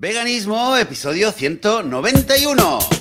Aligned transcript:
Veganismo, 0.00 0.78
episodio 0.78 1.30
191. 1.30 2.99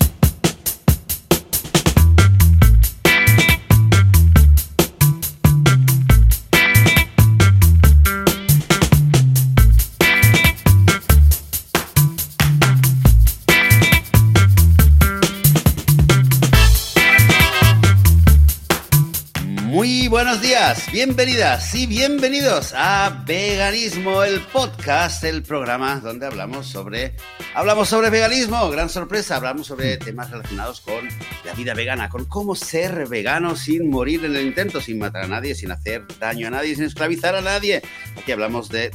Bienvenidas 20.92 21.76
y 21.76 21.86
bienvenidos 21.86 22.74
a 22.76 23.24
Veganismo, 23.26 24.24
el 24.24 24.42
podcast, 24.42 25.24
el 25.24 25.44
programa 25.44 26.00
donde 26.00 26.26
hablamos 26.26 26.68
sobre 26.68 27.16
hablamos 27.54 27.90
sobre 27.90 28.10
veganismo, 28.10 28.70
gran 28.70 28.90
sorpresa, 28.90 29.36
hablamos 29.36 29.68
sobre 29.68 29.98
temas 29.98 30.32
relacionados 30.32 30.82
con 30.82 31.08
la 31.46 31.54
vida 31.54 31.74
vegana, 31.74 32.10
con 32.10 32.26
cómo 32.26 32.56
ser 32.56 33.08
vegano 33.08 33.56
sin 33.56 33.90
morir 33.90 34.26
en 34.26 34.36
el 34.36 34.48
intento, 34.48 34.82
sin 34.82 34.98
matar 34.98 35.26
a 35.26 35.28
nadie, 35.28 35.54
sin 35.54 35.72
hacer 35.72 36.06
daño 36.20 36.48
a 36.48 36.52
nadie, 36.52 36.76
sin 36.76 36.86
esclavizar 36.86 37.36
a 37.36 37.42
nadie. 37.42 37.82
Aquí 38.18 38.32
hablamos 38.32 38.70
de 38.70 38.92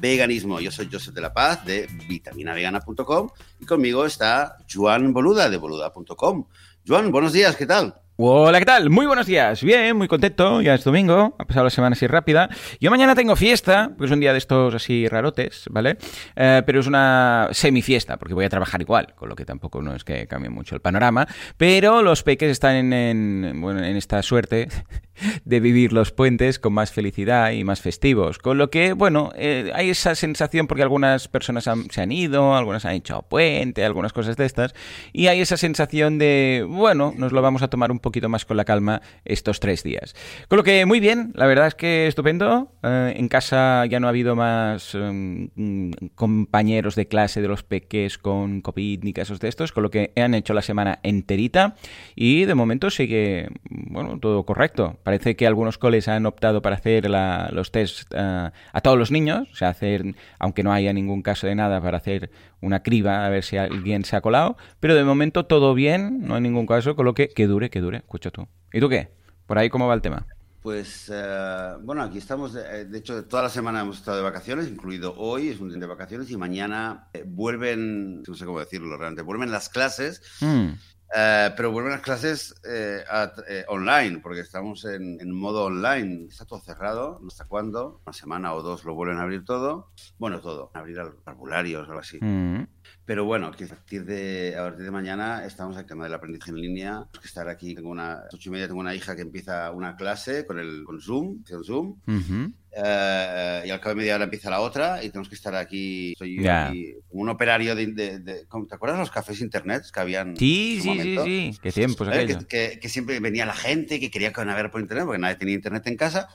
veganismo. 0.00 0.60
Yo 0.60 0.70
soy 0.70 0.88
Joseph 0.92 1.14
de 1.14 1.22
la 1.22 1.32
Paz 1.32 1.64
de 1.64 1.88
vitaminavegana.com 2.08 3.30
y 3.60 3.64
conmigo 3.64 4.04
está 4.04 4.58
Juan 4.72 5.12
Boluda 5.12 5.48
de 5.48 5.56
boluda.com. 5.56 6.46
Juan, 6.86 7.10
buenos 7.10 7.32
días, 7.32 7.56
¿qué 7.56 7.66
tal? 7.66 8.03
Hola, 8.16 8.60
¿qué 8.60 8.64
tal? 8.64 8.90
Muy 8.90 9.06
buenos 9.06 9.26
días. 9.26 9.60
Bien, 9.64 9.96
muy 9.96 10.06
contento. 10.06 10.62
Ya 10.62 10.74
es 10.74 10.84
domingo. 10.84 11.34
Ha 11.36 11.46
pasado 11.46 11.64
la 11.64 11.70
semana 11.70 11.94
así 11.94 12.06
rápida. 12.06 12.48
Yo 12.80 12.92
mañana 12.92 13.16
tengo 13.16 13.34
fiesta, 13.34 13.88
porque 13.88 14.04
es 14.04 14.12
un 14.12 14.20
día 14.20 14.30
de 14.30 14.38
estos 14.38 14.72
así 14.72 15.08
rarotes, 15.08 15.64
¿vale? 15.68 15.96
Eh, 16.36 16.62
pero 16.64 16.78
es 16.78 16.86
una 16.86 17.48
semifiesta, 17.50 18.16
porque 18.16 18.34
voy 18.34 18.44
a 18.44 18.48
trabajar 18.48 18.80
igual, 18.80 19.14
con 19.16 19.28
lo 19.28 19.34
que 19.34 19.44
tampoco 19.44 19.82
no 19.82 19.96
es 19.96 20.04
que 20.04 20.28
cambie 20.28 20.48
mucho 20.48 20.76
el 20.76 20.80
panorama. 20.80 21.26
Pero 21.56 22.02
los 22.02 22.22
peques 22.22 22.52
están 22.52 22.76
en, 22.76 22.92
en, 22.92 23.60
bueno, 23.60 23.82
en 23.82 23.96
esta 23.96 24.22
suerte 24.22 24.68
de 25.44 25.58
vivir 25.58 25.92
los 25.92 26.12
puentes 26.12 26.60
con 26.60 26.72
más 26.72 26.92
felicidad 26.92 27.50
y 27.50 27.64
más 27.64 27.80
festivos. 27.80 28.38
Con 28.38 28.58
lo 28.58 28.70
que, 28.70 28.92
bueno, 28.92 29.32
eh, 29.34 29.72
hay 29.74 29.90
esa 29.90 30.14
sensación 30.14 30.68
porque 30.68 30.82
algunas 30.82 31.26
personas 31.26 31.66
han, 31.66 31.90
se 31.90 32.00
han 32.00 32.12
ido, 32.12 32.54
algunas 32.54 32.84
han 32.84 32.94
hecho 32.94 33.22
puente, 33.22 33.84
algunas 33.84 34.12
cosas 34.12 34.36
de 34.36 34.44
estas. 34.44 34.72
Y 35.12 35.26
hay 35.26 35.40
esa 35.40 35.56
sensación 35.56 36.18
de, 36.18 36.64
bueno, 36.68 37.12
nos 37.16 37.32
lo 37.32 37.42
vamos 37.42 37.62
a 37.62 37.68
tomar 37.68 37.90
un 37.90 38.03
poquito 38.04 38.28
más 38.28 38.44
con 38.44 38.56
la 38.56 38.64
calma 38.64 39.02
estos 39.24 39.58
tres 39.58 39.82
días. 39.82 40.14
Con 40.48 40.58
lo 40.58 40.62
que 40.62 40.86
muy 40.86 41.00
bien, 41.00 41.32
la 41.34 41.46
verdad 41.46 41.66
es 41.66 41.74
que 41.74 42.06
estupendo. 42.06 42.70
Eh, 42.82 43.14
en 43.16 43.28
casa 43.28 43.86
ya 43.86 43.98
no 43.98 44.06
ha 44.06 44.10
habido 44.10 44.36
más 44.36 44.92
eh, 44.94 45.90
compañeros 46.14 46.94
de 46.94 47.08
clase 47.08 47.40
de 47.40 47.48
los 47.48 47.64
peques 47.64 48.18
con 48.18 48.60
COVID 48.60 49.02
ni 49.02 49.12
casos 49.12 49.40
de 49.40 49.48
estos, 49.48 49.72
con 49.72 49.82
lo 49.82 49.90
que 49.90 50.12
han 50.16 50.34
hecho 50.34 50.54
la 50.54 50.62
semana 50.62 51.00
enterita 51.02 51.74
y 52.14 52.44
de 52.44 52.54
momento 52.54 52.90
sigue, 52.90 53.48
bueno, 53.70 54.18
todo 54.20 54.44
correcto. 54.44 54.98
Parece 55.02 55.34
que 55.34 55.46
algunos 55.46 55.78
coles 55.78 56.06
han 56.06 56.26
optado 56.26 56.62
para 56.62 56.76
hacer 56.76 57.08
la, 57.08 57.48
los 57.52 57.72
test 57.72 58.12
uh, 58.14 58.50
a 58.72 58.80
todos 58.82 58.98
los 58.98 59.10
niños, 59.10 59.48
o 59.50 59.56
sea, 59.56 59.70
hacer, 59.70 60.14
aunque 60.38 60.62
no 60.62 60.72
haya 60.72 60.92
ningún 60.92 61.22
caso 61.22 61.46
de 61.46 61.54
nada, 61.54 61.80
para 61.80 61.96
hacer 61.96 62.30
una 62.60 62.82
criba 62.82 63.26
a 63.26 63.28
ver 63.30 63.44
si 63.44 63.56
alguien 63.56 64.04
se 64.04 64.16
ha 64.16 64.20
colado, 64.20 64.56
pero 64.80 64.94
de 64.94 65.04
momento 65.04 65.46
todo 65.46 65.74
bien, 65.74 66.26
no 66.26 66.34
hay 66.34 66.40
ningún 66.40 66.66
caso, 66.66 66.96
con 66.96 67.04
lo 67.04 67.14
que 67.14 67.28
que 67.28 67.46
dure, 67.46 67.70
que 67.70 67.80
dure, 67.80 67.93
escucha 67.98 68.30
tú. 68.30 68.46
¿Y 68.72 68.80
tú 68.80 68.88
qué? 68.88 69.10
¿Por 69.46 69.58
ahí 69.58 69.68
cómo 69.68 69.86
va 69.86 69.94
el 69.94 70.02
tema? 70.02 70.26
Pues 70.62 71.10
uh, 71.10 71.78
bueno, 71.82 72.02
aquí 72.02 72.16
estamos, 72.16 72.54
de, 72.54 72.86
de, 72.86 72.98
hecho, 72.98 73.26
toda 73.26 73.42
la 73.42 73.48
semana 73.50 73.82
hemos 73.82 73.98
estado 73.98 74.16
de 74.16 74.22
vacaciones, 74.22 74.66
incluido 74.66 75.14
hoy, 75.18 75.48
es 75.48 75.60
un 75.60 75.68
día 75.68 75.78
de 75.78 75.86
vacaciones, 75.86 76.30
y 76.30 76.38
mañana 76.38 77.08
eh, 77.12 77.22
vuelven, 77.26 78.22
no 78.22 78.34
sé 78.34 78.46
cómo 78.46 78.60
decirlo 78.60 78.96
realmente, 78.96 79.20
vuelven 79.20 79.52
las 79.52 79.68
clases. 79.68 80.22
Mm. 80.40 80.72
Uh, 81.14 81.54
pero 81.54 81.70
vuelven 81.70 81.92
las 81.92 82.00
clases 82.00 82.54
eh, 82.68 83.04
a, 83.08 83.30
eh, 83.46 83.64
online, 83.68 84.18
porque 84.18 84.40
estamos 84.40 84.84
en, 84.84 85.20
en, 85.20 85.30
modo 85.30 85.64
online. 85.66 86.26
Está 86.28 86.44
todo 86.44 86.60
cerrado, 86.60 87.20
no 87.22 87.30
sé 87.30 87.44
cuándo, 87.46 88.00
una 88.04 88.12
semana 88.12 88.52
o 88.52 88.62
dos 88.62 88.84
lo 88.84 88.94
vuelven 88.94 89.18
a 89.18 89.22
abrir 89.22 89.44
todo. 89.44 89.92
Bueno, 90.18 90.40
todo, 90.40 90.72
abrir 90.74 90.98
formularios 91.24 91.86
o 91.86 91.90
algo 91.90 92.00
así. 92.00 92.18
Mm. 92.20 92.66
Pero 93.04 93.24
bueno, 93.24 93.50
que 93.52 93.64
a 93.64 93.68
partir, 93.68 94.04
de, 94.04 94.56
a 94.56 94.62
partir 94.62 94.84
de 94.84 94.90
mañana 94.90 95.44
estamos 95.44 95.76
al 95.76 95.84
tema 95.84 96.04
del 96.04 96.14
aprendizaje 96.14 96.52
en 96.52 96.60
línea. 96.60 97.06
Que 97.20 97.26
estar 97.26 97.48
aquí, 97.48 97.74
tengo 97.74 97.90
una, 97.90 98.12
a 98.12 98.24
las 98.24 98.34
ocho 98.34 98.48
y 98.48 98.52
media 98.52 98.66
tengo 98.66 98.80
una 98.80 98.94
hija 98.94 99.14
que 99.14 99.22
empieza 99.22 99.70
una 99.72 99.96
clase 99.96 100.46
con, 100.46 100.58
el, 100.58 100.84
con 100.84 101.00
Zoom, 101.00 101.42
con 101.44 101.64
Zoom. 101.64 101.88
Uh 102.06 102.12
-huh. 102.12 102.52
Uh, 102.76 103.64
y 103.64 103.70
al 103.70 103.78
cabo 103.78 103.90
de 103.90 103.94
media 103.94 104.16
hora 104.16 104.24
empieza 104.24 104.50
la 104.50 104.60
otra 104.60 105.04
y 105.04 105.10
tenemos 105.10 105.28
que 105.28 105.36
estar 105.36 105.54
aquí. 105.54 106.14
Soy 106.18 106.40
yeah. 106.40 106.68
aquí 106.68 106.94
como 107.08 107.22
un 107.22 107.28
operario 107.28 107.76
de, 107.76 107.86
de, 107.86 108.18
de, 108.18 108.46
¿Te 108.68 108.74
acuerdas 108.74 108.98
los 108.98 109.12
cafés 109.12 109.40
internet 109.40 109.84
que 109.92 110.00
habían? 110.00 110.36
Sí, 110.36 110.80
sí, 110.82 111.00
sí, 111.00 111.18
sí. 111.22 111.58
Qué 111.62 111.70
tiempos 111.70 112.08
¿Eh? 112.10 112.26
que, 112.26 112.46
que, 112.46 112.78
que, 112.80 112.88
siempre 112.88 113.20
venía 113.20 113.46
la 113.46 113.54
gente 113.54 114.00
que 114.00 114.10
quería 114.10 114.32
navegar 114.32 114.72
por 114.72 114.80
internet 114.80 115.06
porque 115.06 115.20
nadie 115.20 115.36
tenía 115.36 115.54
internet 115.54 115.86
en 115.86 115.96
casa. 115.96 116.28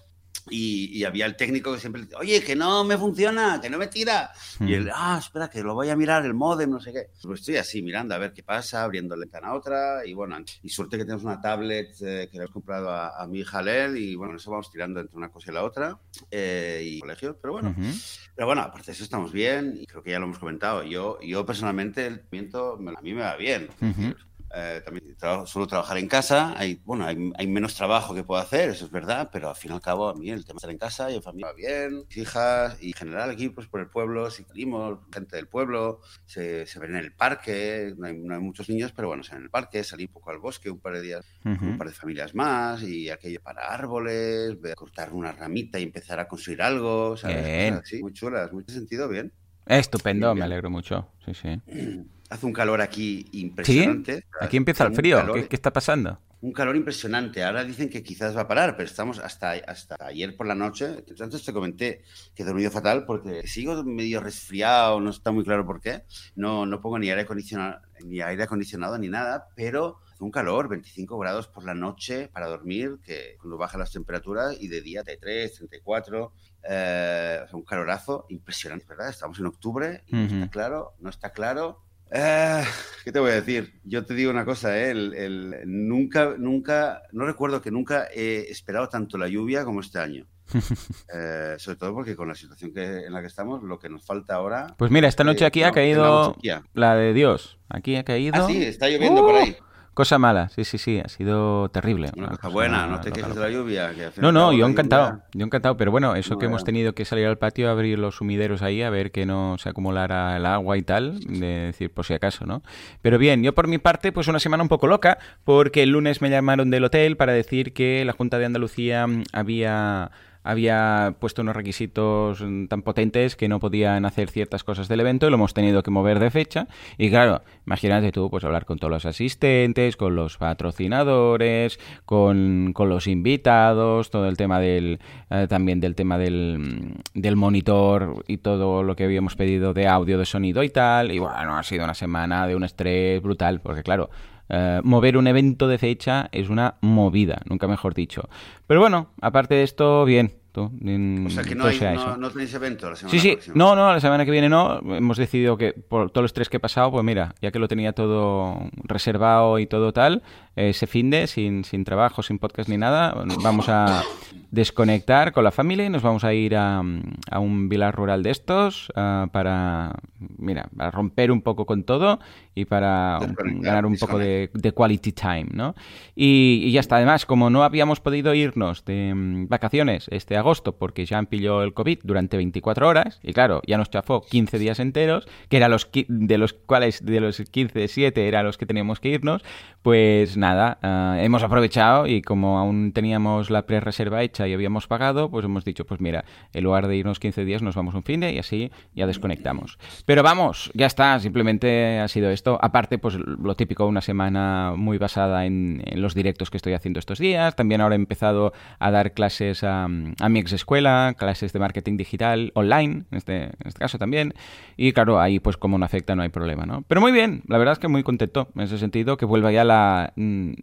Y, 0.49 0.97
y, 0.97 1.03
había 1.03 1.25
el 1.25 1.35
técnico 1.35 1.73
que 1.73 1.79
siempre 1.79 2.01
decía, 2.03 2.17
oye, 2.17 2.43
que 2.43 2.55
no 2.55 2.83
me 2.83 2.97
funciona, 2.97 3.59
que 3.61 3.69
no 3.69 3.77
me 3.77 3.87
tira. 3.87 4.31
Mm. 4.59 4.67
Y 4.67 4.73
él, 4.73 4.91
ah, 4.93 5.17
espera, 5.19 5.49
que 5.49 5.61
lo 5.63 5.73
voy 5.73 5.89
a 5.89 5.95
mirar, 5.95 6.25
el 6.25 6.33
modem, 6.33 6.69
no 6.69 6.79
sé 6.79 6.91
qué. 6.91 7.09
Pues 7.21 7.41
estoy 7.41 7.57
así 7.57 7.81
mirando 7.81 8.15
a 8.15 8.17
ver 8.17 8.33
qué 8.33 8.43
pasa, 8.43 8.83
abriendo 8.83 9.17
ventana 9.17 9.49
a 9.49 9.55
otra. 9.55 10.05
Y 10.05 10.13
bueno, 10.13 10.37
y 10.63 10.69
suerte 10.69 10.97
que 10.97 11.03
tenemos 11.03 11.23
una 11.23 11.41
tablet 11.41 11.95
eh, 12.01 12.29
que 12.31 12.37
le 12.37 12.43
hemos 12.43 12.53
comprado 12.53 12.89
a, 12.89 13.21
a, 13.21 13.27
mi 13.27 13.39
hija 13.39 13.61
Lel. 13.61 13.97
Y 13.97 14.15
bueno, 14.15 14.35
eso 14.35 14.51
vamos 14.51 14.71
tirando 14.71 14.99
entre 14.99 15.17
una 15.17 15.29
cosa 15.29 15.51
y 15.51 15.53
la 15.53 15.63
otra. 15.63 15.99
Eh, 16.31 16.81
y 16.85 16.99
colegio, 16.99 17.37
pero 17.41 17.53
bueno. 17.53 17.75
Uh 17.77 17.81
-huh. 17.81 18.29
Pero 18.35 18.47
bueno, 18.47 18.61
aparte 18.61 18.87
de 18.87 18.91
eso 18.93 19.03
estamos 19.03 19.31
bien. 19.31 19.77
Y 19.79 19.85
creo 19.85 20.03
que 20.03 20.11
ya 20.11 20.19
lo 20.19 20.25
hemos 20.25 20.39
comentado. 20.39 20.83
Yo, 20.83 21.19
yo 21.21 21.45
personalmente, 21.45 22.07
el 22.07 22.21
movimiento 22.23 22.79
a 22.97 23.01
mí 23.01 23.13
me 23.13 23.21
va 23.21 23.35
bien. 23.35 23.69
Uh 23.81 23.85
-huh. 23.85 24.15
Eh, 24.55 24.81
también 24.83 25.15
trabajo, 25.15 25.45
suelo 25.45 25.67
trabajar 25.67 25.97
en 25.97 26.07
casa. 26.07 26.53
Hay, 26.57 26.81
bueno, 26.83 27.05
hay, 27.05 27.31
hay, 27.37 27.47
menos 27.47 27.75
trabajo 27.75 28.15
que 28.15 28.23
puedo 28.23 28.41
hacer, 28.41 28.69
eso 28.69 28.85
es 28.85 28.91
verdad, 28.91 29.29
pero 29.31 29.49
al 29.49 29.55
fin 29.55 29.71
y 29.71 29.73
al 29.75 29.81
cabo 29.81 30.09
a 30.09 30.15
mí 30.15 30.29
el 30.31 30.43
tema 30.43 30.55
de 30.55 30.57
estar 30.57 30.71
en 30.71 30.77
casa 30.77 31.11
y 31.11 31.15
en 31.15 31.21
familia 31.21 31.47
va 31.47 31.53
bien, 31.53 32.05
mis 32.07 32.17
hijas 32.17 32.77
y 32.81 32.87
en 32.87 32.93
general 32.93 33.29
aquí 33.29 33.49
pues 33.49 33.67
por 33.67 33.79
el 33.79 33.89
pueblo, 33.89 34.31
si 34.31 34.43
salimos, 34.43 34.99
gente 35.13 35.35
del 35.35 35.47
pueblo, 35.47 36.01
se, 36.25 36.65
se 36.65 36.79
ven 36.79 36.91
en 36.91 36.97
el 36.97 37.13
parque, 37.13 37.93
no 37.97 38.07
hay, 38.07 38.17
no 38.17 38.33
hay, 38.33 38.41
muchos 38.41 38.69
niños, 38.69 38.91
pero 38.95 39.07
bueno, 39.07 39.23
se 39.23 39.31
ven 39.31 39.39
en 39.39 39.43
el 39.45 39.51
parque, 39.51 39.83
salí 39.83 40.05
un 40.05 40.13
poco 40.13 40.31
al 40.31 40.39
bosque 40.39 40.69
un 40.69 40.79
par 40.79 40.93
de 40.93 41.01
días 41.01 41.25
uh 41.45 41.49
-huh. 41.49 41.59
con 41.59 41.67
un 41.69 41.77
par 41.77 41.87
de 41.87 41.93
familias 41.93 42.33
más 42.33 42.81
y 42.81 43.09
aquello 43.09 43.41
para 43.41 43.67
árboles, 43.67 44.57
cortar 44.75 45.13
una 45.13 45.31
ramita 45.31 45.79
y 45.79 45.83
empezar 45.83 46.19
a 46.19 46.27
construir 46.27 46.61
algo, 46.61 47.17
¿sabes? 47.17 47.45
Bien. 47.45 47.73
Así, 47.75 48.01
muy 48.01 48.13
chulas, 48.13 48.51
mucho 48.51 48.73
sentido, 48.73 49.07
bien. 49.07 49.31
Estupendo, 49.65 50.33
me 50.33 50.45
alegro 50.45 50.69
mucho, 50.69 51.11
sí, 51.23 51.33
sí. 51.33 51.61
Hace 52.29 52.45
un 52.45 52.53
calor 52.53 52.81
aquí 52.81 53.27
impresionante. 53.31 54.17
¿Sí? 54.17 54.23
Aquí 54.39 54.57
empieza 54.57 54.85
el 54.85 54.93
frío. 54.93 55.17
Calor, 55.17 55.35
¿Qué, 55.41 55.47
¿Qué, 55.47 55.55
está 55.55 55.73
pasando? 55.73 56.19
Un 56.41 56.53
calor 56.53 56.75
impresionante. 56.75 57.43
Ahora 57.43 57.63
dicen 57.63 57.89
que 57.89 58.03
quizás 58.03 58.37
va 58.37 58.41
a 58.41 58.47
parar, 58.47 58.77
pero 58.77 58.87
estamos 58.87 59.19
hasta, 59.19 59.51
hasta 59.67 59.95
ayer 59.99 60.37
por 60.37 60.45
la 60.45 60.55
noche. 60.55 61.03
Antes 61.19 61.43
te 61.43 61.51
comenté 61.51 62.03
que 62.35 62.43
he 62.43 62.45
dormido 62.45 62.69
fatal 62.69 63.05
porque 63.05 63.47
sigo 63.47 63.83
medio 63.83 64.21
resfriado, 64.21 65.01
no 65.01 65.09
está 65.09 65.31
muy 65.31 65.43
claro 65.43 65.65
por 65.65 65.81
qué. 65.81 66.03
No, 66.35 66.65
no 66.65 66.79
pongo 66.81 66.99
ni 66.99 67.09
aire 67.09 67.23
acondicionado, 67.23 67.81
ni 68.05 68.21
aire 68.21 68.43
acondicionado 68.43 68.97
ni 68.99 69.09
nada, 69.09 69.47
pero 69.55 69.99
un 70.19 70.31
calor, 70.31 70.67
25 70.69 71.17
grados 71.17 71.47
por 71.47 71.63
la 71.63 71.73
noche 71.73 72.27
para 72.27 72.47
dormir, 72.47 72.99
que 73.03 73.37
cuando 73.39 73.57
bajan 73.57 73.79
las 73.79 73.91
temperaturas, 73.91 74.55
y 74.59 74.67
de 74.67 74.81
día 74.81 75.03
33, 75.03 75.53
34. 75.55 76.33
Eh, 76.69 77.45
un 77.53 77.63
calorazo 77.63 78.25
impresionante, 78.29 78.85
¿verdad? 78.87 79.09
Estamos 79.09 79.39
en 79.39 79.45
octubre 79.45 80.03
y 80.07 80.15
uh 80.15 80.19
-huh. 80.19 80.29
no 80.29 80.35
está 80.35 80.49
claro, 80.51 80.93
no 80.99 81.09
está 81.09 81.31
claro 81.31 81.88
Uh, 82.11 82.65
¿Qué 83.03 83.11
te 83.11 83.19
voy 83.19 83.31
a 83.31 83.35
decir? 83.35 83.79
Yo 83.83 84.03
te 84.03 84.15
digo 84.15 84.31
una 84.31 84.45
cosa, 84.45 84.77
¿eh? 84.77 84.91
el, 84.91 85.13
el, 85.13 85.55
nunca, 85.65 86.35
nunca, 86.37 87.03
no 87.11 87.25
recuerdo 87.25 87.61
que 87.61 87.71
nunca 87.71 88.07
he 88.13 88.47
esperado 88.49 88.89
tanto 88.89 89.17
la 89.17 89.27
lluvia 89.27 89.63
como 89.63 89.79
este 89.81 89.99
año. 89.99 90.25
eh, 91.13 91.55
sobre 91.59 91.77
todo 91.77 91.93
porque 91.93 92.15
con 92.15 92.27
la 92.27 92.33
situación 92.33 92.73
que, 92.73 93.05
en 93.05 93.13
la 93.13 93.21
que 93.21 93.27
estamos, 93.27 93.61
lo 93.63 93.77
que 93.77 93.89
nos 93.89 94.03
falta 94.03 94.35
ahora. 94.35 94.73
Pues 94.77 94.89
mira, 94.89 95.07
esta 95.07 95.23
noche 95.23 95.45
aquí 95.45 95.61
eh, 95.61 95.65
ha 95.65 95.71
caído 95.71 96.35
la, 96.41 96.63
la, 96.73 96.95
de 96.95 97.13
Dios. 97.13 97.59
Aquí 97.69 97.95
ha 97.95 98.03
caído. 98.03 98.43
Ah, 98.43 98.47
sí, 98.47 98.63
está 98.63 98.89
lloviendo 98.89 99.21
uh, 99.21 99.25
por 99.25 99.35
ahí. 99.35 99.55
Cosa 99.99 100.17
mala, 100.17 100.47
sí, 100.47 100.63
sí, 100.63 100.77
sí, 100.77 100.97
ha 101.03 101.09
sido 101.09 101.67
terrible. 101.67 102.09
Una, 102.15 102.29
cosa 102.29 102.47
buena, 102.47 102.87
no 102.87 103.01
te 103.01 103.11
quejes 103.11 103.35
de 103.35 103.41
la 103.41 103.49
lluvia. 103.49 103.91
no, 104.15 104.31
no, 104.31 104.53
yo 104.53 104.65
encantado, 104.65 105.09
lluvia... 105.09 105.25
yo 105.33 105.45
encantado, 105.45 105.75
pero 105.75 105.91
bueno, 105.91 106.15
eso 106.15 106.35
no, 106.35 106.39
que 106.39 106.45
hemos 106.45 106.63
tenido 106.63 106.93
que 106.93 107.03
salir 107.03 107.27
al 107.27 107.37
patio 107.37 107.67
a 107.67 107.71
abrir 107.71 107.99
los 107.99 108.15
sumideros 108.15 108.61
ahí 108.61 108.81
a 108.81 108.89
ver 108.89 109.11
que 109.11 109.25
no 109.25 109.57
se 109.57 109.67
acumulara 109.67 110.37
el 110.37 110.45
agua 110.45 110.77
y 110.77 110.83
tal, 110.83 111.19
de 111.19 111.65
decir 111.65 111.91
por 111.91 112.05
si 112.05 112.13
acaso, 112.13 112.45
¿no? 112.45 112.63
Pero 113.01 113.17
bien, 113.17 113.43
yo 113.43 113.53
por 113.53 113.67
mi 113.67 113.77
parte, 113.77 114.13
pues 114.13 114.29
una 114.29 114.39
semana 114.39 114.63
un 114.63 114.69
poco 114.69 114.87
loca, 114.87 115.17
porque 115.43 115.83
el 115.83 115.89
lunes 115.89 116.21
me 116.21 116.29
llamaron 116.29 116.69
del 116.69 116.85
hotel 116.85 117.17
para 117.17 117.33
decir 117.33 117.73
que 117.73 118.05
la 118.05 118.13
Junta 118.13 118.39
de 118.39 118.45
Andalucía 118.45 119.05
había 119.33 120.11
había 120.49 121.15
puesto 121.19 121.43
unos 121.43 121.55
requisitos 121.55 122.43
tan 122.69 122.81
potentes 122.81 123.35
que 123.35 123.47
no 123.47 123.59
podían 123.59 124.05
hacer 124.05 124.29
ciertas 124.29 124.63
cosas 124.63 124.87
del 124.87 124.99
evento 124.99 125.27
y 125.27 125.29
lo 125.29 125.35
hemos 125.35 125.53
tenido 125.53 125.83
que 125.83 125.91
mover 125.91 126.19
de 126.19 126.31
fecha. 126.31 126.67
Y 126.97 127.11
claro, 127.11 127.43
imagínate 127.67 128.11
tú, 128.11 128.29
pues 128.31 128.43
hablar 128.43 128.65
con 128.65 128.79
todos 128.79 128.91
los 128.91 129.05
asistentes, 129.05 129.95
con 129.95 130.15
los 130.15 130.37
patrocinadores, 130.37 131.79
con, 132.05 132.73
los 132.75 133.07
invitados, 133.07 134.09
todo 134.09 134.27
el 134.27 134.37
tema 134.37 134.59
del, 134.59 134.99
eh, 135.29 135.45
también 135.47 135.79
del 135.79 135.93
tema 135.93 136.17
del, 136.17 136.95
del 137.13 137.35
monitor 137.35 138.23
y 138.27 138.37
todo 138.37 138.81
lo 138.81 138.95
que 138.95 139.03
habíamos 139.03 139.35
pedido 139.35 139.73
de 139.73 139.87
audio, 139.87 140.17
de 140.17 140.25
sonido 140.25 140.63
y 140.63 140.69
tal. 140.69 141.11
Y 141.11 141.19
bueno, 141.19 141.57
ha 141.57 141.63
sido 141.63 141.83
una 141.83 141.93
semana 141.93 142.47
de 142.47 142.55
un 142.55 142.63
estrés 142.63 143.21
brutal, 143.21 143.61
porque 143.61 143.83
claro, 143.83 144.09
eh, 144.49 144.81
mover 144.83 145.15
un 145.15 145.27
evento 145.27 145.67
de 145.67 145.77
fecha 145.77 146.27
es 146.31 146.49
una 146.49 146.75
movida, 146.81 147.41
nunca 147.45 147.67
mejor 147.67 147.93
dicho. 147.93 148.27
Pero 148.65 148.79
bueno, 148.79 149.11
aparte 149.21 149.55
de 149.55 149.63
esto, 149.63 150.05
bien. 150.05 150.38
O 150.55 151.29
sea 151.29 151.43
que 151.43 151.55
no, 151.55 151.65
hay, 151.65 151.79
no, 152.17 152.29
tenéis 152.31 152.53
evento 152.53 152.89
la 152.89 152.95
semana 152.95 153.19
Sí, 153.19 153.37
sí, 153.39 153.51
no, 153.53 153.75
no, 153.75 153.93
la 153.93 153.99
semana 153.99 154.25
que 154.25 154.31
viene 154.31 154.49
no. 154.49 154.79
Hemos 154.79 155.17
decidido 155.17 155.57
que 155.57 155.73
por 155.73 156.09
todos 156.09 156.23
los 156.23 156.33
tres 156.33 156.49
que 156.49 156.57
he 156.57 156.59
pasado, 156.59 156.91
pues 156.91 157.03
mira, 157.03 157.35
ya 157.41 157.51
que 157.51 157.59
lo 157.59 157.67
tenía 157.67 157.93
todo 157.93 158.57
reservado 158.83 159.59
y 159.59 159.67
todo 159.67 159.93
tal, 159.93 160.23
ese 160.55 160.87
fin 160.87 161.09
de, 161.09 161.27
sin, 161.27 161.63
sin 161.63 161.83
trabajo, 161.83 162.23
sin 162.23 162.39
podcast 162.39 162.69
ni 162.69 162.77
nada, 162.77 163.15
vamos 163.41 163.69
a 163.69 164.03
desconectar 164.51 165.31
con 165.31 165.43
la 165.43 165.51
familia 165.51 165.85
y 165.85 165.89
nos 165.89 166.01
vamos 166.01 166.23
a 166.23 166.33
ir 166.33 166.55
a, 166.55 166.83
a 167.29 167.39
un 167.39 167.69
vilar 167.69 167.95
rural 167.95 168.23
de 168.23 168.31
estos 168.31 168.89
uh, 168.89 169.27
para, 169.29 169.95
mira, 170.37 170.69
para 170.75 170.91
romper 170.91 171.31
un 171.31 171.41
poco 171.41 171.65
con 171.65 171.83
todo 171.83 172.19
y 172.55 172.65
para 172.65 173.19
ganar 173.39 173.85
un 173.85 173.95
poco 173.95 174.17
de, 174.17 174.49
de, 174.53 174.71
quality 174.71 175.11
time, 175.11 175.47
¿no? 175.53 175.75
Y, 176.15 176.61
y, 176.63 176.71
ya 176.71 176.79
está. 176.79 176.97
Además, 176.97 177.25
como 177.25 177.49
no 177.49 177.63
habíamos 177.63 177.99
podido 177.99 178.33
irnos 178.33 178.83
de 178.85 179.11
um, 179.13 179.47
vacaciones 179.47 180.07
este 180.09 180.35
agosto 180.35 180.77
porque 180.77 181.05
ya 181.05 181.21
pilló 181.23 181.63
el 181.63 181.73
COVID 181.73 181.99
durante 182.03 182.37
24 182.37 182.87
horas 182.87 183.19
y 183.23 183.33
claro, 183.33 183.61
ya 183.67 183.77
nos 183.77 183.89
chafó 183.89 184.21
15 184.21 184.57
días 184.59 184.79
enteros, 184.79 185.27
que 185.47 185.57
eran 185.57 185.71
los 185.71 185.89
de 186.07 186.37
los 186.37 186.53
cuales 186.53 187.05
de 187.05 187.19
los 187.19 187.39
15, 187.39 187.87
7 187.87 188.27
eran 188.27 188.45
los 188.45 188.57
que 188.57 188.65
teníamos 188.65 188.99
que 188.99 189.09
irnos, 189.09 189.43
pues 189.81 190.37
nada, 190.37 190.48
uh, 190.55 191.19
hemos 191.19 191.43
aprovechado 191.43 192.07
y 192.07 192.21
como 192.21 192.59
aún 192.59 192.91
teníamos 192.93 193.49
la 193.49 193.65
pre-reserva 193.65 194.23
hecha 194.23 194.47
y 194.47 194.53
habíamos 194.53 194.87
pagado, 194.87 195.29
pues 195.29 195.45
hemos 195.45 195.65
dicho, 195.65 195.85
pues 195.85 196.01
mira, 196.01 196.25
en 196.53 196.63
lugar 196.63 196.87
de 196.87 196.95
irnos 196.95 197.19
15 197.19 197.45
días 197.45 197.61
nos 197.61 197.75
vamos 197.75 197.95
un 197.95 198.03
fin 198.03 198.19
de 198.19 198.33
y 198.33 198.39
así 198.39 198.71
ya 198.93 199.07
desconectamos. 199.07 199.77
Pero 200.05 200.23
vamos, 200.23 200.71
ya 200.73 200.85
está, 200.85 201.19
simplemente 201.19 201.99
ha 201.99 202.07
sido 202.07 202.29
esto. 202.29 202.57
Aparte, 202.61 202.97
pues 202.97 203.15
lo 203.15 203.55
típico, 203.55 203.85
una 203.85 204.01
semana 204.01 204.73
muy 204.75 204.97
basada 204.97 205.45
en, 205.45 205.83
los 205.95 206.13
directos 206.13 206.49
que 206.49 206.57
estoy 206.57 206.73
haciendo 206.73 206.99
estos 206.99 207.19
días. 207.19 207.55
También 207.55 207.81
ahora 207.81 207.95
he 207.95 207.97
empezado 207.97 208.53
a 208.79 208.91
dar 208.91 209.13
clases 209.13 209.63
a, 209.63 209.87
mi 209.87 210.39
ex 210.39 210.53
escuela, 210.53 211.15
clases 211.17 211.53
de 211.53 211.59
marketing 211.59 211.97
digital 211.97 212.51
online, 212.55 213.03
en 213.11 213.17
este, 213.17 213.43
en 213.43 213.65
este 213.65 213.79
caso 213.79 213.97
también. 213.97 214.33
Y 214.77 214.93
claro, 214.93 215.19
ahí 215.19 215.39
pues 215.39 215.57
como 215.57 215.77
no 215.77 215.85
afecta 215.85 216.15
no 216.15 216.23
hay 216.23 216.29
problema, 216.29 216.65
¿no? 216.65 216.83
Pero 216.87 217.01
muy 217.01 217.11
bien, 217.11 217.43
la 217.47 217.57
verdad 217.57 217.73
es 217.73 217.79
que 217.79 217.87
muy 217.87 218.03
contento 218.03 218.49
en 218.55 218.61
ese 218.61 218.77
sentido, 218.77 219.17
que 219.17 219.25
vuelva 219.25 219.51
ya 219.51 219.63
la, 219.63 220.13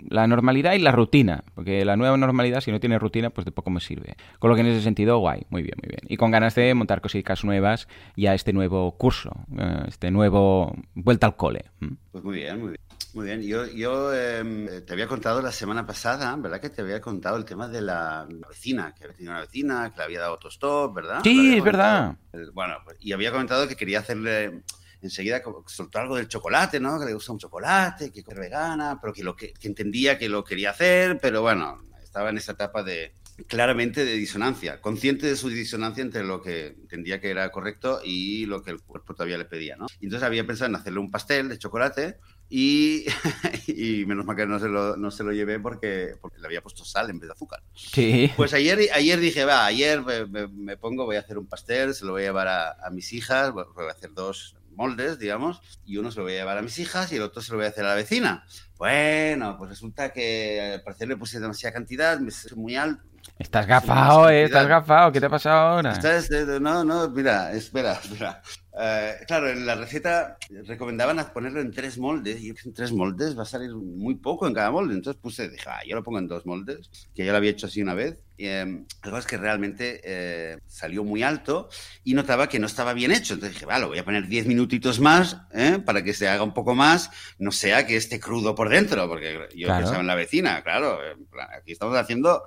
la 0.08 0.26
normalidad 0.26 0.74
y 0.74 0.78
la 0.78 0.92
rutina. 0.92 1.44
Porque 1.54 1.84
la 1.84 1.96
nueva 1.96 2.16
normalidad, 2.16 2.60
si 2.60 2.70
no 2.70 2.80
tiene 2.80 2.98
rutina, 2.98 3.30
pues 3.30 3.44
de 3.44 3.52
poco 3.52 3.70
me 3.70 3.80
sirve. 3.80 4.16
Con 4.38 4.50
lo 4.50 4.56
que 4.56 4.62
en 4.62 4.68
ese 4.68 4.82
sentido, 4.82 5.18
guay, 5.18 5.46
muy 5.50 5.62
bien, 5.62 5.76
muy 5.82 5.88
bien. 5.88 6.00
Y 6.08 6.16
con 6.16 6.30
ganas 6.30 6.54
de 6.54 6.74
montar 6.74 7.00
cositas 7.00 7.44
nuevas 7.44 7.88
ya 8.16 8.34
este 8.34 8.52
nuevo 8.52 8.96
curso, 8.96 9.30
eh, 9.58 9.84
este 9.88 10.10
nuevo 10.10 10.74
vuelta 10.94 11.26
al 11.26 11.36
cole. 11.36 11.64
Pues 12.12 12.24
muy 12.24 12.36
bien, 12.36 12.60
muy 12.60 12.68
bien. 12.68 12.86
Muy 13.16 13.24
bien, 13.24 13.40
yo, 13.40 13.64
yo 13.64 14.14
em, 14.14 14.84
te 14.84 14.92
había 14.92 15.06
contado 15.06 15.40
la 15.40 15.50
semana 15.50 15.86
pasada, 15.86 16.36
¿verdad? 16.36 16.60
Que 16.60 16.68
te 16.68 16.82
había 16.82 17.00
contado 17.00 17.38
el 17.38 17.46
tema 17.46 17.66
de 17.66 17.80
la 17.80 18.28
vecina, 18.46 18.94
que 18.94 19.04
había 19.04 19.16
tenido 19.16 19.32
una 19.32 19.40
vecina, 19.40 19.90
que 19.90 19.96
le 19.96 20.04
había 20.04 20.20
dado 20.20 20.32
autostop, 20.32 20.94
¿verdad? 20.94 21.20
Sí, 21.24 21.56
es 21.56 21.64
verdad. 21.64 22.14
Bueno, 22.52 22.74
pues, 22.84 22.98
y 23.00 23.12
había 23.12 23.32
comentado 23.32 23.66
que 23.66 23.74
quería 23.74 24.00
hacerle 24.00 24.60
enseguida 25.02 25.42
soltó 25.66 25.98
algo 25.98 26.16
del 26.16 26.28
chocolate, 26.28 26.80
¿no? 26.80 26.98
Que 26.98 27.06
le 27.06 27.14
gusta 27.14 27.32
un 27.32 27.38
chocolate, 27.38 28.10
que 28.10 28.20
es 28.20 28.26
vegana, 28.26 28.98
pero 29.00 29.12
que, 29.12 29.22
lo 29.22 29.36
que 29.36 29.54
entendía 29.62 30.18
que 30.18 30.28
lo 30.28 30.44
quería 30.44 30.70
hacer, 30.70 31.18
pero 31.20 31.42
bueno, 31.42 31.82
estaba 32.02 32.30
en 32.30 32.38
esa 32.38 32.52
etapa 32.52 32.82
de, 32.82 33.12
claramente 33.46 34.04
de 34.04 34.14
disonancia, 34.14 34.80
consciente 34.80 35.26
de 35.26 35.36
su 35.36 35.50
disonancia 35.50 36.02
entre 36.02 36.24
lo 36.24 36.40
que 36.40 36.68
entendía 36.68 37.20
que 37.20 37.30
era 37.30 37.50
correcto 37.50 38.00
y 38.02 38.46
lo 38.46 38.62
que 38.62 38.70
el 38.70 38.80
cuerpo 38.80 39.14
todavía 39.14 39.36
le 39.36 39.44
pedía, 39.44 39.76
¿no? 39.76 39.86
Entonces 40.00 40.26
había 40.26 40.46
pensado 40.46 40.70
en 40.70 40.76
hacerle 40.76 41.00
un 41.00 41.10
pastel 41.10 41.48
de 41.48 41.58
chocolate 41.58 42.16
y, 42.48 43.04
y 43.66 44.06
menos 44.06 44.24
mal 44.24 44.36
que 44.36 44.46
no 44.46 44.58
se, 44.58 44.68
lo, 44.68 44.96
no 44.96 45.10
se 45.10 45.24
lo 45.24 45.32
llevé 45.32 45.60
porque, 45.60 46.14
porque, 46.20 46.40
le 46.40 46.46
había 46.46 46.62
puesto 46.62 46.84
sal 46.84 47.10
en 47.10 47.18
vez 47.18 47.28
de 47.28 47.32
azúcar. 47.34 47.62
Sí. 47.74 48.32
Pues 48.36 48.54
ayer, 48.54 48.78
ayer 48.94 49.20
dije, 49.20 49.44
va, 49.44 49.66
ayer 49.66 50.02
me, 50.02 50.46
me, 50.48 50.76
pongo, 50.76 51.04
voy 51.04 51.16
a 51.16 51.20
hacer 51.20 51.36
un 51.36 51.46
pastel, 51.46 51.94
se 51.94 52.06
lo 52.06 52.12
voy 52.12 52.22
a 52.22 52.26
llevar 52.26 52.48
a, 52.48 52.86
a 52.86 52.90
mis 52.90 53.12
hijas, 53.12 53.52
voy 53.52 53.64
a 53.86 53.90
hacer 53.90 54.14
dos 54.14 54.56
moldes, 54.76 55.18
digamos, 55.18 55.60
y 55.84 55.96
uno 55.96 56.10
se 56.10 56.18
lo 56.18 56.24
voy 56.24 56.34
a 56.34 56.36
llevar 56.36 56.58
a 56.58 56.62
mis 56.62 56.78
hijas 56.78 57.12
y 57.12 57.16
el 57.16 57.22
otro 57.22 57.42
se 57.42 57.52
lo 57.52 57.58
voy 57.58 57.66
a 57.66 57.70
hacer 57.70 57.84
a 57.84 57.88
la 57.88 57.94
vecina. 57.94 58.44
Bueno, 58.76 59.56
pues 59.58 59.70
resulta 59.70 60.12
que 60.12 60.74
al 60.74 60.82
parecer 60.82 61.08
le 61.08 61.16
puse 61.16 61.40
demasiada 61.40 61.72
cantidad, 61.72 62.20
me 62.20 62.30
muy 62.54 62.76
alto, 62.76 63.02
Estás 63.38 63.66
gafado, 63.66 64.30
eh, 64.30 64.44
estás 64.44 64.66
gafado. 64.66 65.12
¿Qué 65.12 65.20
te 65.20 65.26
ha 65.26 65.30
pasado 65.30 65.58
ahora? 65.58 65.98
no, 66.60 66.84
no, 66.84 67.08
mira, 67.10 67.52
espera, 67.52 67.92
espera. 67.92 68.42
Eh, 68.78 69.14
claro, 69.26 69.50
en 69.50 69.66
la 69.66 69.74
receta 69.74 70.38
recomendaban 70.66 71.18
ponerlo 71.32 71.60
en 71.60 71.70
tres 71.70 71.98
moldes 71.98 72.40
y 72.40 72.50
en 72.50 72.74
tres 72.74 72.92
moldes 72.92 73.38
va 73.38 73.42
a 73.42 73.46
salir 73.46 73.74
muy 73.74 74.14
poco 74.16 74.46
en 74.46 74.54
cada 74.54 74.70
molde. 74.70 74.94
Entonces 74.94 75.20
puse, 75.20 75.48
dije, 75.48 75.68
ah, 75.68 75.80
yo 75.86 75.96
lo 75.96 76.02
pongo 76.02 76.18
en 76.18 76.28
dos 76.28 76.46
moldes, 76.46 76.90
que 77.14 77.24
ya 77.24 77.32
lo 77.32 77.38
había 77.38 77.50
hecho 77.50 77.66
así 77.66 77.82
una 77.82 77.94
vez. 77.94 78.18
Eh, 78.38 78.84
algo 79.02 79.18
es 79.18 79.26
que 79.26 79.36
realmente 79.36 80.00
eh, 80.04 80.58
salió 80.66 81.04
muy 81.04 81.22
alto 81.22 81.68
y 82.04 82.14
notaba 82.14 82.48
que 82.48 82.58
no 82.58 82.66
estaba 82.66 82.92
bien 82.92 83.12
hecho. 83.12 83.34
Entonces 83.34 83.54
dije, 83.54 83.66
vale, 83.66 83.86
voy 83.86 83.98
a 83.98 84.04
poner 84.04 84.26
diez 84.26 84.46
minutitos 84.46 85.00
más 85.00 85.38
¿eh? 85.52 85.78
para 85.84 86.02
que 86.02 86.12
se 86.12 86.28
haga 86.28 86.42
un 86.42 86.54
poco 86.54 86.74
más, 86.74 87.10
no 87.38 87.52
sea 87.52 87.86
que 87.86 87.96
esté 87.96 88.20
crudo 88.20 88.54
por 88.54 88.68
dentro, 88.68 89.08
porque 89.08 89.48
yo 89.54 89.68
pensaba 89.68 90.00
en 90.00 90.06
la 90.06 90.14
vecina, 90.14 90.62
claro. 90.62 90.98
Aquí 91.56 91.72
estamos 91.72 91.96
haciendo 91.96 92.42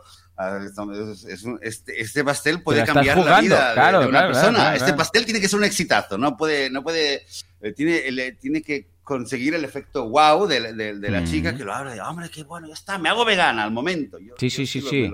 este, 1.62 2.02
este, 2.02 2.24
pastel 2.24 2.64
puede 2.64 2.86
cambiar 2.86 3.18
la 3.18 3.42
vida 3.42 3.92
de, 4.00 4.08
una 4.08 4.28
persona. 4.28 4.76
este 4.76 4.94
pastel 4.94 5.26
tiene 5.26 5.42
que 5.42 5.50
ser 5.50 5.60
un 5.60 5.66
exitazo, 5.66 6.18
no 6.18 6.38
puede, 6.38 6.70
no 6.70 6.82
puede, 6.82 7.26
eh, 7.62 7.74
tiene, 7.74 8.32
tiene 8.40 8.62
que 8.62 8.88
conseguir 9.10 9.56
el 9.56 9.66
efecto 9.66 10.08
wow 10.08 10.46
de, 10.46 10.60
la 11.10 11.24
chica 11.24 11.58
que 11.58 11.66
lo 11.66 11.74
abre 11.74 11.96
de, 11.96 12.02
hombre, 12.02 12.30
qué 12.30 12.44
bueno, 12.44 12.68
ya 12.68 12.76
está, 12.76 13.00
me 13.00 13.10
hago 13.10 13.26
vegana 13.26 13.64
al 13.64 13.72
momento. 13.72 14.20
sí, 14.38 14.52
sí, 14.52 14.68
sí, 14.68 14.82
sí. 14.82 15.12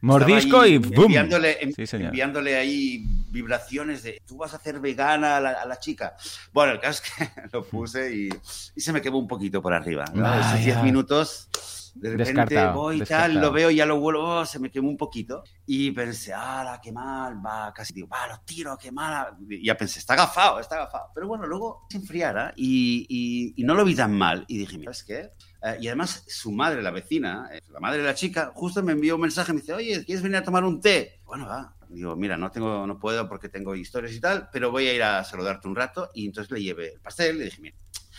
Mordisco 0.00 0.66
y 0.66 0.78
boom. 0.78 1.04
Enviándole, 1.04 1.58
enviándole, 1.62 2.56
ahí 2.56 3.06
vibraciones 3.28 4.02
de, 4.02 4.20
tú 4.26 4.36
vas 4.36 4.52
a 4.52 4.56
hacer 4.56 4.80
vegana 4.80 5.36
a 5.36 5.64
la, 5.64 5.78
chica. 5.78 6.16
Bueno, 6.52 6.72
el 6.72 6.80
caso 6.80 7.04
es 7.04 7.12
que 7.12 7.40
lo 7.52 7.64
puse 7.64 8.12
y, 8.12 8.28
se 8.76 8.92
me 8.92 9.00
quedó 9.00 9.16
un 9.16 9.28
poquito 9.28 9.62
por 9.62 9.72
arriba. 9.72 10.06
Esos 10.06 10.64
10 10.64 10.82
minutos 10.82 11.48
de 11.98 12.16
repente 12.16 12.66
voy 12.68 13.02
y 13.02 13.04
tal, 13.04 13.34
lo 13.34 13.50
veo, 13.50 13.70
ya 13.70 13.86
lo 13.86 13.98
vuelvo, 13.98 14.40
oh, 14.40 14.46
se 14.46 14.58
me 14.58 14.70
quemó 14.70 14.88
un 14.88 14.96
poquito. 14.96 15.42
Y 15.66 15.90
pensé, 15.92 16.32
ah, 16.34 16.78
qué 16.82 16.92
mal, 16.92 17.44
va, 17.44 17.72
casi 17.74 17.94
digo, 17.94 18.08
va, 18.08 18.26
los 18.28 18.44
tiro, 18.44 18.76
qué 18.76 18.92
mal. 18.92 19.36
Y 19.48 19.66
ya 19.66 19.76
pensé, 19.76 19.98
está 19.98 20.14
agafado, 20.14 20.60
está 20.60 20.76
agafado. 20.76 21.10
Pero 21.14 21.28
bueno, 21.28 21.46
luego 21.46 21.86
se 21.88 21.98
enfriara 21.98 22.52
y, 22.56 23.54
y, 23.56 23.64
no 23.64 23.74
lo 23.74 23.84
vi 23.84 23.94
tan 23.94 24.16
mal. 24.16 24.44
Y 24.48 24.58
dije, 24.58 24.78
mira, 24.78 24.92
es 24.92 25.02
que. 25.02 25.30
Eh, 25.62 25.78
y 25.80 25.86
además, 25.88 26.24
su 26.28 26.52
madre, 26.52 26.82
la 26.82 26.90
vecina, 26.90 27.48
eh, 27.52 27.60
la 27.70 27.80
madre 27.80 27.98
de 27.98 28.04
la 28.04 28.14
chica, 28.14 28.52
justo 28.54 28.82
me 28.82 28.92
envió 28.92 29.16
un 29.16 29.22
mensaje, 29.22 29.52
me 29.52 29.60
dice, 29.60 29.72
oye, 29.72 30.04
¿quieres 30.04 30.22
venir 30.22 30.36
a 30.36 30.44
tomar 30.44 30.64
un 30.64 30.80
té? 30.80 31.20
Bueno, 31.24 31.46
va. 31.46 31.74
Digo, 31.88 32.16
mira, 32.16 32.36
no 32.36 32.50
tengo, 32.50 32.86
no 32.86 32.98
puedo 32.98 33.28
porque 33.28 33.48
tengo 33.48 33.74
historias 33.74 34.12
y 34.12 34.20
tal, 34.20 34.48
pero 34.52 34.70
voy 34.70 34.88
a 34.88 34.94
ir 34.94 35.02
a 35.02 35.24
saludarte 35.24 35.68
un 35.68 35.76
rato. 35.76 36.10
Y 36.14 36.26
entonces 36.26 36.50
le 36.52 36.62
llevé 36.62 36.94
el 36.94 37.00
pastel 37.00 37.36
y 37.36 37.38
le 37.38 37.44
dije, 37.46 37.60
mira, 37.60 37.76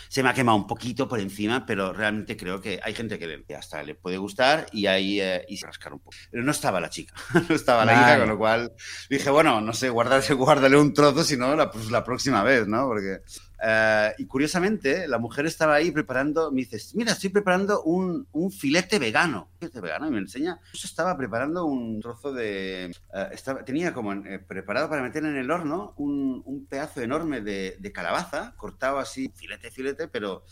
se 0.10 0.24
me 0.24 0.30
ha 0.30 0.34
quemado 0.34 0.58
un 0.58 0.68
poquito 0.68 1.08
por 1.08 1.20
encima, 1.20 1.66
pero 1.66 1.94
realmente 1.94 2.38
creo 2.38 2.62
que 2.62 2.80
hay 2.84 2.94
gente 2.94 3.20
que 3.20 3.28
le, 3.28 3.56
hasta 3.56 3.84
le 3.84 3.96
puede 3.96 4.18
gustar 4.18 4.68
y 4.72 4.88
ahí 4.88 5.20
eh, 5.22 5.46
y 5.48 5.60
rascar 5.62 5.94
un 5.94 6.00
poco. 6.00 6.16
Pero 6.32 6.44
no 6.44 6.52
estaba 6.52 6.80
la 6.80 6.90
chica, 6.90 7.14
no 7.50 7.56
estaba 7.56 7.86
la 7.86 7.94
hija, 7.94 8.20
con 8.20 8.30
lo 8.30 8.38
cual 8.38 8.72
dije, 9.10 9.30
bueno, 9.30 9.62
no 9.62 9.74
sé, 9.74 9.90
guárdale, 9.90 10.26
guárdale 10.34 10.78
un 10.78 10.94
trozo, 10.94 11.24
si 11.24 11.38
no, 11.38 11.56
la, 11.56 11.72
pues, 11.72 11.92
la 11.92 12.04
próxima 12.04 12.44
vez, 12.44 12.68
¿no? 12.68 12.88
Porque 12.88 13.22
eh, 13.64 14.14
y 14.18 14.26
curiosamente, 14.26 15.08
la 15.08 15.18
mujer 15.18 15.46
estaba 15.46 15.76
ahí 15.76 15.92
preparando, 15.92 16.52
me 16.52 16.66
dice, 16.66 16.78
mira, 16.96 17.14
estoy 17.14 17.30
preparando 17.30 17.84
un, 17.84 18.28
un 18.32 18.52
filete 18.52 19.00
vegano. 19.00 19.50
Filete 19.60 19.82
vegano, 19.82 20.08
y 20.08 20.12
me 20.12 20.20
enseña. 20.20 20.60
Yo 20.74 20.86
estaba 20.86 21.18
preparando 21.18 21.66
un 21.66 22.02
trozo 22.02 22.34
de... 22.34 22.92
Estaba, 23.32 23.64
tenía 23.64 23.94
como 23.94 24.14
eh, 24.14 24.40
preparado 24.40 24.90
para 24.90 25.02
meter 25.02 25.26
en 25.26 25.38
el 25.38 25.50
horno 25.50 25.94
un, 25.98 26.42
un 26.46 26.66
pedazo 26.66 27.02
enorme 27.02 27.42
de, 27.42 27.78
de, 27.80 27.92
calabaza, 27.92 28.54
cortado 28.58 29.00
así, 29.00 29.32
filete, 29.36 29.72
filete, 29.72 30.08
pero, 30.08 30.44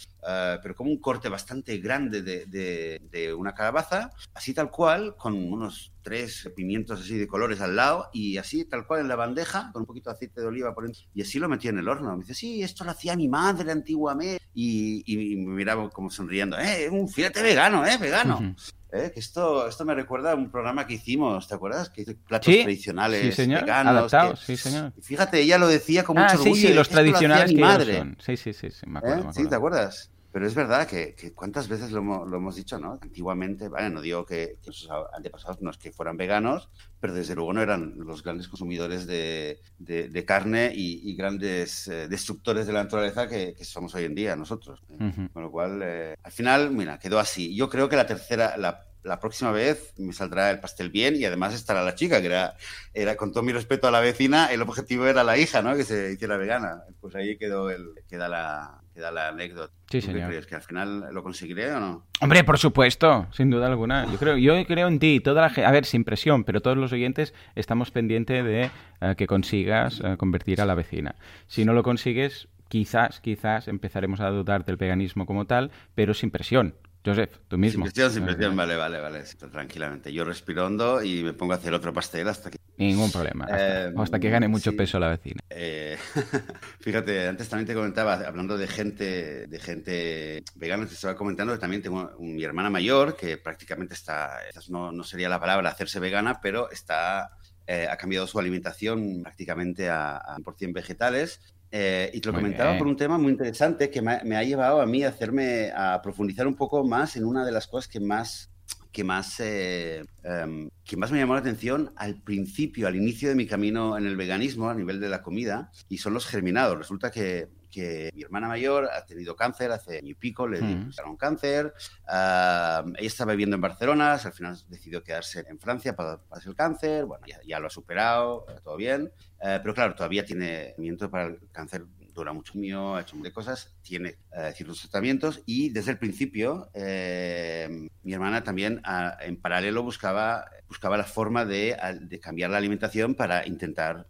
pero 0.62 0.76
como 0.76 0.90
un 0.92 1.00
corte 1.00 1.30
bastante 1.30 1.78
grande 1.78 2.22
de, 2.22 2.46
de, 2.48 3.00
de 3.12 3.34
una 3.34 3.54
calabaza, 3.54 4.10
así 4.34 4.54
tal 4.54 4.72
cual, 4.72 5.16
con 5.18 5.34
unos 5.36 5.92
tres 6.02 6.50
pimientos 6.56 7.02
así 7.02 7.18
de 7.18 7.28
colores 7.28 7.62
al 7.62 7.76
lado 7.76 8.10
y 8.14 8.38
así 8.38 8.66
tal 8.66 8.86
cual 8.86 9.02
en 9.02 9.08
la 9.08 9.16
bandeja 9.16 9.72
con 9.74 9.82
un 9.84 9.86
poquito 9.88 10.10
de 10.10 10.16
aceite 10.16 10.42
de 10.42 10.48
oliva 10.48 10.74
por 10.74 10.84
dentro 10.86 11.02
y 11.14 11.22
así 11.24 11.40
lo 11.40 11.50
metí 11.50 11.68
en 11.68 11.80
el 11.80 11.88
horno. 11.88 12.12
Me 12.16 12.22
dice, 12.24 12.34
sí, 12.36 12.62
esto 12.64 12.84
lo 12.84 12.92
hacía 12.92 13.16
mi 13.16 13.28
madre 13.28 13.72
antiguamente 13.72 14.42
y, 14.54 15.04
y, 15.06 15.36
me 15.38 15.54
miraba 15.56 15.90
como 15.90 16.10
sonriendo, 16.10 16.58
eh, 16.60 16.90
un 16.90 17.08
filete 17.10 17.42
vegano, 17.42 17.86
eh, 17.86 17.98
vegano. 18.00 18.56
¿eh? 18.92 19.12
que 19.14 19.20
esto, 19.20 19.68
esto 19.68 19.84
me 19.84 19.94
recuerda 19.94 20.32
a 20.32 20.36
un 20.36 20.50
programa 20.50 20.88
que 20.88 20.94
hicimos, 20.94 21.48
¿te 21.50 21.56
acuerdas? 21.56 21.90
Que 21.90 22.04
hizo 22.04 22.14
platos 22.26 22.54
Sí, 22.54 22.62
tradicionales 22.64 23.22
sí, 23.36 23.42
señor. 23.44 23.62
veganos. 23.62 23.92
Adaptados, 24.14 24.40
que- 24.46 24.56
sí, 24.56 24.58
señor. 24.58 24.94
Fíjate, 25.02 25.42
ella 25.42 25.58
lo 25.58 25.68
decía 25.68 26.04
con 26.06 26.18
Ah, 26.18 26.28
mucho 26.32 26.44
orgullo. 26.44 26.70
sí, 26.70 26.74
los 26.74 26.88
"Esto 26.88 26.96
lo 26.96 27.02
tradicionales 27.02 27.50
mi 27.50 27.56
que 27.56 27.62
ellos 27.62 27.74
madre. 27.74 27.98
son. 27.98 28.18
Sí, 28.24 28.38
sí, 28.38 28.54
sí, 28.54 28.72
sí, 28.72 28.86
me 28.88 29.00
¿Eh? 29.00 29.02
acuerdo, 29.02 29.16
me 29.26 29.34
Sí, 29.34 29.40
acuerdo. 29.42 29.50
¿te 29.50 29.56
acuerdas? 29.56 30.12
Pero 30.36 30.48
es 30.48 30.54
verdad 30.54 30.86
que, 30.86 31.16
que 31.16 31.32
cuántas 31.34 31.70
veces 31.70 31.94
lo 31.94 32.00
hemos, 32.00 32.28
lo 32.30 32.36
hemos 32.36 32.58
dicho, 32.58 32.78
¿no? 32.78 33.00
Antiguamente, 33.02 33.70
vale, 33.70 33.90
no 33.90 34.02
digo 34.02 34.26
que, 34.26 34.58
que 34.62 34.74
sus 34.74 34.90
antepasados 35.14 35.62
no 35.62 35.70
es 35.72 35.78
que 35.78 35.94
fueran 35.94 36.18
veganos, 36.18 36.70
pero 37.00 37.14
desde 37.14 37.36
luego 37.36 37.54
no 37.54 37.62
eran 37.62 37.94
los 38.00 38.22
grandes 38.22 38.50
consumidores 38.50 39.08
de, 39.08 39.62
de- 39.80 40.10
de 40.10 40.26
carne 40.26 40.74
y, 40.76 41.10
y 41.10 41.16
grandes 41.16 41.88
eh, 41.88 42.10
destructores 42.10 42.68
de 42.68 42.74
la 42.74 42.84
naturaleza 42.84 43.30
que, 43.30 43.54
que 43.54 43.64
somos 43.64 43.96
hoy 43.96 44.04
en 44.04 44.14
día 44.16 44.36
nosotros. 44.36 44.84
¿eh? 44.90 45.30
Con 45.32 45.42
lo 45.42 45.50
cual, 45.52 45.80
eh, 45.82 46.16
al 46.22 46.32
final, 46.34 46.70
mira, 46.72 47.00
quedó 47.00 47.18
así. 47.18 47.56
Yo 47.56 47.70
creo 47.70 47.88
que 47.88 47.96
la 47.96 48.06
tercera, 48.06 48.58
la, 48.58 48.86
la 49.06 49.20
próxima 49.20 49.52
vez 49.52 49.94
me 49.98 50.14
saldrá 50.14 50.50
el 50.52 50.60
pastel 50.60 50.90
bien 50.90 51.16
y 51.16 51.26
además 51.26 51.54
estará 51.54 51.84
la 51.84 51.96
chica, 51.96 52.20
que 52.20 52.28
era, 52.28 52.56
era 52.94 53.16
con 53.16 53.32
todo 53.32 53.44
mi 53.44 53.54
respeto 53.54 53.88
a 53.88 53.92
la 53.92 54.00
vecina, 54.00 54.48
el 54.48 54.62
objetivo 54.62 55.06
era 55.06 55.24
la 55.24 55.38
hija, 55.38 55.62
¿no? 55.62 55.76
Que 55.76 55.84
se 55.84 56.12
hiciera 56.12 56.38
vegana. 56.38 56.84
Pues 57.00 57.16
ahí 57.16 57.38
quedó 57.38 57.70
el, 57.70 57.90
queda 58.10 58.28
la, 58.28 58.82
queda 58.94 59.12
la 59.12 59.30
anécdota. 59.30 59.72
Sí, 59.90 60.00
¿Tú 60.02 60.08
qué 60.08 60.14
señor. 60.14 60.30
crees? 60.30 60.48
¿Que 60.48 60.56
al 60.56 60.64
final 60.64 61.14
lo 61.14 61.22
conseguiré 61.24 61.72
o 61.72 61.80
no? 61.80 62.06
Hombre, 62.20 62.44
por 62.44 62.58
supuesto, 62.58 63.28
sin 63.32 63.50
duda 63.52 63.68
alguna. 63.68 64.12
Yo 64.12 64.18
creo, 64.18 64.38
yo 64.38 64.66
creo 64.66 64.88
en 64.88 65.00
ti, 65.00 65.20
toda 65.20 65.42
la 65.48 65.68
a 65.68 65.72
ver, 65.72 65.86
sin 65.86 66.04
presión, 66.04 66.44
pero 66.44 66.62
todos 66.62 66.78
los 66.78 66.92
oyentes 66.92 67.34
estamos 67.54 67.92
pendientes 67.92 68.44
de 68.44 68.72
eh, 69.02 69.16
que 69.16 69.28
consigas 69.28 70.02
eh, 70.04 70.18
convertir 70.18 70.62
a 70.62 70.66
la 70.66 70.74
vecina. 70.76 71.16
Si 71.48 71.64
no 71.64 71.74
lo 71.74 71.84
consigues, 71.84 72.48
quizás, 72.70 73.22
quizás 73.22 73.68
empezaremos 73.68 74.20
a 74.20 74.30
dudar 74.30 74.66
del 74.66 74.78
veganismo 74.78 75.26
como 75.26 75.46
tal, 75.46 75.72
pero 75.94 76.14
sin 76.14 76.32
presión. 76.32 76.76
Joseph, 77.06 77.32
tú 77.48 77.56
Sin 77.56 77.62
mismo. 77.62 77.86
presión, 77.86 78.12
sin 78.12 78.26
presión, 78.26 78.56
vale, 78.56 78.76
vale, 78.76 79.00
vale. 79.00 79.24
Tranquilamente. 79.52 80.12
Yo 80.12 80.26
respiro 80.26 80.66
hondo 80.66 81.04
y 81.04 81.24
me 81.24 81.34
pongo 81.34 81.54
a 81.54 81.58
hacer 81.58 81.74
otro 81.74 81.94
pastel 81.94 82.28
hasta 82.28 82.50
que... 82.50 82.58
Ningún 82.78 83.12
problema. 83.12 83.46
Hasta, 83.46 83.86
Eh, 83.90 83.94
hasta 83.96 84.20
que 84.20 84.30
gane 84.30 84.48
mucho 84.48 84.72
sí. 84.72 84.78
peso 84.78 85.00
la 85.00 85.10
vecina. 85.10 85.40
Eh, 85.50 85.98
fíjate, 86.82 87.28
antes 87.28 87.48
también 87.48 87.68
te 87.68 87.74
comentaba, 87.74 88.16
hablando 88.16 88.58
de 88.58 88.68
gente, 88.68 89.48
de 89.48 89.60
gente 89.60 90.44
vegana, 90.56 90.86
te 90.86 90.94
estaba 90.94 91.16
comentando 91.16 91.54
que 91.54 91.60
también 91.60 91.82
tengo 91.82 92.12
un- 92.18 92.36
mi 92.36 92.44
hermana 92.44 92.70
mayor 92.70 93.16
que 93.16 93.38
prácticamente 93.38 93.94
está, 93.94 94.40
no 94.70 95.04
sería 95.04 95.30
la 95.30 95.40
palabra 95.40 95.70
hacerse 95.70 96.00
vegana, 96.00 96.40
pero 96.42 96.70
está, 96.72 97.30
eh, 97.68 97.88
ha 97.90 97.96
cambiado 97.98 98.28
su 98.28 98.40
alimentación 98.40 99.22
prácticamente 99.24 99.90
a, 99.90 100.18
a 100.18 100.38
100% 100.38 100.74
vegetales. 100.74 101.40
Eh, 101.72 102.10
y 102.14 102.22
te 102.22 102.28
lo 102.30 102.34
Muy 102.34 102.42
comentaba 102.44 102.72
bien. 102.72 102.80
por 102.80 102.88
un 102.88 102.96
tema 102.98 103.18
muy 103.18 103.32
interesante 103.32 103.90
que 103.90 104.02
me, 104.02 104.14
ha- 104.14 104.22
me 104.24 104.38
ha 104.38 104.44
llevado 104.44 104.82
a 104.82 104.86
mí 104.86 105.04
a 105.04 105.10
hacerme, 105.10 105.72
a 105.76 106.02
profundizar 106.02 106.48
un 106.48 106.56
poco 106.56 106.84
más 106.86 107.16
en 107.18 107.26
una 107.26 107.46
de 107.46 107.52
las 107.52 107.68
cosas 107.68 107.88
que 107.88 108.00
más 108.00 108.50
que 108.92 109.04
más, 109.04 109.42
eh, 109.42 110.06
em, 110.24 110.70
que 110.86 110.96
más 110.96 111.12
me 111.12 111.18
llamó 111.20 111.34
la 111.34 111.42
atención 111.42 111.92
al 111.98 112.16
principio, 112.22 112.88
al 112.88 112.96
inicio 112.96 113.28
de 113.28 113.36
mi 113.36 113.46
camino 113.46 113.98
en 113.98 114.06
el 114.06 114.16
veganismo, 114.16 114.70
a 114.70 114.74
nivel 114.74 115.02
de 115.02 115.10
la 115.10 115.22
comida, 115.22 115.70
y 115.90 115.98
son 115.98 116.14
los 116.14 116.26
germinados. 116.26 116.78
Resulta 116.78 117.12
que, 117.12 117.50
que 117.76 118.10
mi 118.14 118.24
hermana 118.24 118.48
mayor 118.48 118.86
ha 118.92 119.06
tenido 119.06 119.36
cáncer 119.36 119.72
hace 119.72 119.98
año 119.98 120.12
y 120.12 120.14
pico, 120.14 120.48
le 120.48 120.62
Mm. 120.62 120.68
diagnosticaron 120.68 121.18
cáncer. 121.18 121.74
ah, 122.08 122.84
ella 122.98 123.08
estaba 123.08 123.32
viviendo 123.34 123.56
en 123.56 123.62
Barcelona, 123.62 124.14
al 124.14 124.32
final 124.34 124.58
decidió 124.70 125.04
quedarse 125.04 125.44
en 125.50 125.60
Francia 125.60 125.96
para 125.96 126.18
pasar 126.18 126.48
el 126.50 126.56
cáncer. 126.56 127.06
Bueno, 127.06 127.26
ya, 127.28 127.40
ya 127.46 127.60
lo 127.60 127.68
ha 127.68 127.70
superado, 127.70 128.46
todo 128.64 128.78
bien. 128.78 129.12
Eh, 129.42 129.60
pero 129.62 129.74
claro, 129.74 129.94
todavía 129.96 130.24
tiene 130.26 130.68
tratamiento 130.68 131.10
para 131.10 131.26
el 131.26 131.40
cáncer 131.52 131.86
dura 132.14 132.32
mucho 132.32 132.58
mío, 132.58 132.96
ha 132.96 133.02
hecho 133.02 133.18
de 133.18 133.34
cosas, 133.34 133.76
tiene 133.82 134.16
eh, 134.32 134.54
ciertos 134.56 134.80
tratamientos 134.80 135.42
y 135.46 135.70
desde 135.72 135.92
el 135.92 135.98
principio 135.98 136.70
eh, 136.74 137.90
mi 138.04 138.14
hermana 138.14 138.42
también 138.42 138.80
ah, 138.86 139.18
en 139.20 139.36
paralelo 139.36 139.84
buscaba, 139.84 140.46
buscaba 140.70 140.96
la 140.96 141.04
forma 141.04 141.44
de, 141.44 141.76
ah, 141.78 141.92
de 141.92 142.20
cambiar 142.22 142.52
la 142.52 142.58
alimentación 142.58 143.16
para 143.16 143.46
intentar 143.46 144.08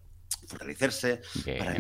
fortalecerse, 0.48 1.22
para, 1.58 1.74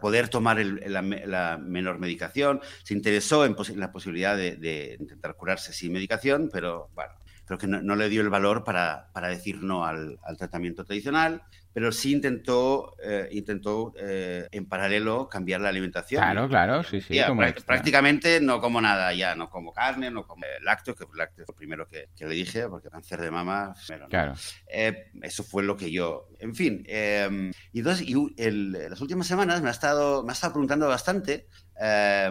poder 0.00 0.28
tomar 0.28 0.58
el- 0.60 0.80
la, 0.86 1.02
la 1.02 1.58
menor 1.58 1.98
medicación. 1.98 2.60
Se 2.84 2.94
interesó 2.94 3.44
en, 3.44 3.56
en 3.68 3.80
la 3.80 3.92
posibilidad 3.92 4.36
de, 4.36 4.56
de 4.56 4.96
intentar 4.98 5.34
curarse 5.36 5.72
sin 5.72 5.92
medicación, 5.92 6.48
pero 6.52 6.90
bueno, 6.94 7.12
creo 7.44 7.58
que 7.58 7.66
no, 7.66 7.82
no 7.82 7.96
le 7.96 8.08
dio 8.08 8.20
el 8.22 8.30
valor 8.30 8.64
para, 8.64 9.10
para 9.12 9.28
decir 9.28 9.62
no 9.62 9.84
al, 9.84 10.18
al 10.22 10.36
tratamiento 10.36 10.84
tradicional, 10.84 11.42
pero 11.72 11.90
sí 11.92 12.12
intentó, 12.12 12.94
eh, 13.02 13.28
intentó 13.32 13.92
eh, 13.98 14.46
en 14.50 14.66
paralelo 14.66 15.28
cambiar 15.28 15.60
la 15.60 15.68
alimentación. 15.70 16.22
Claro, 16.22 16.48
claro, 16.48 16.82
sí, 16.82 17.00
sí. 17.00 17.14
Ya, 17.14 17.28
como 17.28 17.42
prá- 17.42 17.48
extra. 17.48 17.66
prácticamente 17.66 18.40
no 18.40 18.60
como 18.60 18.80
nada 18.80 19.12
ya, 19.14 19.34
no 19.34 19.48
como 19.48 19.72
carne, 19.72 20.10
no 20.10 20.26
como 20.26 20.44
eh, 20.44 20.48
lácteos, 20.62 20.96
que 20.96 21.04
lácteos 21.14 21.46
fue 21.46 21.52
lo 21.54 21.56
primero 21.56 21.86
que, 21.88 22.08
que 22.16 22.26
le 22.26 22.34
dije, 22.34 22.68
porque 22.68 22.88
cáncer 22.90 23.20
de 23.20 23.30
mama. 23.30 23.74
Claro. 24.08 24.34
Eh, 24.66 25.10
eso 25.22 25.42
fue 25.44 25.62
lo 25.62 25.76
que 25.76 25.90
yo. 25.90 26.28
En 26.38 26.54
fin. 26.54 26.84
eh, 26.86 27.50
y 27.72 27.78
entonces, 27.78 28.06
y 28.08 28.14
el- 28.36 28.72
las 28.72 29.00
últimas 29.00 29.26
semanas 29.26 29.62
me 29.62 29.68
ha 29.68 29.72
estado, 29.72 30.22
me 30.24 30.30
ha 30.30 30.34
estado 30.34 30.52
preguntando 30.54 30.88
bastante 30.88 31.46
eh, 31.80 32.30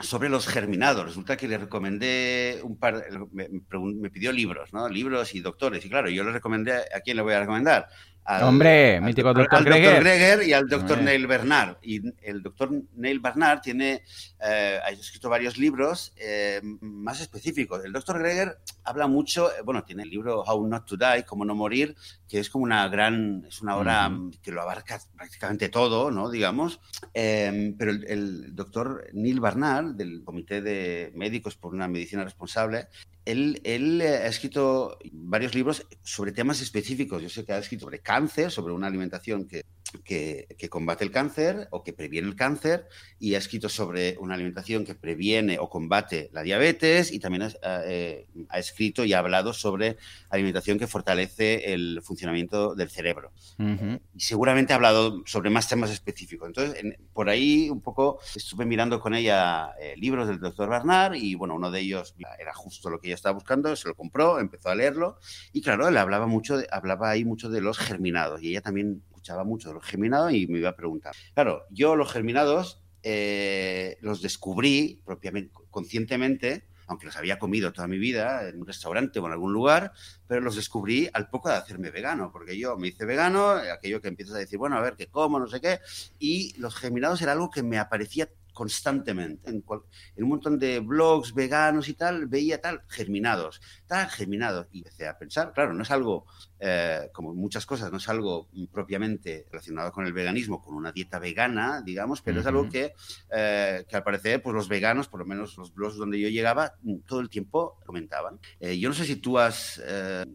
sobre 0.00 0.28
los 0.28 0.48
germinados. 0.48 1.04
Resulta 1.04 1.36
que 1.36 1.46
le 1.46 1.58
recomendé 1.58 2.58
un 2.64 2.76
par. 2.76 3.04
Me, 3.30 3.48
me 3.48 4.10
pidió 4.10 4.32
libros, 4.32 4.72
¿no? 4.72 4.88
Libros 4.88 5.34
y 5.34 5.40
doctores. 5.40 5.84
Y 5.84 5.88
claro, 5.88 6.08
yo 6.10 6.24
le 6.24 6.32
recomendé. 6.32 6.72
¿A 6.94 7.00
quién 7.04 7.16
le 7.16 7.22
voy 7.22 7.34
a 7.34 7.40
recomendar? 7.40 7.86
Al- 8.24 8.44
Hombre, 8.44 8.96
al 8.98 9.02
mítico 9.02 9.34
doctor- 9.34 9.58
al 9.58 9.64
Greger. 9.64 10.00
Greger 10.02 10.42
y 10.48 10.52
al 10.52 10.68
doctor 10.68 10.98
Hombre. 10.98 11.12
Neil 11.12 11.26
Bernard. 11.26 11.76
Y 11.82 12.00
el 12.22 12.40
doctor 12.42 12.70
Neil 12.94 13.18
Bernard 13.18 13.60
tiene, 13.60 14.04
eh, 14.40 14.78
ha 14.84 14.90
escrito 14.90 15.28
varios 15.28 15.58
libros 15.58 16.12
eh, 16.16 16.60
más 16.80 17.20
específicos. 17.20 17.84
El 17.84 17.92
doctor 17.92 18.20
Greger 18.20 18.58
habla 18.84 19.08
mucho, 19.08 19.50
eh, 19.50 19.62
bueno, 19.64 19.82
tiene 19.82 20.04
el 20.04 20.10
libro 20.10 20.42
How 20.42 20.66
Not 20.68 20.86
to 20.86 20.96
Die, 20.96 21.24
Cómo 21.24 21.44
no 21.44 21.54
morir, 21.56 21.96
que 22.28 22.38
es 22.38 22.48
como 22.48 22.62
una 22.64 22.86
gran, 22.88 23.44
es 23.48 23.60
una 23.60 23.76
obra 23.76 24.10
que 24.40 24.52
lo 24.52 24.62
abarca 24.62 25.00
prácticamente 25.16 25.68
todo, 25.68 26.10
¿no? 26.10 26.30
Digamos. 26.30 26.80
Eh, 27.14 27.74
pero 27.76 27.90
el, 27.90 28.04
el 28.08 28.54
doctor 28.54 29.04
Neil 29.12 29.40
Barnard, 29.40 29.94
del 29.96 30.22
Comité 30.24 30.62
de 30.62 31.12
Médicos 31.16 31.56
por 31.56 31.74
una 31.74 31.88
Medicina 31.88 32.22
Responsable, 32.24 32.86
él, 33.24 33.60
él, 33.64 34.00
eh, 34.00 34.08
ha 34.18 34.26
escrito 34.26 34.98
varios 35.12 35.54
libros 35.54 35.86
sobre 36.02 36.32
temas 36.32 36.60
específicos. 36.60 37.22
Yo 37.22 37.28
sé 37.28 37.44
que 37.44 37.52
ha 37.52 37.58
escrito 37.58 37.84
sobre 37.86 38.00
cáncer, 38.00 38.50
sobre 38.50 38.72
una 38.74 38.86
alimentación 38.88 39.46
que, 39.46 39.64
que, 40.04 40.46
que 40.58 40.68
combate 40.70 41.04
el 41.04 41.10
cáncer 41.10 41.68
o 41.70 41.82
que 41.84 41.92
previene 41.92 42.26
el 42.26 42.34
cáncer, 42.34 42.86
y 43.18 43.34
ha 43.34 43.38
escrito 43.38 43.68
sobre 43.68 44.16
una 44.18 44.34
alimentación 44.34 44.84
que 44.84 44.94
previene 44.94 45.58
o 45.58 45.68
combate 45.68 46.30
la 46.32 46.42
diabetes, 46.42 47.12
y 47.12 47.18
también 47.20 47.42
ha, 47.42 47.52
eh, 47.84 48.26
ha 48.48 48.58
escrito 48.58 49.04
y 49.04 49.12
ha 49.12 49.18
hablado 49.18 49.52
sobre 49.52 49.98
alimentación 50.30 50.78
que 50.78 50.86
fortalece 50.86 51.72
el 51.74 52.00
funcionamiento 52.02 52.74
del 52.74 52.88
cerebro 52.90 53.32
Ujú. 53.58 54.00
y 54.14 54.20
seguramente 54.20 54.72
ha 54.72 54.76
hablado 54.76 55.22
sobre 55.26 55.50
más 55.50 55.68
temas 55.68 55.90
específicos. 55.90 56.48
Entonces, 56.48 56.82
en- 56.82 56.96
por 57.12 57.28
ahí 57.28 57.68
un 57.68 57.82
poco 57.82 58.18
estuve 58.34 58.64
mirando 58.64 58.98
con 58.98 59.14
ella 59.14 59.72
eh, 59.78 59.94
libros 59.98 60.26
del 60.26 60.40
doctor 60.40 60.70
Bernard 60.70 61.14
y 61.16 61.34
bueno, 61.34 61.54
uno 61.54 61.70
de 61.70 61.80
ellos 61.80 62.14
era 62.40 62.54
justo 62.54 62.88
lo 62.88 62.98
que 62.98 63.08
estaba 63.14 63.34
buscando, 63.34 63.74
se 63.76 63.88
lo 63.88 63.94
compró, 63.94 64.38
empezó 64.40 64.68
a 64.70 64.74
leerlo 64.74 65.18
y 65.52 65.60
claro, 65.62 65.88
él 65.88 65.96
hablaba 65.96 66.26
mucho, 66.26 66.56
de- 66.56 66.66
hablaba 66.70 67.10
ahí 67.10 67.24
mucho 67.24 67.48
de 67.50 67.60
los 67.60 67.78
germinados 67.78 68.42
y 68.42 68.50
ella 68.50 68.60
también 68.62 69.02
escuchaba 69.08 69.44
mucho 69.44 69.68
de 69.68 69.74
los 69.74 69.84
germinados 69.84 70.32
y 70.32 70.46
me 70.46 70.58
iba 70.58 70.70
a 70.70 70.76
preguntar. 70.76 71.14
Claro, 71.34 71.64
yo 71.70 71.96
los 71.96 72.12
germinados 72.12 72.82
eh, 73.02 73.96
los 74.00 74.22
descubrí 74.22 75.00
propiamente, 75.04 75.52
conscientemente, 75.70 76.64
aunque 76.86 77.06
los 77.06 77.16
había 77.16 77.38
comido 77.38 77.72
toda 77.72 77.86
mi 77.88 77.98
vida 77.98 78.48
en 78.48 78.60
un 78.60 78.66
restaurante 78.66 79.18
o 79.18 79.26
en 79.26 79.32
algún 79.32 79.52
lugar, 79.52 79.92
pero 80.26 80.40
los 80.40 80.56
descubrí 80.56 81.08
al 81.12 81.30
poco 81.30 81.48
de 81.48 81.54
hacerme 81.54 81.90
vegano, 81.90 82.30
porque 82.32 82.58
yo 82.58 82.76
me 82.76 82.88
hice 82.88 83.04
vegano, 83.04 83.50
aquello 83.50 84.00
que 84.00 84.08
empiezas 84.08 84.34
a 84.34 84.38
decir, 84.38 84.58
bueno, 84.58 84.76
a 84.76 84.80
ver, 84.80 84.96
qué 84.96 85.06
como, 85.06 85.38
no 85.38 85.46
sé 85.46 85.60
qué, 85.60 85.78
y 86.18 86.54
los 86.58 86.74
germinados 86.74 87.22
era 87.22 87.32
algo 87.32 87.50
que 87.50 87.62
me 87.62 87.78
aparecía 87.78 88.28
constantemente. 88.62 89.50
En, 89.50 89.60
cual- 89.62 89.82
en 90.16 90.22
un 90.24 90.30
montón 90.30 90.56
de 90.58 90.78
blogs 90.80 91.34
veganos 91.34 91.88
y 91.88 91.94
tal, 91.94 92.26
veía 92.26 92.60
tal, 92.60 92.82
germinados, 92.88 93.60
tal, 93.88 94.08
germinados. 94.08 94.68
Y 94.70 94.78
empecé 94.78 95.08
a 95.08 95.18
pensar, 95.18 95.52
claro, 95.52 95.74
no 95.74 95.82
es 95.82 95.90
algo, 95.90 96.26
eh, 96.60 97.10
como 97.12 97.34
muchas 97.34 97.66
cosas, 97.66 97.90
no 97.90 97.96
es 97.98 98.08
algo 98.08 98.48
propiamente 98.70 99.46
relacionado 99.50 99.90
con 99.90 100.06
el 100.06 100.12
veganismo, 100.12 100.62
con 100.62 100.74
una 100.76 100.92
dieta 100.92 101.18
vegana, 101.18 101.82
digamos, 101.84 102.22
pero 102.22 102.40
es 102.40 102.46
algo 102.46 102.68
que, 102.68 102.92
eh, 103.30 103.84
que 103.88 103.96
al 103.96 104.04
parecer, 104.04 104.40
pues 104.42 104.54
los 104.54 104.68
veganos, 104.68 105.08
por 105.08 105.18
lo 105.20 105.26
menos 105.26 105.56
los 105.58 105.74
blogs 105.74 105.96
donde 105.96 106.20
yo 106.20 106.28
llegaba, 106.28 106.74
mm, 106.82 106.98
todo 107.06 107.18
el 107.20 107.28
tiempo 107.28 107.78
comentaban. 107.84 108.38
Eh, 108.60 108.78
yo 108.78 108.88
no 108.88 108.94
sé 108.94 109.04
si 109.04 109.16
tú 109.16 109.38
has, 109.40 109.82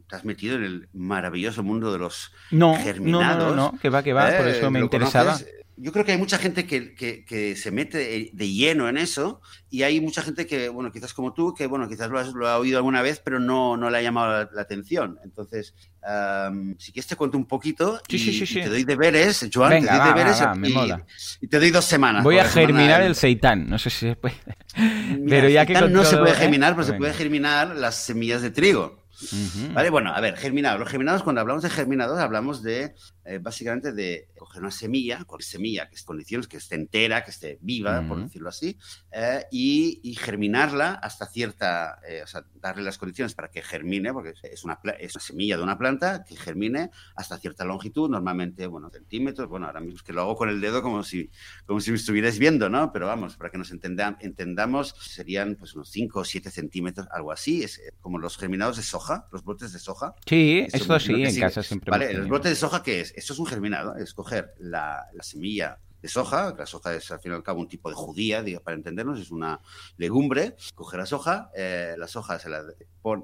te 0.07 0.15
has 0.15 0.25
metido 0.25 0.55
en 0.57 0.63
el 0.63 0.89
maravilloso 0.93 1.63
mundo 1.63 1.93
de 1.93 1.99
los 1.99 2.31
No, 2.51 2.71
no, 2.71 2.77
no, 2.77 2.83
germinados. 2.83 3.55
no, 3.55 3.71
no, 3.71 3.79
que 3.79 3.89
va, 3.89 4.03
que 4.03 4.11
va, 4.13 4.35
por 4.37 4.47
eso 4.49 4.69
me 4.69 4.79
¿lo 4.79 4.85
interesaba. 4.85 5.31
conoces? 5.33 5.53
Yo 5.79 5.91
creo 5.91 6.03
que 6.03 6.11
hay 6.11 6.17
mucha 6.17 6.39
gente 6.39 6.65
que, 6.65 6.95
que- 6.95 7.23
que 7.23 7.55
se 7.55 7.69
mete 7.71 8.31
de 8.33 8.51
lleno 8.51 8.89
en 8.89 8.97
eso 8.97 9.41
y 9.69 9.83
hay 9.83 10.01
mucha 10.01 10.23
gente 10.23 10.47
que, 10.47 10.69
bueno, 10.69 10.91
quizás 10.91 11.13
como 11.13 11.33
tú, 11.33 11.53
que, 11.53 11.67
bueno, 11.67 11.87
quizás 11.87 12.09
lo, 12.09 12.17
has- 12.17 12.33
lo 12.33 12.47
ha 12.47 12.57
oído 12.57 12.77
alguna 12.77 13.03
vez, 13.03 13.21
pero 13.23 13.39
no, 13.39 13.77
no 13.77 13.89
le 13.91 13.97
ha 13.99 14.01
llamado 14.01 14.31
la, 14.31 14.49
la 14.51 14.61
atención. 14.63 15.19
Entonces, 15.23 15.75
am, 16.01 16.75
si 16.79 16.91
quieres 16.91 17.07
te 17.07 17.15
cuento 17.15 17.37
un 17.37 17.45
poquito 17.45 17.99
Sí, 18.09 18.15
y, 18.15 18.19
sí, 18.19 18.33
sí, 18.33 18.43
y 18.43 18.47
sí. 18.47 18.61
te 18.61 18.69
doy 18.69 18.83
deberes, 18.85 19.47
Joan, 19.53 19.69
Venga, 19.69 19.85
te 19.91 19.97
doy 19.97 19.99
va, 19.99 20.13
deberes 20.15 20.41
va, 20.41 20.45
va, 20.47 20.55
me 20.55 20.69
y, 20.69 20.73
mola. 20.73 21.05
y 21.41 21.47
te 21.47 21.59
doy 21.59 21.69
dos 21.69 21.85
semanas. 21.85 22.23
Voy 22.23 22.39
a 22.39 22.45
semana 22.45 22.67
germinar 22.73 23.01
el- 23.03 23.15
seitán, 23.15 23.69
no 23.69 23.77
sé 23.77 23.89
si 23.91 24.07
se 24.09 24.15
puede. 24.15 24.35
Mira, 24.75 25.19
Pero 25.29 25.49
ya 25.49 25.65
que 25.67 25.73
no 25.73 26.03
se 26.03 26.17
puede 26.17 26.31
¿eh? 26.31 26.35
germinar, 26.35 26.73
pero 26.73 26.87
se 26.87 26.93
puede 26.93 27.13
germinar 27.13 27.75
las 27.75 27.95
semillas 28.03 28.41
de 28.41 28.49
trigo. 28.49 29.05
¿Vale? 29.73 29.89
Bueno, 29.89 30.13
a 30.13 30.21
ver, 30.21 30.37
germinados. 30.37 30.79
Los 30.79 30.89
germinados, 30.89 31.23
cuando 31.23 31.41
hablamos 31.41 31.63
de 31.63 31.71
germinados, 31.71 32.19
hablamos 32.19 32.61
de 32.61 32.93
eh, 33.27 33.39
básicamente 33.39 33.91
de 33.91 34.29
coger 34.37 34.61
una 34.61 34.71
semilla, 34.71 35.25
con 35.25 35.41
semilla, 35.41 35.89
que 35.89 35.95
es 35.95 36.03
condiciones, 36.03 36.47
que 36.47 36.57
esté 36.57 36.75
entera, 36.75 37.25
que 37.25 37.31
esté 37.31 37.57
viva, 37.61 38.01
por 38.07 38.23
decirlo 38.23 38.47
así, 38.47 38.77
eh, 39.11 39.43
y, 39.51 40.15
germinarla 40.17 40.93
hasta 40.93 41.27
cierta, 41.27 41.99
eh, 42.07 42.21
o 42.23 42.27
sea, 42.27 42.45
darle 42.55 42.83
las 42.83 42.97
condiciones 42.97 43.33
para 43.33 43.49
que 43.49 43.61
germine, 43.61 44.13
porque 44.13 44.33
es 44.41 44.63
una, 44.63 44.79
es 44.99 45.15
una 45.15 45.21
semilla 45.21 45.57
de 45.57 45.63
una 45.63 45.77
planta 45.77 46.23
que 46.23 46.35
germine 46.35 46.89
hasta 47.15 47.37
cierta 47.37 47.65
longitud, 47.65 48.09
normalmente, 48.09 48.65
bueno, 48.65 48.89
centímetros, 48.89 49.47
bueno, 49.49 49.67
ahora 49.67 49.81
mismo 49.81 49.97
es 49.97 50.03
que 50.03 50.13
lo 50.13 50.21
hago 50.21 50.35
con 50.35 50.49
el 50.49 50.61
dedo 50.61 50.81
como 50.81 51.03
si, 51.03 51.29
como 51.65 51.81
si 51.81 51.91
me 51.91 51.97
estuvierais 51.97 52.39
viendo, 52.39 52.69
¿no? 52.69 52.91
Pero 52.93 53.07
vamos, 53.07 53.35
para 53.35 53.51
que 53.51 53.57
nos 53.57 53.71
entendamos, 53.71 54.95
serían 55.01 55.55
pues 55.55 55.75
unos 55.75 55.89
5 55.89 56.19
o 56.19 56.23
7 56.23 56.49
centímetros, 56.49 57.07
algo 57.11 57.31
así, 57.31 57.63
es 57.63 57.81
como 57.99 58.19
los 58.19 58.37
germinados 58.37 58.77
de 58.77 58.83
soja, 58.83 59.27
los 59.31 59.43
brotes 59.43 59.73
de 59.73 59.79
soja. 59.79 60.15
Sí, 60.25 60.65
eso, 60.71 60.99
sí, 60.99 61.23
en 61.23 61.39
casa 61.39 61.61
siempre. 61.61 61.91
Vale, 61.91 62.13
los 62.13 62.29
brotes 62.29 62.51
de 62.51 62.55
soja, 62.55 62.81
¿qué 62.81 63.01
es? 63.01 63.16
Esto 63.17 63.33
es 63.33 63.39
un 63.39 63.47
germinado, 63.47 63.95
es 63.95 64.13
coger 64.13 64.53
la, 64.59 65.07
semilla 65.21 65.79
de 66.03 66.07
soja, 66.07 66.53
la 66.55 66.67
soja 66.67 66.93
es 66.93 67.09
al 67.09 67.19
fin 67.19 67.31
y 67.31 67.35
al 67.35 67.41
cabo 67.41 67.61
un 67.61 67.67
tipo 67.67 67.89
de 67.89 67.95
judía, 67.95 68.43
digo, 68.43 68.61
para 68.61 68.77
entendernos, 68.77 69.19
es 69.19 69.31
una 69.31 69.59
legumbre, 69.97 70.55
coger 70.75 70.99
la 70.99 71.07
soja, 71.07 71.49
eh, 71.55 71.95
la 71.97 72.07
soja 72.07 72.37
se 72.37 72.47
la, 72.47 72.61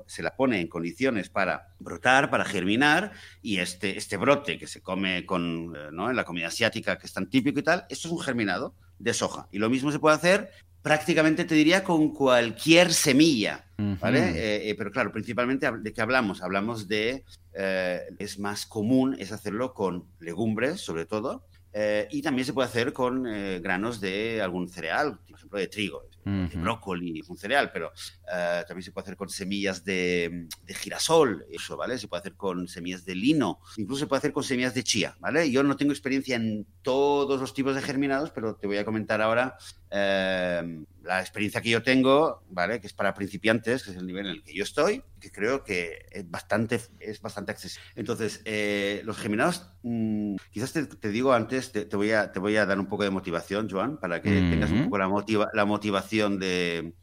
se 0.07 0.23
la, 0.23 0.35
pone 0.35 0.59
en 0.59 0.67
condiciones 0.67 1.29
para 1.29 1.75
brotar, 1.77 2.31
para 2.31 2.43
germinar, 2.43 3.11
y 3.43 3.59
este, 3.59 3.95
este 3.95 4.17
brote 4.17 4.57
que 4.57 4.65
se 4.65 4.81
come 4.81 5.27
con, 5.27 5.75
eh, 5.75 5.89
¿no? 5.91 6.09
en 6.09 6.15
la 6.15 6.25
comida 6.25 6.47
asiática, 6.47 6.97
que 6.97 7.05
es 7.05 7.13
tan 7.13 7.29
típico 7.29 7.59
y 7.59 7.63
tal, 7.63 7.85
esto 7.87 8.07
es 8.07 8.11
un 8.11 8.19
germinado 8.19 8.73
de 8.97 9.13
soja. 9.13 9.47
Y 9.51 9.59
lo 9.59 9.69
mismo 9.69 9.91
se 9.91 9.99
puede 9.99 10.15
hacer 10.15 10.49
prácticamente 10.83 11.45
te 11.45 11.55
diría 11.55 11.83
con 11.83 12.13
cualquier 12.13 12.93
semilla, 12.93 13.62
¿vale? 13.77 14.19
Eh, 14.31 14.69
eh, 14.69 14.75
pero 14.77 14.91
claro, 14.91 15.11
principalmente 15.11 15.69
de 15.71 15.93
qué 15.93 16.01
hablamos? 16.01 16.41
Hablamos 16.41 16.87
de, 16.87 17.23
eh, 17.53 18.01
es 18.19 18.39
más 18.39 18.65
común 18.65 19.15
es 19.19 19.31
hacerlo 19.31 19.73
con 19.73 20.05
legumbres, 20.19 20.81
sobre 20.81 21.05
todo, 21.05 21.45
y 22.11 22.21
también 22.21 22.45
se 22.45 22.53
puede 22.53 22.69
hacer 22.69 22.93
con 22.93 23.23
granos 23.61 23.99
de 23.99 24.41
algún 24.41 24.69
cereal, 24.69 25.17
por 25.27 25.37
ejemplo, 25.37 25.59
de 25.59 25.67
trigo, 25.67 26.03
de 26.25 26.57
brócoli, 26.57 27.21
un 27.27 27.37
cereal, 27.37 27.71
pero 27.71 27.91
también 28.67 28.83
se 28.83 28.91
puede 28.91 29.03
hacer 29.03 29.17
con 29.17 29.29
semillas 29.29 29.83
de, 29.83 30.47
de, 30.63 30.73
girasol, 30.73 31.45
eso, 31.51 31.77
¿vale? 31.77 31.97
Se 31.97 32.07
puede 32.07 32.21
hacer 32.21 32.35
con 32.35 32.67
semillas 32.67 33.05
de 33.05 33.15
lino, 33.15 33.59
incluso 33.77 34.01
se 34.01 34.07
puede 34.07 34.19
hacer 34.19 34.33
con 34.33 34.43
semillas 34.43 34.73
de 34.73 34.83
chía, 34.83 35.15
¿vale? 35.19 35.51
Yo 35.51 35.63
no 35.63 35.75
tengo 35.75 35.91
experiencia 35.91 36.35
en 36.35 36.65
todos 36.81 37.39
los 37.39 37.53
tipos 37.53 37.75
de 37.75 37.81
germinados, 37.81 38.31
pero 38.31 38.55
te 38.55 38.67
voy 38.67 38.77
a 38.77 38.85
comentar 38.85 39.21
ahora 39.21 39.57
Em, 39.95 40.87
la 41.03 41.19
experiencia 41.19 41.61
que 41.61 41.69
yo 41.69 41.83
tengo, 41.83 42.43
¿vale? 42.49 42.81
Que 42.81 42.87
es 42.87 42.93
para 42.93 43.13
principiantes, 43.13 43.83
que 43.83 43.91
es 43.91 43.97
el 43.97 44.07
nivel 44.07 44.25
en 44.25 44.31
el 44.31 44.43
que 44.43 44.55
yo 44.55 44.63
estoy, 44.63 45.03
que 45.19 45.31
creo 45.31 45.63
que 45.63 46.07
es 46.09 46.27
bastante, 46.31 46.81
es 46.99 47.21
bastante 47.21 47.51
accesible. 47.51 47.87
Entonces, 47.95 48.41
eh, 48.45 49.01
los 49.05 49.17
germinados, 49.17 49.69
mm, 49.83 50.37
quizás 50.49 50.73
te, 50.73 51.09
digo 51.09 51.33
antes, 51.33 51.71
te, 51.73 51.85
voy 51.95 52.11
a, 52.11 52.31
te 52.31 52.39
voy 52.39 52.55
a 52.55 52.65
dar 52.65 52.79
un 52.79 52.87
poco 52.87 53.03
de 53.03 53.11
motivación, 53.11 53.69
Joan, 53.69 53.97
para 53.97 54.21
que 54.21 54.31
tengas 54.31 54.71
un 54.71 54.85
poco 54.85 54.97
la, 54.97 55.07
motiva, 55.07 55.51
la 55.53 55.65
motivación 55.65 56.12
de 56.39 56.93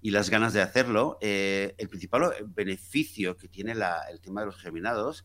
y 0.00 0.10
las 0.10 0.30
ganas 0.30 0.52
de 0.52 0.62
hacerlo. 0.62 1.18
Eh, 1.20 1.74
el 1.78 1.88
principal 1.88 2.32
beneficio 2.46 3.36
que 3.36 3.48
tiene 3.48 3.72
el 3.72 4.20
tema 4.20 4.40
de 4.40 4.46
los 4.46 4.56
germinados 4.56 5.24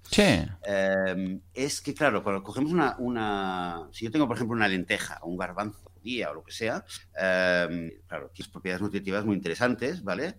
em, 0.64 1.42
es 1.54 1.82
que, 1.82 1.94
claro, 1.94 2.24
cuando 2.24 2.44
cogemos 2.44 2.72
una, 2.72 2.96
una, 2.98 3.88
Si 3.92 4.06
yo 4.06 4.12
tengo, 4.12 4.28
por 4.28 4.38
ejemplo, 4.38 4.56
una 4.56 4.68
lenteja 4.68 5.20
o 5.22 5.30
un 5.30 5.38
garbanzo, 5.38 5.92
o 6.30 6.34
lo 6.34 6.44
que 6.44 6.52
sea, 6.52 6.84
em, 7.16 7.92
claro, 8.08 8.30
tiene 8.34 8.50
propiedades 8.50 8.82
nutritivas 8.82 9.26
muy 9.26 9.36
interesantes, 9.36 10.04
¿vale? 10.04 10.36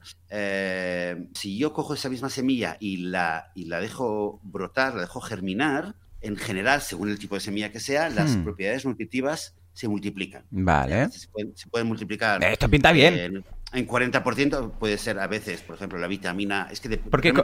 Si 1.34 1.56
yo 1.56 1.72
cojo 1.72 1.94
esa 1.94 2.10
misma 2.10 2.28
semilla 2.28 2.76
y 2.80 2.98
la, 2.98 3.50
y 3.54 3.66
la 3.66 3.80
dejo 3.80 4.40
brotar, 4.42 4.94
la 4.94 5.02
dejo 5.02 5.20
germinar, 5.20 5.94
en 6.20 6.36
general, 6.36 6.80
según 6.80 7.10
el 7.10 7.18
tipo 7.18 7.34
de 7.34 7.40
semilla 7.40 7.70
que 7.70 7.80
sea, 7.80 8.08
las 8.08 8.36
hmm. 8.36 8.44
propiedades 8.44 8.86
nutritivas 8.86 9.54
se 9.74 9.88
multiplican. 9.88 10.44
Vale. 10.50 11.10
Se 11.10 11.28
pueden, 11.68 11.86
multiplicar. 11.86 12.42
Esto 12.42 12.70
pinta 12.70 12.92
bien 12.92 13.44
en 13.74 13.88
40% 13.88 14.72
puede 14.78 14.96
ser 14.98 15.18
a 15.18 15.26
veces, 15.26 15.60
por 15.62 15.76
ejemplo, 15.76 15.98
la 15.98 16.06
vitamina. 16.06 16.68
Es 16.70 16.80
que 16.80 16.96
Porque 16.96 17.28
el, 17.28 17.34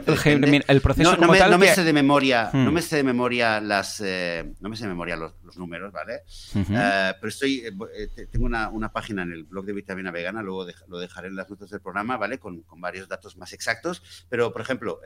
proceso 0.81 1.17
no, 1.17 1.27
no, 1.27 1.57
me, 1.57 1.67
sé 1.67 1.83
de 1.83 1.93
memoria, 1.93 2.49
no 2.53 2.71
hmm. 2.71 2.73
me 2.73 2.81
sé 2.81 2.97
de 2.97 3.03
memoria 3.03 3.59
las, 3.59 4.01
eh, 4.03 4.53
no 4.61 4.69
me 4.69 4.77
sé 4.77 4.83
de 4.83 4.89
memoria 4.89 5.17
los, 5.17 5.33
números, 5.57 5.91
¿vale? 5.91 6.23
Eh, 6.55 7.13
pero 7.19 7.27
estoy, 7.27 7.63
eh, 7.65 8.27
tengo 8.31 8.45
una, 8.45 8.69
una, 8.69 8.91
página 8.91 9.23
en 9.23 9.31
el 9.31 9.43
blog 9.43 9.65
de 9.65 9.73
Vitamina 9.73 10.11
Vegana, 10.11 10.41
luego 10.41 10.65
lo 10.87 10.99
dejaré 10.99 11.27
en 11.27 11.35
las 11.35 11.49
notas 11.49 11.69
del 11.69 11.81
programa, 11.81 12.17
¿vale? 12.17 12.39
Con, 12.39 12.61
con 12.63 12.81
varios 12.81 13.07
datos 13.07 13.37
más 13.37 13.53
exactos. 13.53 14.25
Pero, 14.29 14.51
por 14.51 14.61
ejemplo, 14.61 14.99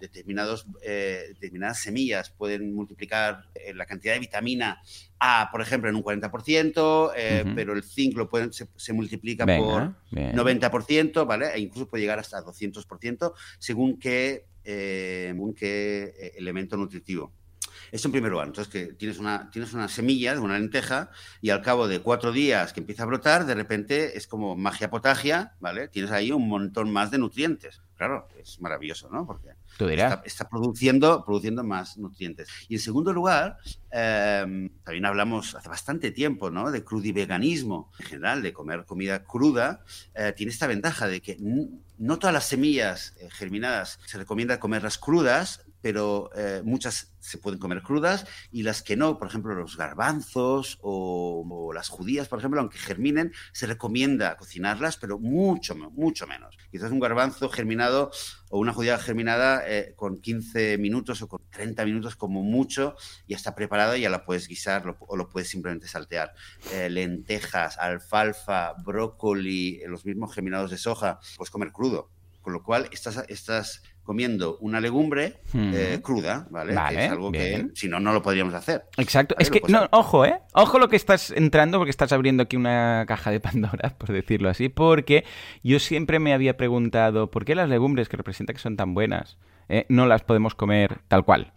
determinados, 0.00 0.66
determinadas 0.82 1.80
semillas 1.80 2.30
pueden 2.30 2.74
multiplicar 2.74 3.48
la 3.74 3.86
cantidad 3.86 4.14
de 4.14 4.20
vitamina 4.20 4.80
A, 5.18 5.48
por 5.50 5.60
ejemplo, 5.60 5.88
en 5.88 5.96
un 5.96 6.02
40%, 6.02 7.54
pero 7.54 7.72
el 7.72 7.82
zinc 7.82 8.16
lo 8.16 8.28
pueden, 8.28 8.52
se, 8.52 8.92
multiplica 8.92 9.46
por 9.46 9.94
90 10.10 10.70
ciento 10.86 11.26
¿vale? 11.26 11.54
E 11.54 11.60
incluso 11.60 11.88
puede 11.88 12.02
llegar 12.02 12.18
hasta 12.18 12.42
200% 12.42 13.32
según 13.58 13.98
qué, 13.98 14.46
eh, 14.64 15.26
según 15.30 15.54
qué 15.54 16.14
eh, 16.18 16.32
elemento 16.36 16.76
nutritivo. 16.76 17.32
Esto 17.94 18.08
en 18.08 18.12
primer 18.12 18.32
lugar. 18.32 18.48
Entonces, 18.48 18.72
que 18.72 18.92
tienes 18.92 19.20
una, 19.20 19.48
tienes 19.52 19.72
una 19.72 19.86
semilla 19.86 20.34
de 20.34 20.40
una 20.40 20.58
lenteja 20.58 21.10
y 21.40 21.50
al 21.50 21.62
cabo 21.62 21.86
de 21.86 22.00
cuatro 22.00 22.32
días 22.32 22.72
que 22.72 22.80
empieza 22.80 23.04
a 23.04 23.06
brotar, 23.06 23.46
de 23.46 23.54
repente 23.54 24.18
es 24.18 24.26
como 24.26 24.56
magia 24.56 24.90
potagia, 24.90 25.54
¿vale? 25.60 25.86
Tienes 25.86 26.10
ahí 26.10 26.32
un 26.32 26.48
montón 26.48 26.92
más 26.92 27.12
de 27.12 27.18
nutrientes. 27.18 27.82
Claro, 27.96 28.26
es 28.36 28.60
maravilloso, 28.60 29.08
¿no? 29.10 29.24
Porque 29.24 29.50
Está, 30.24 30.48
produciendo, 30.48 31.24
produciendo 31.24 31.64
más 31.64 31.96
nutrientes. 31.96 32.48
Y 32.68 32.74
en 32.74 32.80
segundo 32.80 33.12
lugar, 33.12 33.58
em, 33.90 34.70
también 34.84 35.04
hablamos 35.04 35.54
hace 35.54 35.68
bastante 35.68 36.10
tiempo 36.10 36.50
¿no? 36.50 36.70
de 36.70 36.84
crudiveganismo 36.84 37.90
en 37.98 38.06
general, 38.06 38.42
de 38.42 38.52
comer 38.52 38.84
comida 38.84 39.24
cruda. 39.24 39.84
Eh, 40.14 40.32
tiene 40.36 40.52
esta 40.52 40.66
ventaja 40.66 41.06
de 41.06 41.20
que 41.20 41.36
no 41.98 42.18
todas 42.18 42.34
las 42.34 42.46
semillas 42.46 43.14
eh, 43.18 43.28
germinadas 43.30 43.98
se 44.06 44.18
recomienda 44.18 44.60
comerlas 44.60 44.98
crudas, 44.98 45.64
pero 45.84 46.30
eh, 46.34 46.62
muchas 46.64 47.12
se 47.20 47.36
pueden 47.36 47.60
comer 47.60 47.82
crudas 47.82 48.24
y 48.50 48.62
las 48.62 48.82
que 48.82 48.96
no, 48.96 49.18
por 49.18 49.28
ejemplo, 49.28 49.54
los 49.54 49.76
garbanzos 49.76 50.78
o, 50.80 51.72
las 51.74 51.90
judías, 51.90 52.26
por 52.26 52.38
ejemplo, 52.38 52.58
aunque 52.58 52.78
germinen, 52.78 53.34
se 53.52 53.66
recomienda 53.66 54.34
cocinarlas, 54.38 54.96
pero 54.96 55.18
mucho, 55.18 55.74
mucho 55.74 56.26
menos. 56.26 56.56
Quizás 56.70 56.90
un 56.90 57.00
garbanzo 57.00 57.50
germinado 57.50 58.10
o 58.54 58.58
una 58.58 58.72
judía 58.72 59.00
germinada 59.00 59.64
eh, 59.66 59.94
con 59.96 60.20
15 60.20 60.78
minutos 60.78 61.20
o 61.22 61.26
con 61.26 61.40
30 61.50 61.84
minutos 61.86 62.14
como 62.14 62.44
mucho 62.44 62.94
ya 63.26 63.34
está 63.34 63.56
preparada, 63.56 63.98
ya 63.98 64.08
la 64.10 64.24
puedes 64.24 64.46
guisar 64.46 64.96
o 65.00 65.16
lo 65.16 65.28
puedes 65.28 65.48
simplemente 65.48 65.88
saltear. 65.88 66.34
Eh, 66.72 66.88
lentejas, 66.88 67.78
alfalfa, 67.78 68.74
brócoli, 68.74 69.82
los 69.88 70.06
mismos 70.06 70.32
germinados 70.32 70.70
de 70.70 70.78
soja, 70.78 71.18
puedes 71.36 71.50
comer 71.50 71.72
crudo. 71.72 72.12
Con 72.42 72.52
lo 72.52 72.62
cual, 72.62 72.88
estas, 72.92 73.24
estas 73.28 73.82
comiendo 74.04 74.58
una 74.60 74.80
legumbre 74.80 75.40
eh, 75.54 75.98
cruda, 76.02 76.46
¿vale? 76.50 76.72
es 76.72 77.10
algo 77.10 77.32
que 77.32 77.68
si 77.74 77.88
no, 77.88 77.98
no 77.98 78.12
lo 78.12 78.22
podríamos 78.22 78.54
hacer. 78.54 78.84
Exacto. 78.98 79.34
Es 79.38 79.50
que, 79.50 79.62
no, 79.68 79.88
ojo, 79.90 80.24
¿eh? 80.24 80.40
Ojo 80.52 80.78
lo 80.78 80.88
que 80.88 80.96
estás 80.96 81.30
entrando, 81.30 81.78
porque 81.78 81.90
estás 81.90 82.12
abriendo 82.12 82.42
aquí 82.42 82.56
una 82.56 83.04
caja 83.08 83.30
de 83.30 83.40
Pandora, 83.44 83.94
por 83.98 84.12
decirlo 84.12 84.50
así, 84.50 84.68
porque 84.68 85.24
yo 85.62 85.80
siempre 85.80 86.18
me 86.18 86.34
había 86.34 86.56
preguntado 86.56 87.30
por 87.30 87.44
qué 87.44 87.54
las 87.54 87.68
legumbres 87.68 88.08
que 88.08 88.16
representa 88.16 88.52
que 88.52 88.58
son 88.60 88.76
tan 88.76 88.94
buenas 88.94 89.38
eh, 89.68 89.86
no 89.88 90.06
las 90.06 90.22
podemos 90.22 90.54
comer 90.54 90.98
tal 91.08 91.24
cual. 91.24 91.52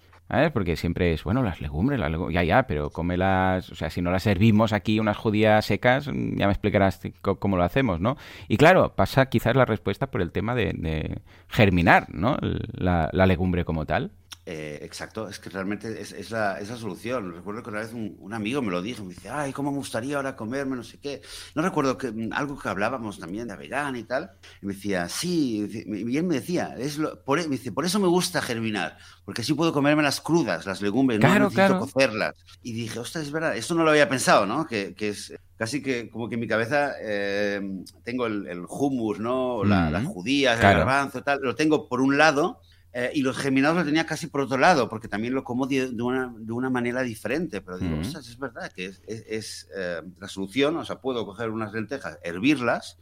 Porque 0.53 0.75
siempre 0.75 1.13
es, 1.13 1.23
bueno, 1.23 1.41
las 1.41 1.61
legumbres, 1.61 1.99
las 1.99 2.11
legumbres, 2.11 2.35
ya, 2.35 2.43
ya, 2.43 2.67
pero 2.67 2.89
cómelas, 2.89 3.71
o 3.71 3.75
sea, 3.75 3.89
si 3.89 4.01
no 4.01 4.11
las 4.11 4.23
servimos 4.23 4.73
aquí 4.73 4.99
unas 4.99 5.15
judías 5.15 5.65
secas, 5.65 6.05
ya 6.05 6.11
me 6.47 6.51
explicarás 6.51 6.99
cómo 7.21 7.57
lo 7.57 7.63
hacemos, 7.63 8.01
¿no? 8.01 8.17
Y 8.47 8.57
claro, 8.57 8.93
pasa 8.95 9.27
quizás 9.27 9.55
la 9.55 9.65
respuesta 9.65 10.07
por 10.07 10.21
el 10.21 10.31
tema 10.31 10.53
de, 10.55 11.21
germinar, 11.47 12.07
¿no? 12.13 12.37
La 12.41 13.25
legumbre 13.25 13.63
como 13.63 13.85
tal. 13.85 14.11
Eh, 14.49 14.79
exacto, 14.81 15.27
es 15.27 15.39
que 15.39 15.49
realmente 15.49 15.99
es, 15.99 16.31
la, 16.31 16.57
solución. 16.77 17.33
Recuerdo 17.33 17.61
que 17.63 17.69
una 17.69 17.81
vez 17.81 17.91
un, 17.91 18.33
amigo 18.33 18.61
me 18.61 18.71
lo 18.71 18.81
dijo, 18.81 19.03
me 19.03 19.13
dice, 19.13 19.29
ay, 19.29 19.51
¿cómo 19.51 19.71
me 19.73 19.77
gustaría 19.77 20.15
ahora 20.15 20.37
comerme 20.37 20.77
no 20.77 20.85
sé 20.85 20.99
qué? 20.99 21.21
No 21.53 21.61
recuerdo 21.61 21.97
que 21.97 22.13
mm, 22.13 22.31
algo 22.31 22.57
que 22.57 22.69
hablábamos 22.69 23.19
también 23.19 23.49
de 23.49 23.57
vegana 23.57 23.99
y 23.99 24.05
tal. 24.05 24.31
Y 24.61 24.67
me 24.67 24.73
decía, 24.73 25.09
sí, 25.09 25.85
y 25.85 26.15
él 26.15 26.23
me 26.23 26.35
decía, 26.35 26.75
es 26.77 26.97
por, 27.25 27.39
me 27.39 27.57
dice, 27.57 27.73
por 27.73 27.83
eso 27.83 27.99
me 27.99 28.07
gusta 28.07 28.41
germinar, 28.41 28.97
porque 29.25 29.41
así 29.41 29.53
puedo 29.53 29.73
comerme 29.73 30.01
las 30.01 30.21
crudas, 30.21 30.65
las 30.65 30.81
legumbres, 30.81 31.19
no 31.19 31.27
necesito 31.27 31.79
cocerlas. 31.79 32.33
Y 32.63 32.71
dije, 32.71 32.99
ostras, 32.99 33.25
es 33.25 33.33
verdad, 33.33 33.57
esto 33.57 33.75
no 33.75 33.83
lo 33.83 33.89
había 33.89 34.07
pensado, 34.07 34.45
¿no? 34.45 34.65
Que, 34.65 34.95
es 34.97 35.33
casi 35.57 35.83
que 35.83 36.09
como 36.09 36.29
que 36.29 36.35
en 36.35 36.39
mi 36.39 36.47
cabeza 36.47 36.93
eh, 37.01 37.83
tengo 38.05 38.27
el, 38.27 38.63
hummus, 38.65 39.19
¿no? 39.19 39.65
La, 39.65 39.91
Las 39.91 40.05
judías, 40.05 40.55
el 40.55 40.61
garbanzo, 40.61 41.21
tal, 41.21 41.41
lo 41.41 41.53
tengo 41.53 41.89
por 41.89 41.99
un 41.99 42.17
lado 42.17 42.61
eh, 42.99 43.11
y 43.13 43.21
los 43.21 43.37
germinados 43.37 43.77
lo 43.77 43.85
tenía 43.85 44.07
casi 44.07 44.25
por 44.25 44.41
otro 44.41 44.57
lado, 44.57 44.89
porque 44.89 45.07
también 45.07 45.35
lo 45.35 45.43
como 45.43 45.67
de, 45.67 45.85
una, 46.01 46.33
de 46.35 46.51
una, 46.51 46.71
manera 46.71 47.03
diferente. 47.03 47.61
Pero 47.61 47.77
digo, 47.77 48.01
es 48.01 48.39
verdad 48.39 48.71
que 48.71 48.87
es, 48.87 49.03
es, 49.05 49.69
eh, 49.77 50.01
la 50.19 50.27
solución. 50.27 50.75
O 50.77 50.83
sea, 50.83 50.99
puedo 50.99 51.23
coger 51.23 51.51
unas 51.51 51.71
lentejas, 51.73 52.17
hervirlas, 52.23 52.97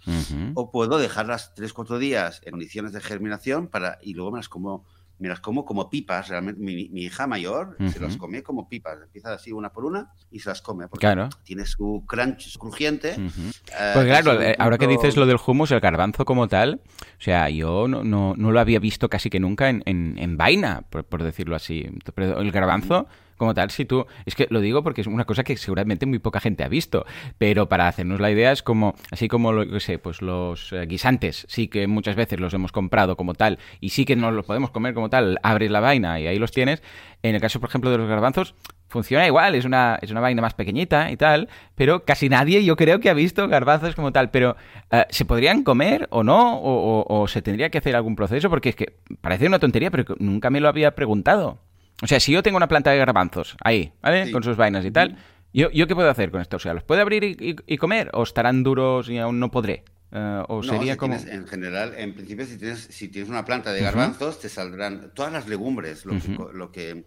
o 0.54 0.70
puedo 0.70 0.98
dejarlas 0.98 1.56
3-4 1.56 1.98
días 1.98 2.42
en 2.44 2.52
condiciones 2.52 2.92
de 2.92 3.00
germinación 3.00 3.70
para, 3.70 3.98
y 4.02 4.16
luego 4.16 4.34
me 4.34 4.40
las 4.40 4.50
como 4.50 4.86
me 5.20 5.30
las 5.30 5.40
como 5.40 5.64
como 5.66 5.90
pipas. 5.90 6.28
Realmente, 6.28 6.62
mi, 6.62 6.90
mi 6.90 7.04
hija 7.04 7.26
mayor 7.28 7.78
se 7.92 8.00
las 8.00 8.18
come 8.18 8.44
como 8.44 8.68
pipas. 8.68 8.98
Empieza 9.04 9.34
así 9.34 9.52
una 9.52 9.72
por 9.72 9.86
una 9.86 10.12
y 10.32 10.40
se 10.40 10.50
las 10.50 10.62
come. 10.62 10.88
Porque 10.88 11.06
Claro. 11.06 11.30
tiene 11.44 11.66
su 11.66 12.04
crunch 12.08 12.42
su 12.50 12.60
crujiente. 12.60 13.12
Eh, 13.14 13.92
Pues 13.94 14.06
claro, 14.06 14.42
eh, 14.42 14.56
ahora 14.60 14.78
que 14.78 14.88
dices 14.88 15.16
lo 15.16 15.26
del 15.26 15.38
hummus, 15.46 15.72
el 15.72 15.80
garbanzo 15.80 16.26
como 16.26 16.48
tal, 16.48 16.82
o 17.18 17.22
sea, 17.22 17.50
yo 17.50 17.88
no, 17.88 18.04
no, 18.04 18.34
no 18.36 18.52
lo 18.52 18.60
había 18.60 18.80
visto 18.80 19.10
casi 19.10 19.30
que 19.30 19.40
nunca 19.40 19.70
en, 19.70 19.84
en, 19.86 20.18
en 20.18 20.38
vaina, 20.38 20.84
por, 20.90 21.06
por 21.06 21.24
decirlo 21.24 21.56
así. 21.56 21.88
Pero 22.14 22.40
el 22.40 22.52
garbanzo 22.52 23.08
como 23.38 23.54
tal, 23.54 23.70
si 23.72 23.86
tú... 23.86 24.06
Es 24.26 24.36
que 24.36 24.48
lo 24.50 24.60
digo 24.62 24.84
porque 24.84 25.02
es 25.02 25.08
una 25.08 25.26
cosa 25.26 25.44
que 25.44 25.58
seguramente 25.58 26.06
muy 26.06 26.20
poca 26.20 26.40
gente 26.40 26.64
ha 26.64 26.68
visto, 26.68 27.06
pero 27.38 27.68
para 27.70 27.88
hacernos 27.88 28.20
la 28.20 28.32
idea 28.32 28.52
es 28.52 28.64
como, 28.64 28.96
así 29.12 29.28
como, 29.28 29.52
lo 29.52 29.68
que 29.68 29.80
sé, 29.80 30.00
pues 30.00 30.22
los 30.22 30.72
eh, 30.74 30.86
guisantes, 30.86 31.46
sí 31.50 31.68
que 31.68 31.88
muchas 31.88 32.16
veces 32.16 32.40
los 32.40 32.54
hemos 32.54 32.72
comprado 32.72 33.18
como 33.18 33.34
tal 33.34 33.60
y 33.80 33.90
sí 33.90 34.06
que 34.06 34.16
nos 34.16 34.34
los 34.34 34.46
podemos 34.46 34.72
comer 34.72 34.94
como 34.94 35.10
tal, 35.10 35.38
abres 35.44 35.72
la 35.72 35.80
vaina 35.80 36.20
y 36.20 36.28
ahí 36.28 36.40
los 36.40 36.52
tienes. 36.52 36.82
En 37.24 37.34
el 37.36 37.42
caso, 37.42 37.60
por 37.60 37.70
ejemplo, 37.70 37.90
de 37.90 37.98
los 37.98 38.08
garbanzos, 38.08 38.54
funciona 38.88 39.26
igual, 39.26 39.56
es 39.56 39.66
una, 39.66 39.98
es 40.02 40.12
una 40.12 40.22
vaina 40.22 40.42
más 40.44 40.54
pequeñita 40.54 41.10
y 41.12 41.18
tal, 41.18 41.50
pero 41.74 42.06
casi 42.06 42.30
nadie 42.30 42.64
yo 42.64 42.76
creo 42.76 43.00
que 43.00 43.10
ha 43.10 43.14
visto 43.16 43.48
garbanzos 43.48 43.96
como 43.96 44.12
tal. 44.12 44.30
Pero, 44.30 44.56
eh, 44.92 45.06
¿se 45.10 45.26
podrían 45.26 45.64
comer 45.64 46.08
o 46.12 46.24
no? 46.24 46.58
O, 46.60 47.04
o- 47.08 47.28
se 47.28 47.42
tendría 47.42 47.70
que 47.70 47.80
hacer 47.80 47.96
algún 47.96 48.16
proceso? 48.16 48.50
Porque 48.50 48.70
es 48.70 48.76
que 48.76 48.98
parece 49.22 49.48
una 49.48 49.58
tontería, 49.60 49.90
pero 49.92 50.16
nunca 50.20 50.50
me 50.52 50.60
lo 50.60 50.68
había 50.70 50.94
preguntado. 50.96 51.60
O 52.02 52.08
sea, 52.08 52.20
si 52.20 52.32
yo 52.32 52.44
tengo 52.44 52.58
una 52.58 52.68
planta 52.68 52.92
de 52.92 52.98
garbanzos 52.98 53.56
ahí, 53.64 53.94
¿vale? 54.02 54.26
Sí. 54.26 54.32
Con 54.32 54.44
sus 54.44 54.58
vainas 54.58 54.84
y 54.86 54.92
tal, 54.92 55.18
¿yo, 55.54 55.70
¿yo 55.72 55.88
qué 55.88 55.96
puedo 55.96 56.10
hacer 56.10 56.30
con 56.32 56.42
esto? 56.42 56.58
O 56.58 56.60
sea, 56.60 56.74
¿los 56.74 56.84
puedo 56.84 57.02
abrir 57.02 57.24
y, 57.24 57.38
y- 57.40 57.56
y 57.74 57.78
comer? 57.78 58.10
¿O 58.14 58.24
estarán 58.24 58.64
duros 58.64 59.10
y 59.10 59.18
aún 59.18 59.40
no 59.40 59.50
podré? 59.52 59.84
Eh, 60.12 60.44
¿O 60.50 60.58
No, 60.62 60.64
sería 60.64 60.94
si 60.94 60.98
como...? 61.00 61.16
tienes- 61.16 61.34
en 61.34 61.48
general, 61.48 61.94
en 61.98 62.14
principio, 62.14 62.46
si 62.46 62.58
tienes, 62.58 62.80
si 62.92 63.08
tienes 63.08 63.30
una 63.30 63.46
planta 63.46 63.72
de 63.72 63.82
garbanzos, 63.82 64.40
te 64.40 64.50
saldrán 64.50 65.12
todas 65.14 65.32
las 65.32 65.48
legumbres. 65.48 66.06
Lo 66.06 66.14
que, 66.20 66.38
lo 66.54 66.72
que- 66.72 67.06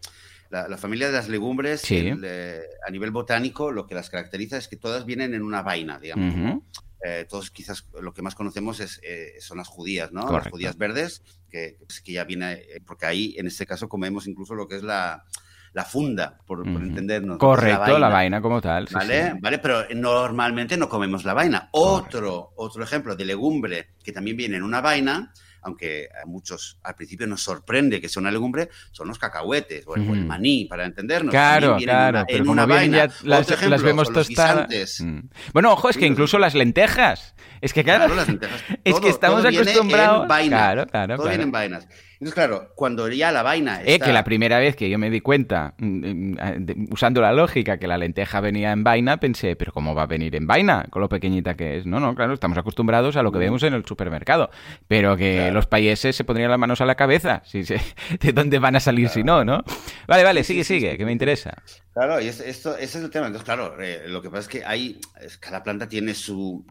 la, 0.50 0.66
la 0.68 0.78
familia 0.78 1.08
de 1.08 1.12
las 1.12 1.28
legumbres, 1.28 1.82
Sí. 1.82 1.96
el, 1.98 2.22
eh, 2.24 2.60
a 2.86 2.90
nivel 2.90 3.10
botánico, 3.10 3.70
lo 3.70 3.86
que 3.86 3.94
las 3.94 4.08
caracteriza 4.08 4.56
es 4.56 4.68
que 4.68 4.76
todas 4.76 5.04
vienen 5.04 5.34
en 5.34 5.42
una 5.42 5.60
vaina, 5.62 5.98
digamos. 5.98 6.32
Como, 6.34 6.66
eh, 7.04 7.26
todos 7.28 7.50
quizás 7.50 7.86
lo 8.00 8.12
que 8.14 8.22
más 8.22 8.34
conocemos 8.34 8.80
es, 8.80 8.98
eh, 9.04 9.34
son 9.40 9.58
las 9.58 9.68
judías, 9.68 10.10
¿no? 10.10 10.22
Correcto. 10.22 10.44
Las 10.46 10.50
judías 10.50 10.78
verdes, 10.78 11.22
que, 11.48 11.78
que 12.04 12.12
ya 12.12 12.24
viene, 12.24 12.52
eh, 12.52 12.80
porque 12.86 13.06
ahí 13.06 13.34
en 13.38 13.46
este 13.46 13.66
caso 13.66 13.88
comemos 13.88 14.26
incluso 14.26 14.54
lo 14.54 14.68
que 14.68 14.76
es 14.76 14.82
la, 14.82 15.24
la 15.72 15.84
funda, 15.84 16.38
por, 16.46 16.62
por 16.62 16.82
entendernos. 16.82 17.34
lo 17.34 17.38
que 17.38 17.44
es 17.44 17.50
Correcto, 17.50 17.98
la 17.98 18.08
vaina 18.08 18.40
como 18.40 18.60
tal. 18.60 18.88
¿Vale? 18.90 19.32
sí. 19.32 19.38
¿Vale? 19.40 19.58
Pero 19.58 19.84
normalmente 19.94 20.76
no 20.76 20.88
comemos 20.88 21.24
la 21.24 21.34
vaina. 21.34 21.68
Otro, 21.72 22.52
otro 22.56 22.82
ejemplo 22.82 23.16
de 23.16 23.24
legumbre 23.24 23.90
que 24.02 24.12
también 24.12 24.36
viene 24.36 24.56
en 24.56 24.62
una 24.62 24.80
vaina, 24.80 25.32
aunque 25.62 26.08
a 26.22 26.26
muchos 26.26 26.78
al 26.82 26.94
principio 26.94 27.26
nos 27.26 27.42
sorprende 27.42 28.00
que 28.00 28.08
sea 28.08 28.20
una 28.20 28.30
legumbre, 28.30 28.68
son 28.92 29.08
los 29.08 29.18
cacahuetes 29.18 29.84
o 29.86 29.94
el, 29.96 30.08
o 30.08 30.14
el 30.14 30.24
maní, 30.24 30.64
para 30.66 30.84
entendernos. 30.84 31.30
Claro, 31.30 31.76
vienen 31.76 31.80
en 31.80 31.84
claro, 31.96 32.18
una- 32.18 32.26
pero 32.26 32.44
en 32.44 32.48
una 32.48 32.66
vaina. 32.66 33.08
las, 33.24 33.50
ejemplo 33.50 33.68
las 33.70 33.82
vemos 33.82 34.12
tostadas. 34.12 35.00
Mm. 35.00 35.20
Bueno, 35.52 35.72
ojo, 35.72 35.88
es 35.88 35.96
que 35.96 36.06
incluso 36.06 36.38
las 36.38 36.54
lentejas. 36.54 37.34
Es 37.60 37.72
que 37.72 37.82
claro, 37.82 38.04
Claro, 38.04 38.14
las 38.14 38.28
lentejas, 38.28 38.62
es 38.84 38.92
todo- 38.92 39.00
que 39.00 39.08
estamos 39.08 39.44
acostumbrados. 39.44 40.26
Claro, 40.26 40.86
claro, 40.86 41.16
Todo 41.16 41.24
claro. 41.24 41.28
viene 41.28 41.42
en 41.44 41.50
vainas. 41.52 41.88
Entonces, 42.20 42.34
claro, 42.34 42.72
cuando 42.74 43.08
ya 43.08 43.30
la 43.30 43.44
vaina 43.44 43.80
Eh, 43.82 43.94
está... 43.94 44.06
que 44.06 44.12
la 44.12 44.24
primera 44.24 44.58
vez 44.58 44.74
que 44.74 44.90
yo 44.90 44.98
me 44.98 45.08
di 45.08 45.20
cuenta, 45.20 45.74
mm, 45.78 45.86
mm, 45.86 46.34
de- 46.58 46.88
usando 46.90 47.20
la 47.20 47.32
lógica, 47.32 47.78
que 47.78 47.86
la 47.86 47.96
lenteja 47.96 48.40
venía 48.40 48.72
en 48.72 48.82
vaina, 48.82 49.18
pensé, 49.18 49.54
pero 49.54 49.72
¿cómo 49.72 49.94
va 49.94 50.02
a 50.02 50.06
venir 50.06 50.34
en 50.34 50.46
vaina? 50.48 50.86
Con 50.90 51.00
lo 51.02 51.08
pequeñita 51.08 51.54
que 51.54 51.76
es. 51.78 51.86
No, 51.86 52.00
no, 52.00 52.16
claro, 52.16 52.32
estamos 52.34 52.58
acostumbrados 52.58 53.16
a 53.16 53.22
lo 53.22 53.30
que 53.30 53.38
vemos 53.38 53.62
en 53.62 53.74
el 53.74 53.84
supermercado. 53.84 54.50
Pero 54.88 55.16
que 55.16 55.36
Claro. 55.36 55.54
los 55.54 55.66
países 55.66 56.16
se 56.16 56.24
pondrían 56.24 56.50
las 56.50 56.58
manos 56.58 56.80
a 56.80 56.86
la 56.86 56.96
cabeza. 56.96 57.42
Si 57.44 57.64
se- 57.64 57.80
¿De 58.20 58.32
dónde 58.32 58.58
van 58.58 58.74
a 58.74 58.80
salir 58.80 59.08
si 59.10 59.22
no, 59.22 59.44
no? 59.44 59.62
Vale, 60.08 60.24
vale, 60.24 60.42
sigue, 60.42 60.64
sigue, 60.64 60.98
que 60.98 61.04
me 61.04 61.12
interesa. 61.12 61.54
Claro, 61.94 62.20
y 62.20 62.26
es- 62.26 62.40
esto, 62.40 62.76
ese 62.76 62.98
es 62.98 63.04
el 63.04 63.10
tema. 63.10 63.26
Entonces, 63.26 63.44
claro, 63.44 63.80
eh, 63.80 64.02
lo 64.08 64.20
que 64.22 64.28
pasa 64.28 64.40
es 64.40 64.48
que 64.48 64.64
hay, 64.64 65.00
cada 65.38 65.62
planta 65.62 65.88
tiene 65.88 66.14
su 66.14 66.64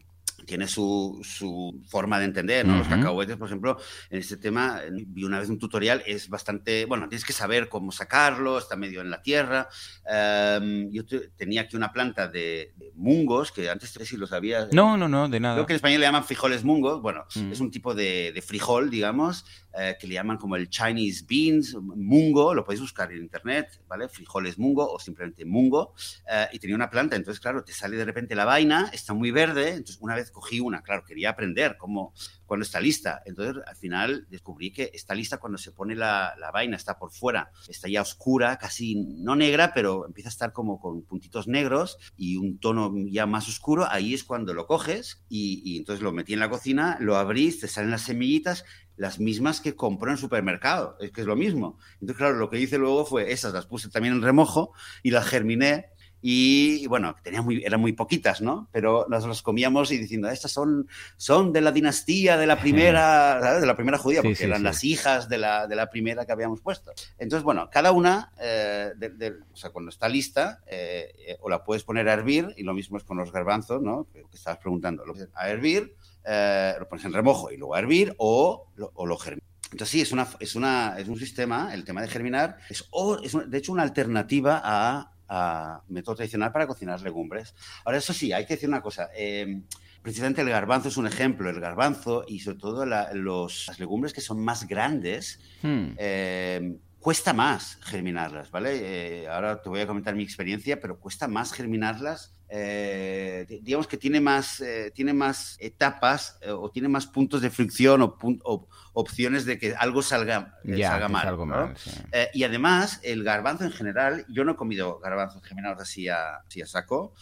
tiene 0.48 0.66
su, 0.66 1.20
su 1.22 1.80
forma 1.88 2.18
de 2.18 2.24
entender, 2.24 2.66
¿no? 2.66 2.76
Los 2.78 2.86
Ujú. 2.88 2.96
cacahuetes, 2.96 3.36
por 3.36 3.46
ejemplo, 3.48 3.76
en 4.10 4.18
este 4.18 4.38
tema, 4.38 4.80
eh, 4.82 4.88
vi 5.06 5.22
una 5.24 5.38
vez 5.38 5.48
un 5.50 5.58
tutorial, 5.58 6.02
es 6.06 6.28
bastante, 6.30 6.86
bueno, 6.86 7.06
tienes 7.08 7.24
que 7.26 7.34
saber 7.34 7.68
cómo 7.68 7.92
sacarlo, 7.92 8.58
está 8.58 8.74
medio 8.74 9.02
en 9.02 9.10
la 9.10 9.20
tierra. 9.22 9.68
Em, 10.10 10.90
yo 10.90 11.04
te- 11.04 11.28
tenía 11.36 11.60
aquí 11.62 11.76
una 11.76 11.92
planta 11.92 12.28
de, 12.28 12.72
de 12.76 12.90
mungos, 12.94 13.52
que 13.52 13.68
antes 13.68 13.94
no 13.94 14.00
sé 14.00 14.06
si 14.06 14.16
lo 14.16 14.26
sabías. 14.26 14.72
No, 14.72 14.96
no, 14.96 15.06
no, 15.06 15.28
de 15.28 15.38
nada. 15.38 15.54
Creo 15.56 15.66
que 15.66 15.74
en 15.74 15.76
español 15.76 16.00
le 16.00 16.06
llaman 16.06 16.24
frijoles 16.24 16.64
mungos. 16.64 17.02
Bueno, 17.02 17.26
Mm. 17.34 17.52
es 17.52 17.60
un 17.60 17.70
tipo 17.70 17.94
de, 17.94 18.32
de 18.32 18.40
frijol, 18.42 18.88
digamos, 18.90 19.44
eh, 19.78 19.96
que 20.00 20.06
le 20.06 20.14
llaman 20.14 20.38
como 20.38 20.56
el 20.56 20.70
Chinese 20.70 21.24
beans, 21.28 21.76
mungo, 21.80 22.54
lo 22.54 22.64
podéis 22.64 22.80
buscar 22.80 23.12
en 23.12 23.18
internet, 23.18 23.80
¿vale? 23.86 24.08
Frijoles 24.08 24.58
mungo 24.58 24.90
o 24.90 24.98
simplemente 24.98 25.44
mungo. 25.44 25.92
eh, 26.30 26.46
y 26.52 26.58
tenía 26.58 26.74
una 26.74 26.88
planta, 26.90 27.16
entonces, 27.16 27.38
claro, 27.40 27.62
te 27.64 27.72
sale 27.72 27.96
de 27.96 28.04
repente 28.04 28.34
la 28.34 28.44
vaina, 28.46 28.88
está 28.92 29.12
muy 29.12 29.30
verde. 29.30 29.68
Entonces, 29.70 29.98
una 30.00 30.14
vez 30.14 30.30
cogí 30.38 30.60
una, 30.60 30.82
claro, 30.82 31.02
quería 31.04 31.30
aprender 31.30 31.76
cómo, 31.76 32.14
cuando 32.46 32.62
está 32.62 32.80
lista. 32.80 33.22
Entonces, 33.26 33.60
al 33.66 33.74
final 33.74 34.26
descubrí 34.30 34.70
que 34.70 34.92
está 34.94 35.16
lista 35.16 35.38
cuando 35.38 35.58
se 35.58 35.72
pone 35.72 35.96
la, 35.96 36.34
la 36.38 36.52
vaina, 36.52 36.76
está 36.76 36.96
por 36.96 37.10
fuera, 37.10 37.50
está 37.66 37.88
ya 37.88 38.02
oscura, 38.02 38.56
casi 38.56 38.94
no 38.94 39.34
negra, 39.34 39.72
pero 39.74 40.06
empieza 40.06 40.28
a 40.28 40.30
estar 40.30 40.52
como 40.52 40.78
con 40.80 41.02
puntitos 41.02 41.48
negros 41.48 41.98
y 42.16 42.36
un 42.36 42.60
tono 42.60 42.94
ya 43.10 43.26
más 43.26 43.48
oscuro. 43.48 43.88
Ahí 43.90 44.14
es 44.14 44.22
cuando 44.22 44.54
lo 44.54 44.66
coges 44.68 45.24
y, 45.28 45.76
entonces 45.76 46.02
lo 46.02 46.12
metí 46.12 46.34
en 46.34 46.40
la 46.40 46.50
cocina, 46.50 46.96
lo 47.00 47.16
abrís, 47.16 47.58
te 47.58 47.66
salen 47.66 47.90
las 47.90 48.02
semillitas, 48.02 48.64
las 48.96 49.18
mismas 49.18 49.60
que 49.60 49.74
compró 49.74 50.10
en 50.10 50.14
el 50.14 50.20
supermercado, 50.20 50.96
es 51.00 51.10
que 51.10 51.22
es 51.22 51.26
lo 51.26 51.34
mismo. 51.34 51.78
Entonces, 51.94 52.16
claro, 52.16 52.36
lo 52.36 52.48
que 52.48 52.60
hice 52.60 52.78
luego 52.78 53.04
fue 53.04 53.32
esas, 53.32 53.52
las 53.52 53.66
puse 53.66 53.88
también 53.88 54.14
en 54.14 54.22
remojo 54.22 54.72
y 55.02 55.10
las 55.10 55.26
germiné. 55.26 55.86
Y, 56.20 56.86
bueno, 56.88 57.14
tenía 57.22 57.42
muy, 57.42 57.62
eran 57.64 57.80
muy 57.80 57.92
poquitas, 57.92 58.40
¿no? 58.40 58.68
Pero 58.72 59.06
nos 59.08 59.26
las 59.26 59.42
comíamos 59.42 59.90
y 59.92 59.98
diciendo, 59.98 60.28
estas 60.28 60.50
son, 60.50 60.88
son 61.16 61.52
de 61.52 61.60
la 61.60 61.70
dinastía 61.72 62.36
de 62.36 62.46
la 62.46 62.58
primera, 62.60 63.38
¿sabes? 63.40 63.60
De 63.60 63.66
la 63.66 63.76
primera 63.76 63.98
judía, 63.98 64.20
Sí, 64.22 64.28
porque 64.28 64.36
sí, 64.36 64.44
eran 64.44 64.58
sí. 64.58 64.64
las 64.64 64.84
hijas 64.84 65.28
de 65.28 65.38
la, 65.38 65.66
de 65.66 65.76
la 65.76 65.88
primera 65.90 66.26
que 66.26 66.32
habíamos 66.32 66.60
puesto. 66.60 66.92
Entonces, 67.18 67.44
bueno, 67.44 67.68
cada 67.70 67.92
una, 67.92 68.32
eh, 68.40 68.92
de- 68.96 69.10
de- 69.10 69.34
o 69.52 69.56
sea, 69.56 69.70
cuando 69.70 69.90
está 69.90 70.08
lista, 70.08 70.60
eh, 70.66 71.12
eh, 71.26 71.36
o 71.40 71.48
la 71.48 71.62
puedes 71.62 71.84
poner 71.84 72.08
a 72.08 72.14
hervir, 72.14 72.52
y 72.56 72.62
lo 72.64 72.74
mismo 72.74 72.96
es 72.98 73.04
con 73.04 73.16
los 73.16 73.30
garbanzos, 73.30 73.80
¿no? 73.82 74.06
Que, 74.12 74.22
que 74.28 74.36
estabas 74.36 74.58
preguntando, 74.58 75.04
lo 75.06 75.14
a 75.34 75.48
hervir, 75.48 75.94
eh, 76.24 76.74
lo 76.78 76.88
pones 76.88 77.04
en 77.04 77.12
remojo 77.12 77.50
y 77.52 77.56
luego 77.56 77.74
a 77.74 77.78
hervir, 77.78 78.14
o 78.18 78.66
lo, 78.76 78.90
o 78.94 79.06
lo 79.06 79.16
germinas. 79.16 79.46
Entonces 79.70 79.90
sí, 79.90 80.00
es, 80.00 80.12
una, 80.12 80.26
es, 80.40 80.54
una, 80.56 80.96
es 80.98 81.08
un 81.08 81.18
sistema, 81.18 81.74
el 81.74 81.84
tema 81.84 82.00
de 82.00 82.08
germinar, 82.08 82.56
es, 82.70 82.86
o- 82.90 83.18
es 83.22 83.36
de 83.50 83.58
hecho 83.58 83.70
una 83.72 83.82
alternativa 83.82 84.60
a, 84.64 85.12
a 85.28 85.82
método 85.88 86.16
tradicional 86.16 86.52
para 86.52 86.66
cocinar 86.66 87.00
legumbres. 87.02 87.54
Ahora, 87.84 87.98
eso 87.98 88.12
sí, 88.12 88.32
hay 88.32 88.46
que 88.46 88.54
decir 88.54 88.68
una 88.68 88.80
cosa. 88.82 89.10
eh, 89.14 89.62
precisamente 90.02 90.40
el 90.40 90.48
garbanzo 90.48 90.88
es 90.88 90.96
un 90.96 91.06
ejemplo. 91.06 91.50
El 91.50 91.60
garbanzo 91.60 92.24
y 92.26 92.38
sobre 92.40 92.58
todo 92.58 92.86
la- 92.86 93.12
los, 93.12 93.66
las 93.68 93.78
legumbres 93.78 94.12
que 94.12 94.20
son 94.20 94.42
más 94.42 94.66
grandes, 94.66 95.40
Hmm. 95.62 95.88
eh, 95.98 96.76
cuesta 97.00 97.32
más 97.32 97.78
germinarlas, 97.82 98.50
¿vale? 98.50 99.22
Eh, 99.22 99.28
ahora 99.28 99.60
te 99.62 99.68
voy 99.68 99.80
a 99.80 99.86
comentar 99.86 100.14
mi 100.14 100.22
experiencia, 100.22 100.80
pero 100.80 100.98
cuesta 100.98 101.28
más 101.28 101.52
germinarlas. 101.52 102.34
eh, 102.50 103.44
di- 103.46 103.60
digamos 103.60 103.86
que 103.86 103.98
tiene 103.98 104.20
más, 104.22 104.60
eh, 104.62 104.90
tiene 104.94 105.12
más 105.12 105.56
etapas 105.60 106.38
eh, 106.40 106.50
o 106.50 106.70
tiene 106.70 106.88
más 106.88 107.06
puntos 107.06 107.42
de 107.42 107.50
fricción 107.50 108.00
o, 108.00 108.16
pun- 108.16 108.40
o 108.42 108.66
opciones 108.94 109.44
de 109.44 109.58
que 109.58 109.74
algo 109.76 110.00
salga, 110.00 110.54
Ya, 110.64 110.92
salga 110.92 111.08
mal. 111.10 111.24
salgo 111.24 111.44
¿no? 111.44 111.54
mal, 111.66 111.76
sí. 111.76 111.90
Y 112.32 112.44
además, 112.44 113.00
el 113.02 113.22
garbanzo 113.22 113.64
en 113.64 113.72
general, 113.72 114.24
yo 114.30 114.44
no 114.44 114.52
he 114.52 114.56
comido 114.56 114.98
garbanzos 114.98 115.42
germinados 115.44 115.82
así 115.82 116.08
a, 116.08 116.36
así 116.36 116.62
a 116.62 116.66
saco, 116.66 117.12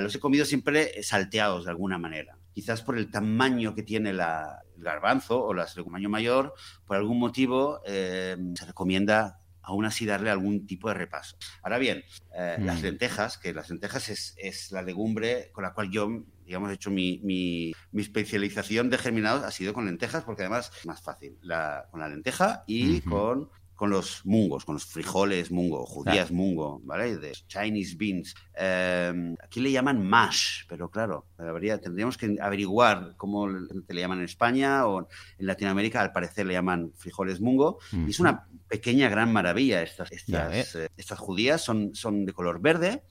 los 0.00 0.14
he 0.14 0.18
comido 0.18 0.44
siempre 0.44 1.02
salteados 1.04 1.64
de 1.64 1.70
alguna 1.70 1.98
manera. 1.98 2.37
Quizás 2.58 2.82
por 2.82 2.98
el 2.98 3.08
tamaño 3.08 3.72
que 3.72 3.84
tiene 3.84 4.12
la- 4.12 4.62
el 4.76 4.82
garbanzo 4.82 5.40
o 5.44 5.54
las 5.54 5.76
tamaño 5.76 6.08
mayor, 6.08 6.54
por 6.88 6.96
algún 6.96 7.20
motivo 7.20 7.80
eh, 7.86 8.36
se 8.56 8.66
recomienda 8.66 9.38
aún 9.62 9.84
así 9.84 10.04
darle 10.06 10.28
algún 10.30 10.66
tipo 10.66 10.88
de 10.88 10.94
repaso. 10.94 11.36
Ahora 11.62 11.78
bien, 11.78 12.02
eh, 12.34 12.56
Mm. 12.58 12.64
las 12.66 12.82
lentejas, 12.82 13.38
que 13.38 13.54
las 13.54 13.70
lentejas 13.70 14.08
es, 14.08 14.34
es 14.38 14.72
la 14.72 14.82
legumbre 14.82 15.50
con 15.52 15.62
la 15.62 15.72
cual 15.72 15.88
yo, 15.92 16.24
digamos, 16.44 16.70
he 16.70 16.74
hecho 16.74 16.90
mi, 16.90 17.20
mi- 17.22 17.72
mi 17.92 18.02
especialización 18.02 18.90
de 18.90 18.98
germinados, 18.98 19.44
ha 19.44 19.52
sido 19.52 19.72
con 19.72 19.86
lentejas, 19.86 20.24
porque 20.24 20.42
además 20.42 20.72
es 20.80 20.86
más 20.86 21.00
fácil, 21.00 21.38
la- 21.42 21.86
con 21.92 22.00
la 22.00 22.08
lenteja 22.08 22.64
y 22.66 23.02
con 23.02 23.50
con 23.78 23.90
los 23.90 24.26
mungos, 24.26 24.64
con 24.64 24.74
los 24.74 24.84
frijoles 24.84 25.52
mungo, 25.52 25.86
judías 25.86 26.32
mungo, 26.32 26.80
¿vale? 26.82 27.16
De 27.16 27.30
Chinese 27.46 27.94
beans. 27.96 28.34
Eh, 28.56 29.36
aquí 29.40 29.60
le 29.60 29.70
llaman 29.70 30.04
mash, 30.04 30.64
pero 30.68 30.90
claro, 30.90 31.26
habría, 31.38 31.80
tendríamos 31.80 32.18
que 32.18 32.36
averiguar 32.40 33.14
cómo 33.16 33.46
le 33.46 33.68
le 33.86 34.00
llaman 34.00 34.18
en 34.18 34.24
España 34.24 34.84
o 34.88 35.08
en 35.38 35.46
Latinoamérica, 35.46 36.00
al 36.00 36.10
parecer 36.10 36.44
le 36.46 36.54
llaman 36.54 36.92
frijoles 36.96 37.40
mungo. 37.40 37.78
Y 37.92 38.10
es 38.10 38.18
una 38.18 38.48
pequeña 38.66 39.08
gran 39.08 39.32
maravilla 39.32 39.80
estas, 39.80 40.10
Ya 40.26 40.52
estas, 40.52 40.74
eh, 40.74 40.88
estas 40.96 41.20
judías, 41.20 41.62
son, 41.62 41.94
son 41.94 42.26
de 42.26 42.32
color 42.32 42.60
verde. 42.60 43.04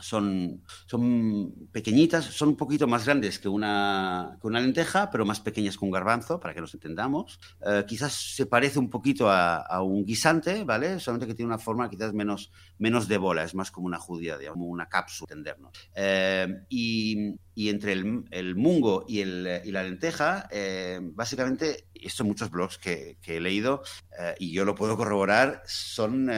Son, 0.00 0.62
son 0.86 1.68
pequeñitas, 1.72 2.24
son 2.24 2.50
un 2.50 2.56
poquito 2.56 2.86
más 2.86 3.04
grandes 3.04 3.38
que 3.38 3.48
una, 3.48 4.36
que 4.40 4.46
una 4.46 4.60
lenteja, 4.60 5.10
pero 5.10 5.24
más 5.24 5.40
pequeñas 5.40 5.78
que 5.78 5.84
un 5.84 5.90
garbanzo, 5.90 6.40
para 6.40 6.54
que 6.54 6.60
nos 6.60 6.74
entendamos. 6.74 7.38
Eh, 7.66 7.84
quizás 7.86 8.12
se 8.12 8.46
parece 8.46 8.78
un 8.78 8.90
poquito 8.90 9.30
a, 9.30 9.56
a, 9.56 9.82
un 9.82 10.04
guisante, 10.04 10.64
¿vale? 10.64 11.00
Solamente 11.00 11.26
que 11.26 11.34
tiene 11.34 11.48
una 11.48 11.58
forma 11.58 11.88
quizás 11.88 12.12
menos, 12.12 12.50
menos 12.78 13.08
de 13.08 13.18
bola, 13.18 13.44
es 13.44 13.54
más 13.54 13.70
como 13.70 13.86
una 13.86 13.98
judía, 13.98 14.38
digamos, 14.38 14.56
como 14.56 14.66
una 14.66 14.88
cápsula, 14.88 15.28
entendernos. 15.30 15.72
Eh, 15.94 16.62
y, 16.68 17.34
y, 17.54 17.68
entre 17.68 17.92
el, 17.92 18.24
el 18.30 18.56
mungo 18.56 19.04
y, 19.08 19.20
el, 19.20 19.62
y, 19.64 19.70
la 19.70 19.82
lenteja, 19.82 20.48
eh, 20.50 21.00
básicamente, 21.02 21.86
esto 21.94 22.24
muchos 22.24 22.50
blogs 22.50 22.78
que, 22.78 23.16
que 23.22 23.36
he 23.36 23.40
leído, 23.40 23.82
eh, 24.18 24.34
y 24.38 24.52
yo 24.52 24.64
lo 24.64 24.74
puedo 24.74 24.96
corroborar, 24.96 25.62
son, 25.66 26.30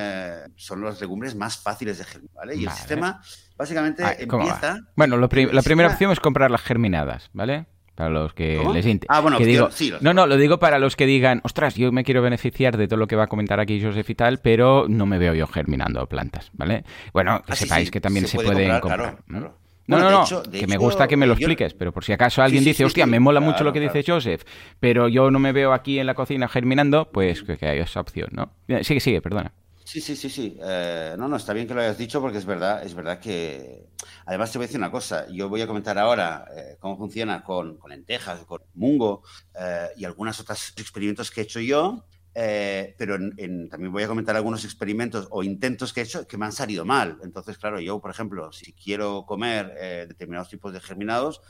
son 0.57 0.85
las 0.85 1.01
legumbres 1.01 1.35
más 1.35 1.59
fáciles 1.59 1.99
de 1.99 2.05
germinar, 2.05 2.35
¿vale? 2.37 2.55
Y 2.55 2.65
vale. 2.65 2.71
el 2.71 2.77
sistema 2.77 3.23
básicamente 3.57 4.05
Ay, 4.05 4.17
empieza... 4.21 4.81
Bueno, 4.95 5.17
lo 5.17 5.29
la 5.29 5.63
primera 5.63 5.91
opción 5.91 6.13
es 6.13 6.21
comprar 6.21 6.51
las 6.51 6.63
germinadas, 6.63 7.31
¿vale? 7.33 7.67
Para 7.97 8.11
los 8.11 8.35
que 8.35 8.59
¿Cómo? 8.59 8.73
les 8.75 8.87
inte. 8.87 9.07
Ah, 9.11 9.21
bueno, 9.21 9.39
que 9.39 9.45
tío, 9.45 9.53
digo, 9.53 9.71
sí, 9.71 9.93
No, 10.03 10.13
no, 10.15 10.27
lo 10.27 10.37
digo 10.37 10.59
para 10.59 10.79
los 10.79 10.95
que 10.97 11.07
digan, 11.07 11.41
ostras, 11.45 11.75
yo 11.77 11.91
me 11.93 12.05
quiero 12.05 12.21
beneficiar 12.23 12.77
de 12.77 12.87
todo 12.87 12.99
lo 12.99 13.07
que 13.07 13.17
va 13.17 13.25
a 13.25 13.27
comentar 13.27 13.59
aquí 13.59 13.83
Joseph 13.83 14.09
y 14.11 14.15
tal, 14.15 14.39
pero 14.39 14.85
no 14.89 15.07
me 15.07 15.19
veo 15.19 15.33
yo 15.35 15.47
germinando 15.47 16.07
plantas, 16.07 16.51
¿vale? 16.53 16.85
Bueno, 17.15 17.43
que 17.47 17.55
Ah, 17.55 17.57
sepáis 17.57 17.87
sí, 17.87 17.91
que 17.91 18.01
también 18.01 18.27
se 18.27 18.33
se, 18.33 18.37
puede 18.37 18.53
pueden 18.53 18.81
comprar, 18.81 18.99
comprar. 19.01 19.25
claro, 19.25 19.25
¿no? 19.27 19.39
claro. 19.41 19.67
No, 19.89 19.97
Bueno, 19.99 20.11
no, 20.11 20.25
hecho- 20.25 20.43
que 20.43 20.67
me 20.67 20.77
gusta 20.79 21.07
que 21.09 21.17
me 21.17 21.27
lo 21.27 21.35
yo- 21.35 21.39
expliques, 21.39 21.73
pero 21.73 21.93
por 21.93 22.05
si 22.05 22.13
acaso 22.13 22.43
alguien 22.43 22.65
sí, 22.65 22.71
dice, 22.71 22.85
hostia, 22.85 23.05
sí, 23.05 23.11
me 23.11 23.21
mola 23.21 23.39
mucho 23.41 23.59
claro, 23.59 23.67
lo 23.67 23.73
que 23.73 23.81
dice 23.81 24.03
Joseph, 24.07 24.43
pero 24.81 25.07
yo 25.09 25.31
no 25.31 25.39
me 25.39 25.53
veo 25.53 25.73
aquí 25.73 25.99
en 26.01 26.07
la 26.07 26.15
cocina 26.15 26.49
germinando, 26.49 27.09
pues 27.13 27.45
que, 27.45 27.57
hay 27.67 27.79
esa 27.79 28.01
opción, 28.01 28.29
¿no? 28.33 28.51
Bien, 28.69 28.83
Sigue, 28.85 28.99
sigue, 29.01 29.23
perdona. 29.23 29.53
Sí, 29.89 30.01
sí, 30.01 30.17
sí, 30.17 30.29
sí. 30.29 30.59
Eh, 30.61 31.15
no, 31.17 31.29
no, 31.29 31.37
está 31.37 31.53
bien 31.53 31.69
que 31.69 31.75
lo 31.75 31.81
hayas 31.81 31.97
dicho 31.97 32.21
porque 32.21 32.39
es 32.39 32.45
verdad, 32.45 32.83
es 32.85 32.93
verdad 32.95 33.21
que... 33.21 33.87
Además 34.27 34.51
te 34.51 34.59
voy 34.59 34.65
a 34.65 34.67
decir 34.67 34.81
una 34.81 34.91
cosa, 34.91 35.27
yo 35.31 35.49
voy 35.49 35.61
a 35.63 35.67
comentar 35.69 35.97
ahora 35.97 36.45
eh, 36.57 36.77
cómo 36.81 36.97
funciona 36.99 37.45
con, 37.45 37.79
con 37.79 37.91
lentejas, 37.91 38.45
con 38.47 38.63
mungo 38.75 39.23
eh, 39.55 39.89
y 39.97 40.05
algunos 40.05 40.41
otros 40.41 40.73
experimentos 40.77 41.31
que 41.31 41.41
he 41.41 41.45
hecho 41.45 41.61
yo, 41.61 42.05
pero 42.99 43.15
en- 43.15 43.33
en- 43.39 43.69
también 43.69 43.93
voy 43.93 44.03
a 44.03 44.09
comentar 44.09 44.35
algunos 44.37 44.65
experimentos 44.65 45.29
o 45.31 45.43
intentos 45.45 45.93
que 45.93 46.01
he 46.01 46.05
hecho 46.05 46.27
que 46.27 46.37
me 46.37 46.47
han 46.47 46.53
salido 46.53 46.85
mal. 46.85 47.19
Entonces, 47.23 47.57
claro, 47.57 47.81
yo, 47.81 48.01
por 48.01 48.11
ejemplo, 48.11 48.51
si 48.53 48.73
quiero 48.75 49.25
comer 49.25 49.73
determinados 50.09 50.49
tipos 50.51 50.73
de 50.73 50.81
germinados, 50.81 51.41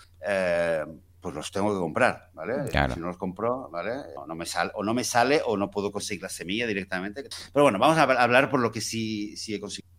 pues 1.27 1.35
los 1.35 1.51
tengo 1.51 1.73
que 1.75 1.81
comprar, 1.81 2.31
¿vale? 2.35 2.69
Claro. 2.71 2.95
Si 2.95 3.01
no 3.01 3.09
los 3.09 3.17
compro, 3.17 3.69
¿vale? 3.69 3.91
O 4.15 4.29
no 4.29 4.37
me 4.37 4.47
sale, 4.47 4.71
o 4.77 4.85
no 4.85 4.95
me 4.95 5.03
sale 5.03 5.43
o 5.45 5.57
no 5.57 5.73
puedo 5.73 5.91
conseguir 5.91 6.23
la 6.23 6.29
semilla 6.29 6.69
directamente. 6.69 7.25
Pero 7.53 7.65
bueno, 7.65 7.81
vamos 7.81 7.99
a 7.99 8.03
hablar 8.05 8.49
por 8.49 8.61
lo 8.61 8.71
que 8.71 8.81
sí, 8.81 9.37
sí 9.37 9.53
he 9.53 9.59
conseguido. 9.59 9.91